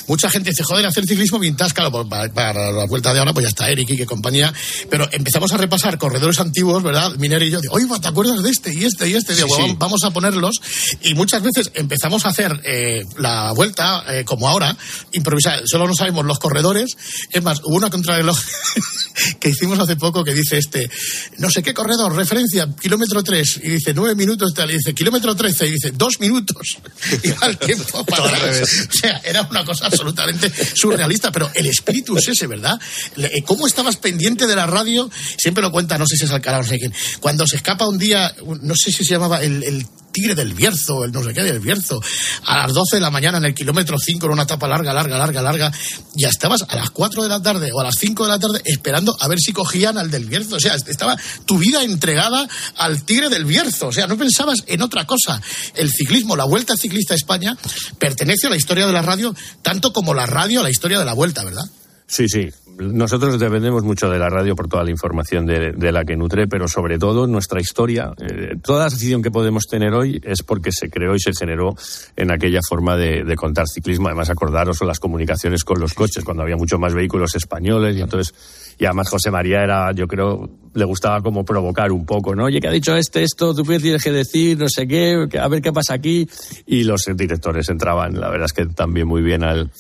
Mucha 0.07 0.29
gente 0.29 0.49
dice, 0.49 0.63
joder, 0.63 0.85
hacer 0.87 1.05
ciclismo 1.05 1.37
vintage, 1.37 1.73
claro, 1.73 1.91
pues, 1.91 2.07
para, 2.07 2.33
para 2.33 2.71
la 2.71 2.85
vuelta 2.87 3.13
de 3.13 3.19
ahora, 3.19 3.33
pues 3.33 3.43
ya 3.43 3.49
está 3.49 3.69
Eric 3.69 3.89
y 3.91 3.97
que 3.97 4.05
compañía. 4.07 4.51
Pero 4.89 5.07
empezamos 5.11 5.51
a 5.53 5.57
repasar 5.57 5.97
corredores 5.99 6.39
antiguos, 6.39 6.81
¿verdad? 6.81 7.15
Miner 7.17 7.43
y 7.43 7.51
yo, 7.51 7.61
digo, 7.61 7.75
oye, 7.75 7.85
¿te 8.01 8.07
acuerdas 8.07 8.41
de 8.41 8.49
este 8.49 8.73
y 8.73 8.85
este 8.85 9.07
y 9.07 9.13
este? 9.13 9.35
Digo, 9.35 9.47
Sí, 9.47 9.53
"Bueno, 9.53 9.67
sí. 9.73 9.77
vamos 9.79 10.03
a 10.03 10.11
ponerlos. 10.11 10.59
Y 11.03 11.13
muchas 11.13 11.43
veces 11.43 11.71
empezamos 11.75 12.25
a 12.25 12.29
hacer 12.29 12.59
eh, 12.63 13.05
la 13.19 13.51
vuelta, 13.51 14.03
eh, 14.09 14.25
como 14.25 14.47
ahora, 14.49 14.75
improvisar. 15.11 15.61
Solo 15.65 15.87
no 15.87 15.93
sabemos 15.93 16.25
los 16.25 16.39
corredores. 16.39 16.97
Es 17.31 17.43
más, 17.43 17.61
hubo 17.63 17.75
una 17.75 17.89
contrarreloj 17.91 18.37
que 19.39 19.49
hicimos 19.49 19.77
hace 19.79 19.95
poco 19.95 20.23
que 20.23 20.33
dice 20.33 20.57
este, 20.57 20.89
no 21.37 21.49
sé 21.49 21.61
qué 21.63 21.73
corredor, 21.73 22.15
referencia, 22.15 22.67
kilómetro 22.81 23.23
3, 23.23 23.61
y 23.63 23.74
dice 23.75 23.93
9 23.93 24.15
minutos, 24.15 24.53
tal, 24.53 24.71
y 24.71 24.75
dice 24.75 24.93
kilómetro 24.93 25.35
13, 25.35 25.67
y 25.67 25.71
dice 25.71 25.91
2 25.91 26.19
minutos. 26.19 26.77
Y 27.23 27.29
va 27.31 27.47
el 27.47 27.57
tiempo 27.57 28.05
para 28.05 28.25
atrás. 28.25 28.87
O 28.89 28.91
sea, 28.91 29.21
era 29.23 29.41
una 29.43 29.63
cosa 29.63 29.85
absolutamente 29.85 30.51
surrealista, 30.75 31.31
pero 31.31 31.49
el 31.53 31.65
espíritu 31.65 32.17
es 32.17 32.27
ese, 32.27 32.47
¿verdad? 32.47 32.79
Eh, 33.17 33.41
¿Cómo 33.43 33.67
estabas 33.67 33.97
pendiente 33.97 34.47
de 34.47 34.55
la 34.55 34.65
radio? 34.67 35.09
Siempre 35.37 35.61
lo 35.61 35.71
cuenta, 35.71 35.97
no 35.97 36.05
sé 36.05 36.17
si 36.17 36.25
es 36.25 36.31
Alcalá, 36.31 36.59
no 36.59 36.67
sé 36.67 36.77
quién. 36.77 36.93
Cuando 37.19 37.45
se 37.47 37.57
escapa 37.57 37.87
un 37.87 37.97
día, 37.97 38.35
no 38.61 38.75
sé 38.75 38.91
si 38.91 39.03
se 39.03 39.13
llamaba 39.13 39.41
el, 39.41 39.63
el 39.63 39.85
tigre 40.15 40.33
del 40.33 40.53
Bierzo, 40.53 41.03
el 41.03 41.11
no 41.11 41.21
sé 41.21 41.33
qué 41.33 41.43
del 41.43 41.59
Bierzo, 41.59 42.01
a 42.45 42.59
las 42.59 42.73
12 42.73 42.95
de 42.95 43.01
la 43.01 43.11
mañana 43.11 43.37
en 43.37 43.43
el 43.43 43.53
kilómetro 43.53 43.99
5 43.99 44.25
en 44.25 44.31
una 44.31 44.43
etapa 44.43 44.65
larga, 44.65 44.93
larga, 44.93 45.17
larga, 45.17 45.41
larga, 45.41 45.73
ya 46.15 46.29
estabas 46.29 46.63
a 46.69 46.75
las 46.77 46.89
4 46.91 47.23
de 47.23 47.27
la 47.27 47.41
tarde 47.41 47.71
o 47.73 47.81
a 47.81 47.83
las 47.83 47.95
5 47.99 48.23
de 48.23 48.29
la 48.29 48.39
tarde 48.39 48.61
esperando 48.63 49.13
a 49.19 49.27
ver 49.27 49.39
si 49.39 49.51
cogían 49.51 49.97
al 49.97 50.09
del 50.09 50.23
Bierzo. 50.23 50.55
O 50.55 50.59
sea, 50.61 50.75
estaba 50.75 51.17
tu 51.45 51.57
vida 51.57 51.83
entregada 51.83 52.47
al 52.77 53.03
tigre 53.03 53.27
del 53.27 53.43
Bierzo. 53.43 53.87
O 53.87 53.91
sea, 53.91 54.07
no 54.07 54.17
pensabas 54.17 54.63
en 54.67 54.81
otra 54.81 55.05
cosa. 55.05 55.41
El 55.75 55.91
ciclismo, 55.91 56.37
la 56.37 56.45
Vuelta 56.45 56.77
Ciclista 56.77 57.13
a 57.13 57.17
España, 57.17 57.57
pertenece 57.99 58.47
a 58.47 58.51
la 58.51 58.55
historia 58.55 58.87
de 58.87 58.93
la 58.93 59.01
radio, 59.01 59.35
tanto 59.63 59.91
como 59.91 60.13
la 60.13 60.27
radio 60.27 60.61
a 60.61 60.63
la 60.63 60.69
historia 60.69 60.97
de 60.97 61.05
la 61.05 61.13
Vuelta, 61.13 61.43
¿verdad? 61.43 61.65
Sí, 62.07 62.29
sí. 62.29 62.47
Nosotros 62.77 63.39
dependemos 63.39 63.83
mucho 63.83 64.09
de 64.09 64.19
la 64.19 64.29
radio 64.29 64.55
por 64.55 64.67
toda 64.67 64.83
la 64.83 64.91
información 64.91 65.45
de, 65.45 65.71
de 65.71 65.91
la 65.93 66.03
que 66.03 66.17
nutre, 66.17 66.47
pero 66.47 66.67
sobre 66.67 66.99
todo 66.99 67.25
nuestra 67.25 67.61
historia. 67.61 68.11
eh, 68.19 68.55
toda 68.61 68.81
la 68.81 68.85
afición 68.87 69.21
que 69.21 69.31
podemos 69.31 69.65
tener 69.65 69.93
hoy 69.93 70.19
es 70.23 70.43
porque 70.43 70.71
se 70.71 70.89
creó 70.89 71.15
y 71.15 71.19
se 71.19 71.31
generó 71.33 71.75
en 72.17 72.31
aquella 72.31 72.59
forma 72.67 72.97
de, 72.97 73.35
contar 73.35 73.65
ciclismo. 73.67 74.07
Además, 74.07 74.29
acordaros 74.29 74.81
las 74.81 74.99
comunicaciones 74.99 75.63
con 75.63 75.79
los 75.79 75.93
coches, 75.93 76.23
cuando 76.23 76.43
había 76.43 76.57
muchos 76.57 76.79
más 76.79 76.93
vehículos 76.93 77.35
españoles 77.35 77.95
y 77.95 78.01
entonces. 78.01 78.33
Y 78.77 78.83
además 78.83 79.09
José 79.09 79.31
María 79.31 79.63
era, 79.63 79.93
yo 79.93 80.05
creo, 80.05 80.49
le 80.73 80.83
gustaba 80.83 81.21
como 81.21 81.45
provocar 81.45 81.93
un 81.93 82.05
poco, 82.05 82.35
¿no? 82.35 82.45
Oye, 82.45 82.59
que 82.59 82.67
ha 82.67 82.71
dicho 82.71 82.93
este 82.95 83.23
esto, 83.23 83.55
tú 83.55 83.63
tienes 83.63 84.03
que 84.03 84.11
decir, 84.11 84.57
no 84.57 84.67
sé 84.67 84.85
qué, 84.85 85.27
a 85.39 85.47
ver 85.47 85.61
qué 85.61 85.71
pasa 85.71 85.93
aquí. 85.93 86.27
Y 86.65 86.83
los 86.83 87.05
directores 87.15 87.69
entraban, 87.69 88.19
la 88.19 88.29
verdad 88.29 88.47
es 88.47 88.53
que 88.53 88.65
también 88.65 89.07
muy 89.07 89.21
bien 89.21 89.43
al, 89.43 89.71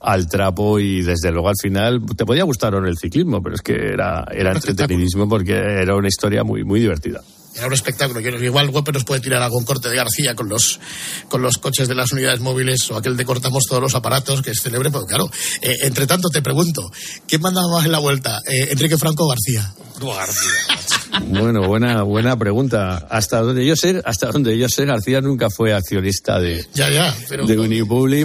al 0.00 0.28
trapo 0.28 0.78
y 0.78 1.02
desde 1.02 1.30
luego 1.30 1.48
al 1.48 1.56
final 1.60 2.02
te 2.16 2.24
podía 2.24 2.44
gustar 2.44 2.74
o 2.74 2.80
no 2.80 2.88
el 2.88 2.98
ciclismo, 2.98 3.42
pero 3.42 3.54
es 3.54 3.62
que 3.62 3.74
era, 3.74 4.26
era 4.32 4.52
entretenidísimo 4.52 5.28
porque 5.28 5.54
era 5.54 5.96
una 5.96 6.08
historia 6.08 6.44
muy, 6.44 6.64
muy 6.64 6.80
divertida. 6.80 7.22
Era 7.58 7.66
un 7.66 7.72
espectáculo. 7.74 8.20
Yo- 8.20 8.30
Igual 8.38 8.70
Wepe 8.70 8.92
nos 8.92 9.04
puede 9.04 9.20
tirar 9.20 9.42
algún 9.42 9.64
corte 9.64 9.88
de 9.90 9.96
García 9.96 10.34
con 10.34 10.48
los, 10.48 10.78
con 11.28 11.42
los 11.42 11.58
coches 11.58 11.88
de 11.88 11.94
las 11.94 12.12
unidades 12.12 12.40
móviles 12.40 12.90
o 12.90 12.96
aquel 12.96 13.16
de 13.16 13.24
cortamos 13.24 13.64
todos 13.68 13.82
los 13.82 13.94
aparatos, 13.94 14.42
que 14.42 14.52
es 14.52 14.60
célebre, 14.62 14.90
pero 14.90 15.04
claro. 15.06 15.30
eh, 15.60 15.76
entre 15.82 16.06
tanto, 16.06 16.28
te 16.30 16.40
pregunto, 16.40 16.90
¿quién 17.26 17.40
mandaba 17.42 17.66
más 17.72 17.84
en 17.84 17.92
la 17.92 17.98
vuelta? 17.98 18.40
Eh, 18.46 18.68
¿Enrique 18.70 18.96
Franco 18.96 19.24
o 19.24 19.28
García? 19.28 19.74
Bueno, 21.26 21.66
buena, 21.66 22.02
buena 22.02 22.36
pregunta. 22.38 23.06
Hasta 23.10 23.40
donde 23.40 23.66
yo 23.66 23.74
sé, 23.76 24.00
hasta 24.04 24.30
donde 24.30 24.56
yo 24.56 24.68
sé, 24.68 24.84
García 24.84 25.20
nunca 25.20 25.50
fue 25.50 25.72
accionista 25.72 26.38
de, 26.38 26.64
Ya, 26.74 26.88
ya, 26.90 27.14
pero... 27.28 27.46
de 27.46 27.58
Unipublic. 27.58 28.24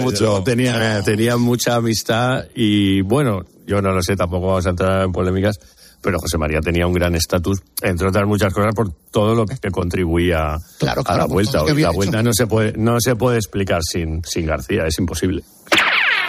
mucho. 0.00 0.42
Tenía, 0.44 1.02
tenía 1.02 1.36
mucha 1.36 1.74
amistad 1.76 2.44
y 2.54 3.02
bueno, 3.02 3.44
yo 3.66 3.82
no 3.82 3.92
lo 3.92 4.02
sé, 4.02 4.16
tampoco 4.16 4.46
vamos 4.46 4.66
a 4.66 4.70
entrar 4.70 5.02
en 5.04 5.12
polémicas, 5.12 5.58
pero 6.02 6.18
José 6.18 6.38
María 6.38 6.60
tenía 6.60 6.86
un 6.86 6.92
gran 6.94 7.14
estatus, 7.14 7.62
entre 7.82 8.08
otras 8.08 8.26
muchas 8.26 8.52
cosas, 8.52 8.74
por 8.74 8.90
todo 9.10 9.34
lo 9.34 9.46
que 9.46 9.70
contribuía 9.70 10.56
Claro, 10.78 11.00
a 11.02 11.04
claro, 11.04 11.18
la 11.18 11.24
por 11.26 11.32
vuelta. 11.34 11.62
La 11.64 11.72
hecho. 11.72 11.92
vuelta 11.92 12.22
no 12.22 12.32
se 12.32 12.46
puede, 12.46 12.72
no 12.76 13.00
se 13.00 13.16
puede 13.16 13.36
explicar 13.36 13.80
sin, 13.82 14.22
sin 14.24 14.46
García, 14.46 14.86
es 14.86 14.98
imposible. 14.98 15.42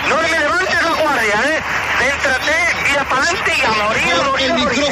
No 0.10 0.16
me 0.18 0.30
levantes 0.30 0.74
la 0.84 1.02
guardia, 1.02 1.34
¿eh? 1.46 1.60
Céntrate, 2.00 2.88
tira 2.88 3.10
para 3.10 3.22
adelante 3.24 3.52
y 3.58 3.62
a 3.62 3.84
morir, 3.84 4.14
a 4.14 4.32
morir, 4.32 4.46
el 4.46 4.52
a 4.52 4.58
morir, 4.58 4.80
¿eh? 4.84 4.91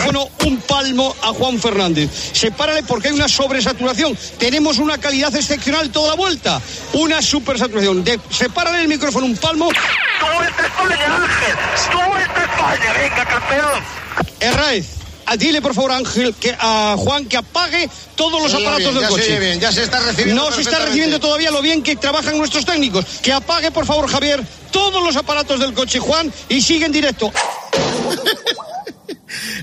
Un 0.49 0.57
palmo 0.61 1.15
a 1.21 1.27
Juan 1.27 1.59
Fernández. 1.59 2.09
Sepárale 2.33 2.83
porque 2.83 3.09
hay 3.09 3.13
una 3.13 3.27
sobresaturación. 3.29 4.17
Tenemos 4.37 4.77
una 4.79 4.97
calidad 4.97 5.33
excepcional 5.35 5.89
toda 5.91 6.09
la 6.09 6.15
vuelta. 6.15 6.61
Una 6.93 7.21
supersaturación. 7.21 8.03
De, 8.03 8.19
sepárale 8.29 8.81
el 8.81 8.87
micrófono 8.87 9.25
un 9.25 9.37
palmo. 9.37 9.69
¡Tú 9.69 10.43
esta 10.43 10.65
España, 10.65 11.15
Ángel! 11.15 11.55
¡Tú 11.91 12.17
esta 12.17 12.43
España! 12.43 12.93
¡Venga, 12.99 13.25
campeón! 13.25 13.83
Herráez, 14.39 14.85
a- 15.25 15.37
dile 15.37 15.61
por 15.61 15.73
favor 15.73 15.91
Ángel 15.91 16.33
que 16.33 16.55
a 16.59 16.95
Juan 16.97 17.25
que 17.25 17.37
apague 17.37 17.89
todos 18.15 18.41
los 18.41 18.53
aparatos 18.53 18.79
bien, 18.79 18.93
del 18.95 19.01
ya 19.03 19.07
se 19.07 19.13
coche. 19.13 19.23
oye 19.31 19.39
bien, 19.39 19.59
ya 19.59 19.71
se 19.71 19.83
está 19.83 19.99
recibiendo 19.99 20.43
No 20.43 20.51
se 20.51 20.61
está 20.61 20.79
recibiendo 20.79 21.19
todavía 21.19 21.51
lo 21.51 21.61
bien 21.61 21.83
que 21.83 21.95
trabajan 21.95 22.37
nuestros 22.37 22.65
técnicos. 22.65 23.05
Que 23.21 23.31
apague 23.31 23.71
por 23.71 23.85
favor 23.85 24.09
Javier 24.09 24.43
todos 24.71 25.03
los 25.03 25.15
aparatos 25.15 25.59
del 25.59 25.73
coche 25.73 25.99
Juan 25.99 26.33
y 26.49 26.61
sigue 26.61 26.85
en 26.85 26.91
directo. 26.91 27.31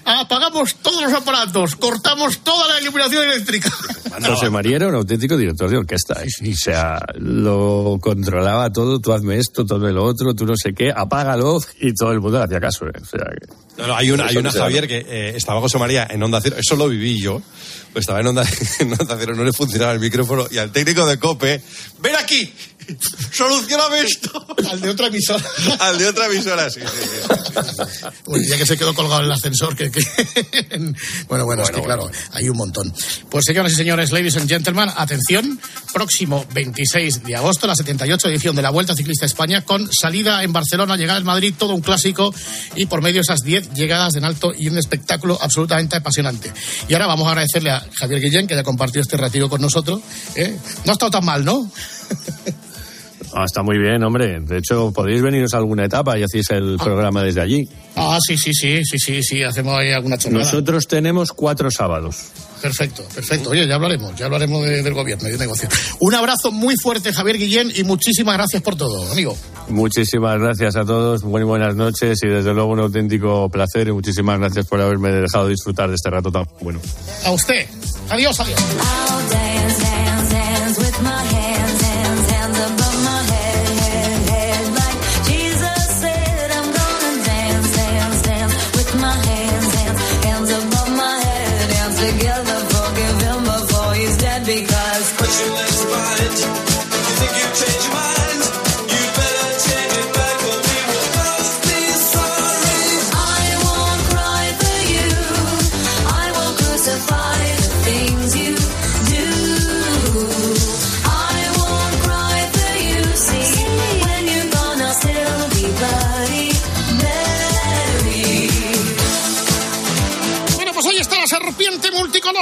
Apagamos 0.05 0.77
todos 0.77 1.03
los 1.03 1.13
aparatos, 1.13 1.77
cortamos 1.77 2.39
toda 2.39 2.69
la 2.75 2.81
iluminación 2.81 3.25
eléctrica. 3.25 3.71
José 4.27 4.49
María 4.51 4.77
era 4.77 4.89
un 4.89 4.95
auténtico 4.95 5.37
director 5.37 5.69
de 5.69 5.77
orquesta. 5.77 6.23
¿eh? 6.25 6.53
O 6.53 6.57
sea, 6.57 6.99
lo 7.17 7.99
controlaba 8.01 8.71
todo, 8.73 8.99
tú 9.01 9.13
hazme 9.13 9.37
esto, 9.39 9.65
tú 9.67 9.75
hazme 9.75 9.93
lo 9.93 10.05
otro, 10.05 10.35
tú 10.35 10.47
no 10.47 10.55
sé 10.57 10.73
qué, 10.73 10.91
apágalo 10.95 11.61
y 11.81 11.93
todo 11.95 12.13
el 12.13 12.21
mundo 12.21 12.39
le 12.39 12.45
hacía 12.45 12.61
caso. 12.61 12.87
¿eh? 12.87 12.93
O 13.01 13.05
sea, 13.05 13.21
que- 13.39 13.83
No, 13.83 13.89
no, 13.89 13.97
hay 13.97 14.11
una, 14.11 14.27
hay 14.27 14.37
una 14.39 14.51
Javier 14.53 14.89
que 14.89 15.05
eh, 15.07 15.33
estaba 15.37 15.61
José 15.61 15.79
María 15.79 16.07
en 16.11 16.23
Onda 16.23 16.41
Cero, 16.41 16.57
eso 16.59 16.77
lo 16.77 16.89
viví 16.89 17.21
yo. 17.21 17.43
Pues 17.93 18.03
estaba 18.05 18.21
en 18.21 18.27
Onda, 18.29 18.45
en 18.81 18.93
Onda 18.93 19.17
Cero, 19.19 19.35
no 19.35 19.45
le 19.45 19.53
funcionaba 19.53 19.93
el 19.93 20.01
micrófono 20.01 20.47
y 20.51 20.59
al 20.59 20.71
técnico 20.73 21.05
de 21.07 21.19
COPE, 21.19 21.61
ven 22.01 22.15
aquí, 22.17 22.53
solucioname 23.33 24.01
esto. 24.01 24.47
Al 24.71 24.81
de 24.81 24.91
otra 24.91 25.07
emisora. 25.09 25.45
al 25.81 25.99
de 25.99 26.09
otra 26.09 26.27
emisora, 26.27 26.71
sí, 26.71 26.81
sí, 26.81 27.09
sí. 27.09 28.05
Bueno, 28.25 28.45
ya 28.49 28.57
que 28.57 28.67
se 28.67 28.77
quedó 28.77 28.95
colgado 28.95 29.21
en 29.21 29.27
el 29.27 29.33
ascensor, 29.33 29.77
que, 29.77 29.91
que- 29.91 30.05
bueno, 31.29 31.45
bueno, 31.45 31.63
es 31.63 31.71
que 31.71 31.83
claro, 31.83 32.11
hay 32.33 32.49
un 32.49 32.57
montón. 32.57 32.93
Pues 33.31 33.45
señoras 33.47 33.73
y 33.73 33.77
señores, 33.77 34.13
ladies 34.13 34.37
and 34.37 34.49
gentlemen, 34.49 34.91
atención, 34.97 35.61
próximo 35.93 36.45
26 36.55 37.25
de 37.25 37.37
agosto, 37.37 37.67
la 37.67 37.75
78 37.77 38.29
edición 38.29 38.57
de 38.57 38.63
la 38.63 38.71
Vuelta 38.71 38.95
Ciclista 38.95 39.25
a 39.25 39.29
España, 39.29 39.63
con 39.65 39.89
salida 39.93 40.43
en 40.43 40.53
Barcelona, 40.53 40.97
llegada 40.97 41.19
en 41.19 41.25
Madrid, 41.27 41.55
todo 41.57 41.75
un 41.75 41.81
clásico, 41.83 42.35
y 42.75 42.87
por 42.87 43.03
medio 43.03 43.17
de 43.17 43.21
esas 43.23 43.41
10 43.41 43.73
llegadas 43.75 44.15
en 44.17 44.25
alto 44.25 44.53
y 44.57 44.69
un 44.69 44.79
espectáculo 44.79 45.39
absolutamente 45.41 45.97
apasionante. 45.97 46.53
Y 46.89 46.95
ahora 46.95 47.07
vamos 47.07 47.27
a 47.27 47.31
agradecerle 47.31 47.71
a 47.71 47.87
Javier 47.99 48.21
Guillén, 48.21 48.47
que 48.47 48.55
haya 48.55 48.63
compartido 48.63 49.03
este 49.03 49.17
ratito 49.17 49.49
con 49.49 49.61
nosotros. 49.61 50.01
¿eh? 50.35 50.57
No 50.85 50.93
ha 50.93 50.95
estado 50.95 51.11
tan 51.11 51.25
mal, 51.25 51.45
¿no? 51.45 51.71
Ah, 53.39 53.45
está 53.45 53.63
muy 53.63 53.77
bien, 53.77 54.03
hombre. 54.03 54.41
De 54.41 54.57
hecho, 54.57 54.93
podéis 54.95 55.21
veniros 55.21 55.53
a 55.53 55.59
alguna 55.59 55.85
etapa 55.85 56.19
y 56.19 56.23
hacéis 56.23 56.49
el 56.51 56.79
programa 56.83 57.23
desde 57.23 57.43
allí. 57.43 57.69
Ah, 57.95 58.17
sí, 58.27 58.39
sí, 58.39 58.55
sí, 58.55 58.83
sí, 58.83 58.99
sí, 58.99 59.23
sí, 59.23 59.43
hacemos 59.43 59.79
ahí 59.79 59.93
alguna 59.93 60.17
chorrada. 60.17 60.43
Nosotros 60.43 60.87
tenemos 60.89 61.33
cuatro 61.33 61.71
sábados. 61.71 62.17
Perfecto, 62.63 63.05
perfecto. 63.15 63.51
Oye, 63.51 63.69
ya 63.69 63.75
hablaremos, 63.75 64.17
ya 64.17 64.25
hablaremos 64.25 64.65
de- 64.65 64.83
del 64.83 64.95
gobierno 64.95 65.29
y 65.29 65.33
de 65.33 65.39
negocio. 65.39 65.69
Un 66.01 66.15
abrazo 66.15 66.51
muy 66.51 66.77
fuerte, 66.83 67.13
Javier 67.13 67.37
Guillén, 67.37 67.71
y 67.77 67.85
muchísimas 67.85 68.37
gracias 68.39 68.63
por 68.63 68.75
todo, 68.75 69.13
amigo. 69.13 69.37
Muchísimas 69.69 70.39
gracias 70.41 70.75
a 70.77 70.87
todos, 70.87 71.23
muy 71.23 71.43
buenas 71.43 71.77
noches 71.77 72.19
y 72.23 72.29
desde 72.29 72.55
luego 72.55 72.71
un 72.73 72.81
auténtico 72.81 73.51
placer 73.51 73.89
y 73.89 73.93
muchísimas 73.93 74.39
gracias 74.39 74.65
por 74.67 74.81
haberme 74.81 75.11
dejado 75.13 75.49
disfrutar 75.49 75.91
de 75.91 75.97
este 75.97 76.09
rato 76.09 76.33
tan 76.33 76.47
bueno. 76.63 76.81
A 77.27 77.33
usted. 77.33 77.67
Adiós, 78.09 78.41
adiós. 78.41 78.59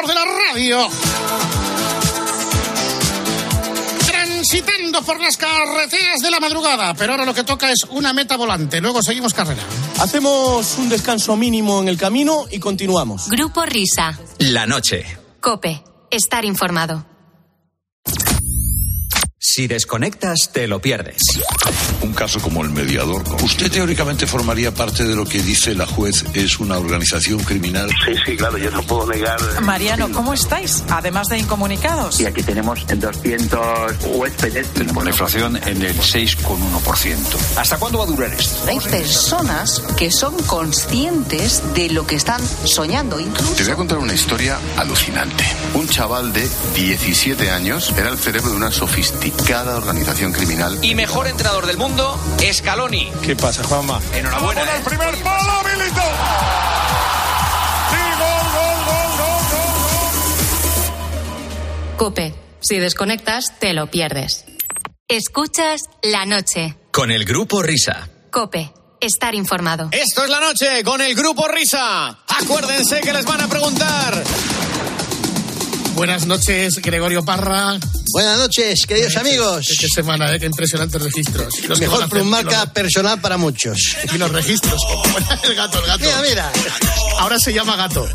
De 0.03 0.15
la 0.15 0.25
radio. 0.25 0.89
Transitando 4.07 5.03
por 5.03 5.21
las 5.21 5.37
carreteras 5.37 6.21
de 6.21 6.31
la 6.31 6.41
madrugada, 6.41 6.95
pero 6.95 7.13
ahora 7.13 7.25
lo 7.25 7.33
que 7.33 7.45
toca 7.45 7.71
es 7.71 7.85
una 7.91 8.13
meta 8.13 8.37
volante. 8.37 8.81
Luego 8.81 9.03
seguimos 9.03 9.33
carrera. 9.33 9.63
Hacemos 10.01 10.77
un 10.79 10.89
descanso 10.89 11.37
mínimo 11.37 11.81
en 11.81 11.89
el 11.89 11.97
camino 11.97 12.45
y 12.51 12.59
continuamos. 12.59 13.29
Grupo 13.29 13.65
Risa. 13.65 14.19
La 14.39 14.67
noche. 14.67 15.07
Cope. 15.41 15.83
Estar 16.11 16.45
informado. 16.45 17.07
Si 19.39 19.69
desconectas, 19.69 20.51
te 20.53 20.67
lo 20.67 20.81
pierdes. 20.81 21.19
Un 22.03 22.13
caso 22.13 22.41
como 22.41 22.63
el 22.63 22.71
mediador. 22.71 23.23
¿Usted 23.43 23.71
teóricamente 23.71 24.27
formaría 24.27 24.73
parte 24.73 25.05
de 25.05 25.15
lo 25.15 25.25
que 25.25 25.43
dice 25.43 25.75
la 25.75 25.87
juez 25.87 26.25
es 26.35 26.59
una 26.59 26.79
organización 26.79 27.39
criminal? 27.41 27.91
Sí, 28.05 28.13
sí, 28.25 28.37
claro, 28.37 28.59
yo 28.59 28.71
no 28.71 28.83
puedo 28.83 29.07
negar. 29.07 29.39
Mariano, 29.63 30.11
¿cómo 30.13 30.35
estáis? 30.35 30.85
Además 30.91 31.29
de 31.29 31.39
incomunicados. 31.39 32.21
Y 32.21 32.27
aquí 32.27 32.43
tenemos 32.43 32.87
200 32.87 33.61
huéspedes. 34.17 34.67
Tenemos 34.75 35.05
la 35.05 35.11
inflación 35.11 35.57
en 35.57 35.83
el 35.83 35.97
6,1%. 35.97 37.17
¿Hasta 37.57 37.79
cuándo 37.79 37.99
va 37.99 38.05
a 38.05 38.09
durar 38.09 38.33
esto? 38.33 38.69
Hay 38.69 38.79
personas 38.81 39.83
que 39.97 40.11
son 40.11 40.35
conscientes 40.43 41.63
de 41.75 41.91
lo 41.91 42.07
que 42.07 42.17
están 42.17 42.41
soñando. 42.65 43.21
Incluso 43.21 43.55
Te 43.55 43.65
voy 43.65 43.73
a 43.73 43.77
contar 43.77 43.99
una 43.99 44.15
historia 44.15 44.59
alucinante. 44.77 45.45
Un 45.75 45.89
chaval 45.89 46.33
de 46.33 46.49
17 46.75 47.51
años 47.51 47.93
era 47.97 48.11
el 48.11 48.19
cerebro 48.19 48.51
de 48.51 48.57
una 48.57 48.71
sofisticada 48.71 49.77
organización 49.77 50.33
criminal. 50.33 50.79
Y 50.83 50.95
mejor 50.95 51.27
entrenador 51.27 51.67
del 51.67 51.77
mundo, 51.77 51.84
Scaloni. 52.53 53.11
¿Qué 53.23 53.35
pasa, 53.37 53.63
Juanma? 53.65 54.01
Enhorabuena. 54.15 54.63
¿eh? 54.63 54.83
primer 54.85 55.15
palo, 55.23 55.63
Milito. 55.65 56.01
Sí, 57.91 57.97
gol, 58.19 58.45
gol, 58.55 58.79
gol, 58.87 59.11
gol, 59.19 59.43
gol. 61.89 61.97
Cope. 61.97 62.35
Si 62.61 62.79
desconectas, 62.79 63.59
te 63.59 63.73
lo 63.75 63.91
pierdes. 63.91 64.45
Escuchas 65.09 65.83
la 66.03 66.25
noche. 66.25 66.77
Con 66.91 67.11
el 67.11 67.25
grupo 67.25 67.63
Risa. 67.63 68.09
Cope. 68.31 68.73
Estar 69.01 69.35
informado. 69.35 69.89
Esto 69.93 70.25
es 70.25 70.31
la 70.31 70.41
noche 70.41 70.83
con 70.85 71.03
el 71.03 71.15
grupo 71.15 71.47
Risa. 71.49 72.19
Acuérdense 72.29 73.01
que 73.03 73.13
les 73.13 73.27
van 73.27 73.43
a 73.43 73.49
preguntar. 73.49 74.23
Buenas 75.95 76.27
noches, 76.27 76.77
Gregorio 76.83 77.25
Parra. 77.25 77.79
Buenas 78.13 78.39
noches, 78.39 78.85
queridos 78.87 79.17
amigos. 79.17 79.67
Qué, 79.69 79.77
qué 79.77 79.89
semana, 79.89 80.35
¿eh? 80.35 80.41
Qué 80.41 80.47
impresionantes 80.47 81.01
registros. 81.01 81.59
Y 81.63 81.69
los 81.69 81.79
que 81.79 81.87
Mejor 81.87 82.09
plumarca 82.09 82.67
personal 82.73 83.21
para 83.21 83.37
muchos. 83.37 83.97
Y 84.13 84.19
los 84.19 84.31
registros. 84.33 84.81
El 85.45 85.55
gato, 85.55 85.79
el 85.79 85.87
gato. 85.87 86.05
Mira, 86.05 86.23
mira. 86.29 86.53
Ahora 87.19 87.39
se 87.39 87.53
llama 87.53 87.77
gato. 87.77 88.09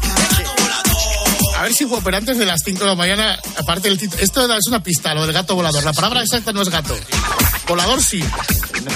A 1.58 1.64
ver 1.64 1.74
si 1.74 1.86
operantes 1.86 2.38
de 2.38 2.46
las 2.46 2.62
5 2.64 2.80
de 2.80 2.86
la 2.86 2.96
mañana, 2.96 3.40
aparte 3.58 3.90
del 3.90 3.98
título. 3.98 4.22
Esto 4.22 4.46
es 4.54 4.68
una 4.68 4.82
pista, 4.82 5.14
lo 5.14 5.24
del 5.24 5.34
gato 5.34 5.56
volador. 5.56 5.84
La 5.84 5.94
palabra 5.94 6.22
exacta 6.22 6.52
no 6.52 6.62
es 6.62 6.70
gato. 6.70 6.98
Volador 7.68 8.02
sí. 8.02 8.24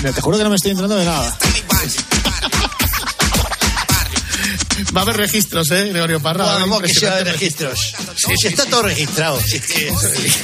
Te 0.01 0.21
juro 0.21 0.37
que 0.37 0.43
no 0.43 0.49
me 0.49 0.55
estoy 0.55 0.71
entrando 0.71 0.95
de 0.95 1.05
nada. 1.05 1.37
Va 4.95 4.99
a 5.01 5.03
haber 5.03 5.17
registros, 5.17 5.71
¿eh, 5.71 5.89
Gregorio 5.89 6.19
Parra? 6.21 6.45
Haber 6.51 6.61
Vamos, 6.61 6.81
que 6.83 6.89
sí 6.89 7.03
va 7.05 7.11
a 7.11 7.15
haber 7.15 7.27
impresionantes 7.33 7.67
registros. 7.79 8.15
Sí, 8.27 8.33
sí, 8.39 8.47
está 8.49 8.65
todo 8.65 8.83
registrado. 8.83 9.39
Sí, 9.41 9.59
sí. 9.59 9.87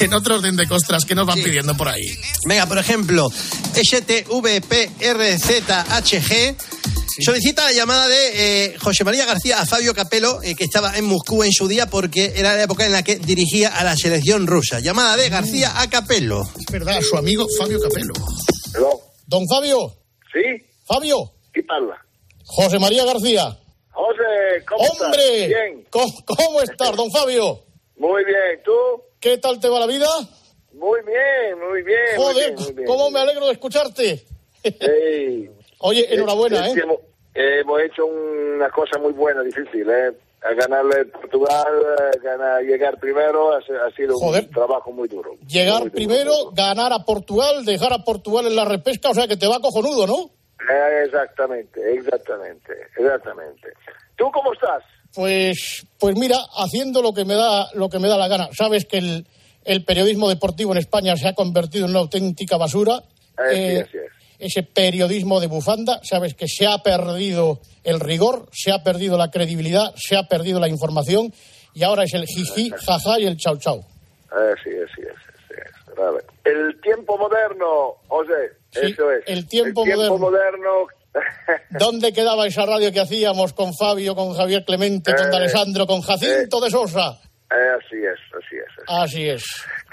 En 0.04 0.12
otro 0.14 0.34
orden 0.36 0.56
de 0.56 0.66
costras 0.66 1.04
que 1.04 1.14
nos 1.14 1.24
van 1.26 1.36
Sí. 1.38 1.44
pidiendo 1.44 1.76
por 1.76 1.88
ahí. 1.88 2.02
Venga, 2.46 2.66
por 2.66 2.78
ejemplo, 2.78 3.28
STVPRZHG 5.30 6.56
solicita 7.22 7.64
la 7.64 7.72
llamada 7.72 8.08
de 8.08 8.30
eh, 8.72 8.76
José 8.78 9.04
María 9.04 9.26
García 9.26 9.60
a 9.60 9.66
Fabio 9.66 9.94
Capello, 9.94 10.42
eh, 10.42 10.54
que 10.54 10.64
estaba 10.64 10.96
en 10.96 11.04
Moscú 11.04 11.44
en 11.44 11.52
su 11.52 11.68
día 11.68 11.86
porque 11.86 12.32
era 12.36 12.54
la 12.56 12.62
época 12.62 12.86
en 12.86 12.92
la 12.92 13.02
que 13.04 13.16
dirigía 13.16 13.68
a 13.68 13.84
la 13.84 13.94
selección 13.96 14.46
rusa. 14.46 14.80
Llamada 14.80 15.16
de 15.16 15.28
García 15.28 15.80
a 15.80 15.88
Capello. 15.90 16.42
Es 16.58 16.66
verdad, 16.72 17.00
su 17.08 17.16
amigo 17.16 17.46
Fabio 17.58 17.78
Capello. 17.80 18.12
Hello. 18.74 19.00
Don 19.26 19.46
Fabio. 19.48 19.96
Sí? 20.32 20.40
Fabio. 20.86 21.16
Chi 21.54 21.62
parla? 21.62 21.96
José 22.44 22.78
María 22.78 23.04
García. 23.04 23.56
José, 24.30 24.64
¿cómo 24.66 24.82
estás? 24.84 25.00
¡Hombre! 25.02 25.46
Bien. 25.48 25.86
¿Cómo, 25.90 26.12
cómo 26.26 26.60
estás, 26.62 26.96
don 26.96 27.10
Fabio? 27.10 27.60
Muy 27.96 28.24
bien, 28.24 28.62
¿tú? 28.64 28.72
¿Qué 29.20 29.36
tal 29.38 29.60
te 29.60 29.68
va 29.68 29.80
la 29.80 29.86
vida? 29.86 30.06
Muy 30.72 31.00
bien, 31.04 31.58
muy 31.58 31.82
bien. 31.82 31.98
muy 32.16 32.24
Joder, 32.24 32.54
bien, 32.54 32.64
muy 32.64 32.72
bien. 32.72 32.86
cómo 32.86 33.10
me 33.10 33.20
alegro 33.20 33.46
de 33.46 33.52
escucharte. 33.52 34.24
Oye, 35.80 36.14
enhorabuena, 36.14 36.66
Es 36.66 36.72
¿eh? 36.72 36.74
que 36.76 36.80
hemos, 36.80 36.98
hemos 37.34 37.80
hecho 37.82 38.06
una 38.06 38.70
cosa 38.70 38.98
muy 38.98 39.12
buena, 39.12 39.42
difícil, 39.42 39.88
¿eh? 39.90 40.12
A 40.42 40.54
ganarle 40.54 41.00
a 41.02 41.18
Portugal, 41.18 41.66
a 41.98 42.16
ganar, 42.22 42.62
llegar 42.62 42.98
primero, 42.98 43.52
ha, 43.52 43.58
ha 43.58 43.90
sido 43.94 44.16
Joder. 44.18 44.44
un 44.44 44.50
trabajo 44.50 44.90
muy 44.92 45.06
duro. 45.08 45.32
Llegar 45.46 45.80
Muy 45.82 45.90
primero, 45.90 46.34
duro. 46.34 46.52
ganar 46.52 46.92
a 46.94 47.00
Portugal, 47.04 47.62
dejar 47.66 47.92
a 47.92 47.98
Portugal 48.04 48.46
en 48.46 48.56
la 48.56 48.64
repesca, 48.64 49.10
o 49.10 49.14
sea 49.14 49.28
que 49.28 49.36
te 49.36 49.46
va 49.46 49.60
cojonudo, 49.60 50.06
¿no? 50.06 50.30
Eh, 50.70 51.02
exactamente, 51.04 51.80
exactamente, 51.94 52.72
exactamente. 52.96 53.68
¿Tú 54.20 54.30
cómo 54.32 54.52
estás? 54.52 54.82
Pues, 55.14 55.86
pues 55.98 56.14
mira, 56.16 56.36
haciendo 56.58 57.00
lo 57.00 57.12
que 57.14 57.24
me 57.24 57.34
da, 57.34 57.68
lo 57.72 57.88
que 57.88 57.98
me 57.98 58.06
da 58.08 58.18
la 58.18 58.28
gana. 58.28 58.50
Sabes 58.52 58.84
que 58.84 58.98
el, 58.98 59.26
el 59.64 59.82
periodismo 59.84 60.28
deportivo 60.28 60.72
en 60.72 60.78
España 60.78 61.16
se 61.16 61.26
ha 61.26 61.34
convertido 61.34 61.86
en 61.86 61.92
una 61.92 62.00
auténtica 62.00 62.58
basura. 62.58 62.96
Así 63.36 63.56
Eh, 63.56 63.78
es, 63.80 63.88
ese 64.38 64.62
periodismo 64.62 65.40
de 65.40 65.46
bufanda, 65.48 66.00
sabes 66.02 66.34
que 66.34 66.46
se 66.48 66.66
ha 66.66 66.78
perdido 66.82 67.60
el 67.84 67.98
rigor, 68.00 68.48
se 68.52 68.72
ha 68.72 68.82
perdido 68.84 69.16
la 69.18 69.30
credibilidad, 69.30 69.94
se 69.96 70.16
ha 70.16 70.24
perdido 70.24 70.60
la 70.60 70.68
información 70.68 71.32
y 71.74 71.82
ahora 71.82 72.04
es 72.04 72.12
el 72.14 72.26
jiji, 72.26 72.70
jaja 72.70 73.18
y 73.20 73.26
el 73.26 73.36
chau 73.38 73.56
chau. 73.58 73.80
Así 74.30 74.70
es, 74.70 74.90
así 74.92 75.02
es, 75.02 75.16
así 75.16 75.54
es. 75.56 75.94
Vale. 75.96 76.20
El 76.44 76.78
tiempo 76.82 77.16
moderno, 77.18 77.94
José, 78.08 78.52
Sí, 78.72 78.92
eso 78.92 79.10
es. 79.10 79.24
el 79.26 79.46
tiempo 79.48 79.84
moderno. 79.84 80.16
moderno. 80.18 80.86
¿Dónde 81.70 82.12
quedaba 82.12 82.46
esa 82.46 82.64
radio 82.66 82.92
que 82.92 83.00
hacíamos 83.00 83.52
con 83.52 83.74
Fabio, 83.74 84.14
con 84.14 84.34
Javier 84.34 84.64
Clemente, 84.64 85.14
con 85.14 85.32
Eh, 85.32 85.36
Alessandro, 85.36 85.86
con 85.86 86.00
Jacinto 86.02 86.60
de 86.60 86.70
Sosa? 86.70 87.20
Eh, 87.50 87.54
así 87.76 87.96
es, 87.96 88.18
así 88.36 88.56
es. 88.56 88.84
Así 88.86 89.28
es. 89.28 89.44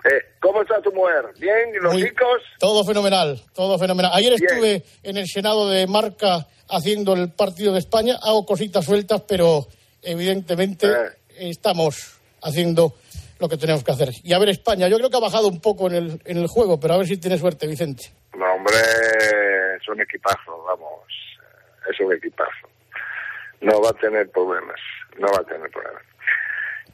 Eh, 0.03 0.35
¿Cómo 0.39 0.61
está 0.61 0.79
tu 0.81 0.91
mujer? 0.91 1.25
¿Bien? 1.39 1.69
¿Y 1.73 1.83
los 1.83 1.93
Muy- 1.93 2.03
chicos? 2.03 2.41
Todo 2.59 2.83
fenomenal, 2.85 3.41
todo 3.55 3.79
fenomenal. 3.79 4.11
Ayer 4.13 4.35
Bien. 4.37 4.43
estuve 4.51 4.83
en 5.03 5.17
el 5.17 5.27
Senado 5.27 5.67
de 5.69 5.87
Marca 5.87 6.45
haciendo 6.69 7.13
el 7.13 7.31
partido 7.31 7.73
de 7.73 7.79
España. 7.79 8.19
Hago 8.21 8.45
cositas 8.45 8.85
sueltas, 8.85 9.23
pero 9.27 9.67
evidentemente 10.03 10.87
Eh. 10.87 11.49
estamos 11.49 12.19
haciendo 12.43 12.93
lo 13.39 13.49
que 13.49 13.57
tenemos 13.57 13.83
que 13.83 13.91
hacer. 13.91 14.09
Y 14.23 14.33
a 14.33 14.39
ver 14.39 14.49
España, 14.49 14.87
yo 14.87 14.97
creo 14.97 15.09
que 15.09 15.17
ha 15.17 15.21
bajado 15.21 15.47
un 15.47 15.59
poco 15.59 15.87
en 15.87 15.95
el, 15.95 16.21
en 16.25 16.37
el 16.37 16.47
juego, 16.47 16.79
pero 16.79 16.93
a 16.93 16.97
ver 16.97 17.07
si 17.07 17.17
tiene 17.17 17.37
suerte, 17.39 17.65
Vicente. 17.67 18.11
No, 18.37 18.45
hombre, 18.53 18.75
es 19.87 19.95
un 19.95 20.01
equipazo, 20.01 20.63
vamos. 20.63 21.03
Es 21.89 21.99
un 21.99 22.13
equipazo. 22.13 22.67
No 23.61 23.81
va 23.81 23.89
a 23.89 23.93
tener 23.93 24.29
problemas. 24.29 24.79
No 25.17 25.27
va 25.27 25.39
a 25.39 25.43
tener 25.43 25.69
problemas. 25.71 26.03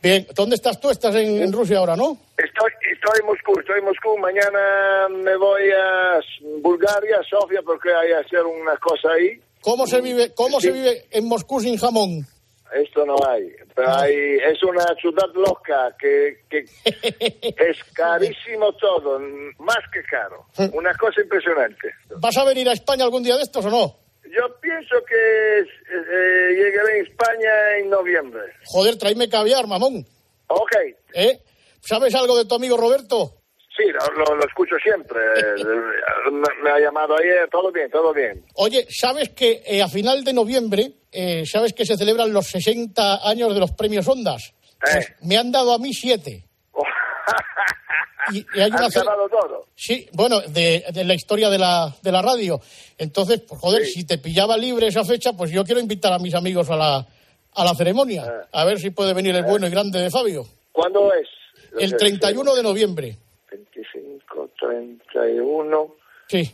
Bien, 0.02 0.28
¿dónde 0.36 0.56
estás 0.56 0.80
tú? 0.80 0.90
Estás 0.90 1.16
en, 1.16 1.42
en 1.42 1.52
Rusia 1.52 1.78
ahora, 1.78 1.96
¿no? 1.96 2.18
Estoy, 2.38 2.72
estoy 2.92 3.20
en 3.22 3.26
Moscú, 3.26 3.60
estoy 3.60 3.80
en 3.80 3.86
Moscú. 3.86 4.18
Mañana 4.18 5.08
me 5.10 5.36
voy 5.38 5.64
a 5.72 6.20
Bulgaria, 6.62 7.20
Sofía, 7.30 7.62
porque 7.66 7.90
hay 7.94 8.10
que 8.10 8.16
hacer 8.16 8.44
una 8.44 8.76
cosa 8.78 9.10
ahí. 9.16 9.40
¿Cómo 9.62 9.88
se 9.88 10.02
vive, 10.02 10.34
cómo 10.36 10.60
se 10.60 10.72
vive 10.72 11.06
en 11.10 11.28
Moscú 11.28 11.62
sin 11.62 11.78
jamón? 11.78 12.28
Esto 12.74 13.06
no 13.06 13.16
hay. 13.28 13.52
Pero 13.76 13.94
hay, 13.94 14.38
es 14.38 14.64
una 14.64 14.86
ciudad 15.00 15.28
loca 15.36 15.96
que, 16.00 16.40
que 16.50 16.66
es 16.86 17.84
carísimo 17.94 18.74
todo, 18.74 19.20
más 19.60 19.80
que 19.94 20.02
caro. 20.04 20.46
Una 20.74 20.94
cosa 20.96 21.22
impresionante. 21.22 21.90
¿Vas 22.18 22.38
a 22.38 22.46
venir 22.46 22.68
a 22.70 22.74
España 22.74 23.04
algún 23.04 23.24
día 23.24 23.36
de 23.36 23.44
estos 23.44 23.66
o 23.66 23.70
no? 23.70 23.96
Yo 24.26 24.60
pienso 24.60 24.96
que 25.08 25.60
eh, 25.60 26.56
llegaré 26.56 27.00
a 27.00 27.04
España 27.04 27.78
en 27.80 27.90
noviembre. 27.90 28.42
Joder, 28.66 28.98
tráeme 28.98 29.30
caviar, 29.30 29.68
mamón. 29.68 30.06
Ok. 30.48 30.76
¿Eh? 31.14 31.40
¿Sabes 31.82 32.16
algo 32.16 32.38
de 32.38 32.46
tu 32.46 32.56
amigo 32.56 32.78
Roberto? 32.78 33.43
Sí, 33.76 33.84
lo, 33.92 34.36
lo- 34.36 34.46
escucho 34.46 34.76
siempre. 34.84 35.20
me, 36.64 36.70
ha 36.70 36.80
llamado 36.80 37.16
ayer, 37.18 37.50
todo 37.52 37.72
bien, 37.72 37.90
todo 37.90 38.14
bien. 38.14 38.46
Oye, 38.56 38.86
¿sabes 38.90 39.30
que 39.30 39.64
eh, 39.66 39.82
a 39.82 39.88
final 39.88 40.24
de 40.24 40.34
noviembre, 40.34 40.92
eh, 41.12 41.44
sabes 41.46 41.74
que 41.74 41.86
se 41.86 41.98
celebran 41.98 42.32
los 42.32 42.48
60 42.48 43.28
años 43.28 43.54
de 43.54 43.60
los 43.60 43.72
premios 43.72 44.08
Ondas? 44.08 44.54
Pues 44.80 45.14
me 45.22 45.38
han 45.38 45.52
dado 45.52 45.74
a 45.74 45.80
mí 45.80 45.94
siete. 45.94 46.46
Y, 48.32 48.38
y 48.56 48.62
hay 48.62 48.72
una 48.72 48.88
ganado 48.88 49.28
todo. 49.28 49.68
Sí, 49.76 50.08
bueno, 50.14 50.40
de, 50.40 50.86
de 50.94 51.04
la 51.04 51.14
historia 51.14 51.50
de 51.50 51.58
la, 51.58 51.94
de 52.02 52.10
la 52.10 52.22
radio. 52.22 52.58
Entonces, 52.98 53.42
pues 53.42 53.60
joder, 53.60 53.86
si 53.86 54.06
te 54.06 54.18
pillaba 54.18 54.56
libre 54.56 54.88
esa 54.88 55.04
fecha, 55.04 55.34
pues 55.34 55.52
yo 55.52 55.66
quiero 55.66 55.82
invitar 55.82 56.14
a 56.14 56.20
mis 56.20 56.34
amigos 56.34 56.70
a 56.70 56.78
la, 56.78 57.06
a 57.54 57.66
la 57.66 57.76
ceremonia. 57.76 58.48
A 58.54 58.64
ver 58.64 58.80
si 58.80 58.92
puede 58.92 59.14
venir 59.14 59.36
el 59.36 59.44
bueno 59.44 59.68
y 59.68 59.72
grande 59.72 60.00
de 60.00 60.10
Fabio. 60.10 60.46
¿Cuándo 60.72 61.14
es? 61.14 61.28
El 61.78 61.98
31 61.98 62.56
de 62.56 62.64
noviembre. 62.64 63.18
25, 63.58 64.50
31. 64.60 65.96
Sí. 66.28 66.52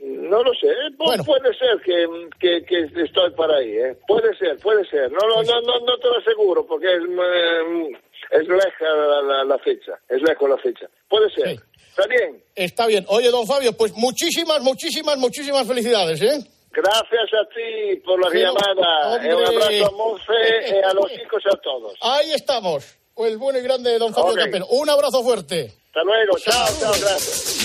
No 0.00 0.42
lo 0.42 0.54
sé, 0.54 0.68
¿eh? 0.68 0.90
Pu- 0.96 1.24
puede 1.24 1.52
ser 1.58 1.80
que, 1.84 2.06
que, 2.38 2.64
que 2.64 3.02
estoy 3.02 3.30
para 3.32 3.56
ahí, 3.56 3.76
¿eh? 3.76 3.96
Puede 4.06 4.36
ser, 4.36 4.56
puede 4.58 4.88
ser. 4.88 5.10
No, 5.10 5.18
no, 5.26 5.42
no, 5.42 5.60
no, 5.62 5.80
no 5.80 5.98
te 5.98 6.06
lo 6.08 6.18
aseguro 6.18 6.64
porque 6.66 6.86
es, 6.86 7.02
eh, 7.02 7.98
es 8.30 8.48
leja 8.48 8.84
la, 8.84 9.22
la, 9.22 9.44
la 9.44 9.58
fecha, 9.58 9.98
es 10.08 10.22
lejos 10.22 10.48
la 10.48 10.56
fecha. 10.58 10.86
Puede 11.08 11.30
ser. 11.30 11.48
Está 11.88 12.06
bien. 12.06 12.44
Está 12.54 12.86
bien. 12.86 13.04
Oye, 13.08 13.30
don 13.30 13.46
Fabio, 13.46 13.72
pues 13.76 13.92
muchísimas, 13.96 14.60
muchísimas, 14.62 15.18
muchísimas 15.18 15.66
felicidades, 15.66 16.20
¿eh? 16.22 16.38
Gracias 16.70 17.34
a 17.34 17.48
ti 17.54 17.96
por 18.04 18.20
la 18.20 18.28
Pero, 18.30 18.52
llamada. 18.52 19.14
hombre. 19.14 19.34
Un 19.34 19.44
abrazo 19.46 19.86
a 19.86 19.90
Monse 19.96 20.32
y 20.70 20.74
a 20.82 20.92
los 20.94 21.06
chicos 21.12 21.42
y 21.44 21.48
a 21.56 21.60
todos. 21.60 21.94
Ahí 22.00 22.32
estamos. 22.32 22.98
El 23.16 23.38
bueno 23.38 23.58
y 23.58 23.62
grande 23.62 23.96
don 23.98 24.12
Fabio 24.12 24.32
Ok. 24.32 24.38
Capello. 24.46 24.66
Un 24.68 24.90
abrazo 24.90 25.22
fuerte. 25.22 25.72
Hasta 25.86 26.00
luego. 26.04 26.38
Chao, 26.44 26.68
chao, 26.80 26.92
gracias. 27.00 27.56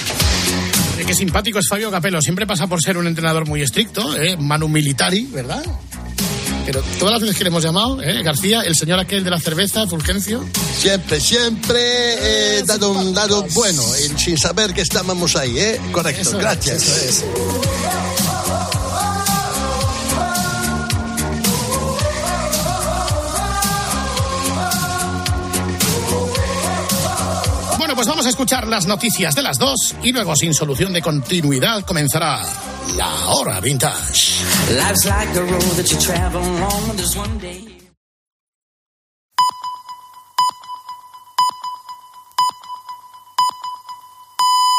Eh, 0.99 1.03
Qué 1.07 1.13
simpático 1.15 1.59
es 1.59 1.67
Fabio 1.67 1.89
Capello. 1.89 2.21
Siempre 2.21 2.45
pasa 2.45 2.67
por 2.67 2.81
ser 2.81 2.97
un 2.97 3.07
entrenador 3.07 3.47
muy 3.47 3.61
estricto, 3.61 4.15
¿eh? 4.15 4.37
Manu 4.37 4.67
Militari, 4.67 5.25
¿verdad? 5.31 5.63
Pero 6.65 6.83
todas 6.99 7.13
las 7.13 7.21
veces 7.21 7.35
que 7.37 7.43
le 7.45 7.47
hemos 7.47 7.63
llamado, 7.63 7.99
¿eh? 8.03 8.21
García, 8.21 8.61
el 8.61 8.75
señor 8.75 8.99
aquel 8.99 9.23
de 9.23 9.31
la 9.31 9.39
cerveza, 9.39 9.87
Fulgencio. 9.87 10.45
Siempre, 10.77 11.19
siempre 11.19 11.79
eh, 12.59 12.63
dado 12.63 12.91
un 12.91 13.15
lado 13.15 13.43
bueno, 13.55 13.81
eh, 13.95 14.09
sin 14.17 14.37
saber 14.37 14.71
que 14.75 14.81
estábamos 14.81 15.35
ahí, 15.35 15.57
¿eh? 15.57 15.81
Correcto, 15.91 16.21
Eso 16.21 16.31
es, 16.37 16.43
gracias. 16.43 16.83
eso 16.83 17.05
es. 17.09 17.25
Pues 27.99 28.07
vamos 28.07 28.25
a 28.27 28.29
escuchar 28.29 28.65
las 28.65 28.85
noticias 28.85 29.35
de 29.35 29.41
las 29.41 29.59
dos 29.59 29.93
y 30.01 30.13
luego, 30.13 30.33
sin 30.33 30.53
solución 30.53 30.93
de 30.93 31.01
continuidad, 31.01 31.83
comenzará 31.83 32.45
la 32.95 33.27
hora 33.27 33.59
vintage. 33.59 34.41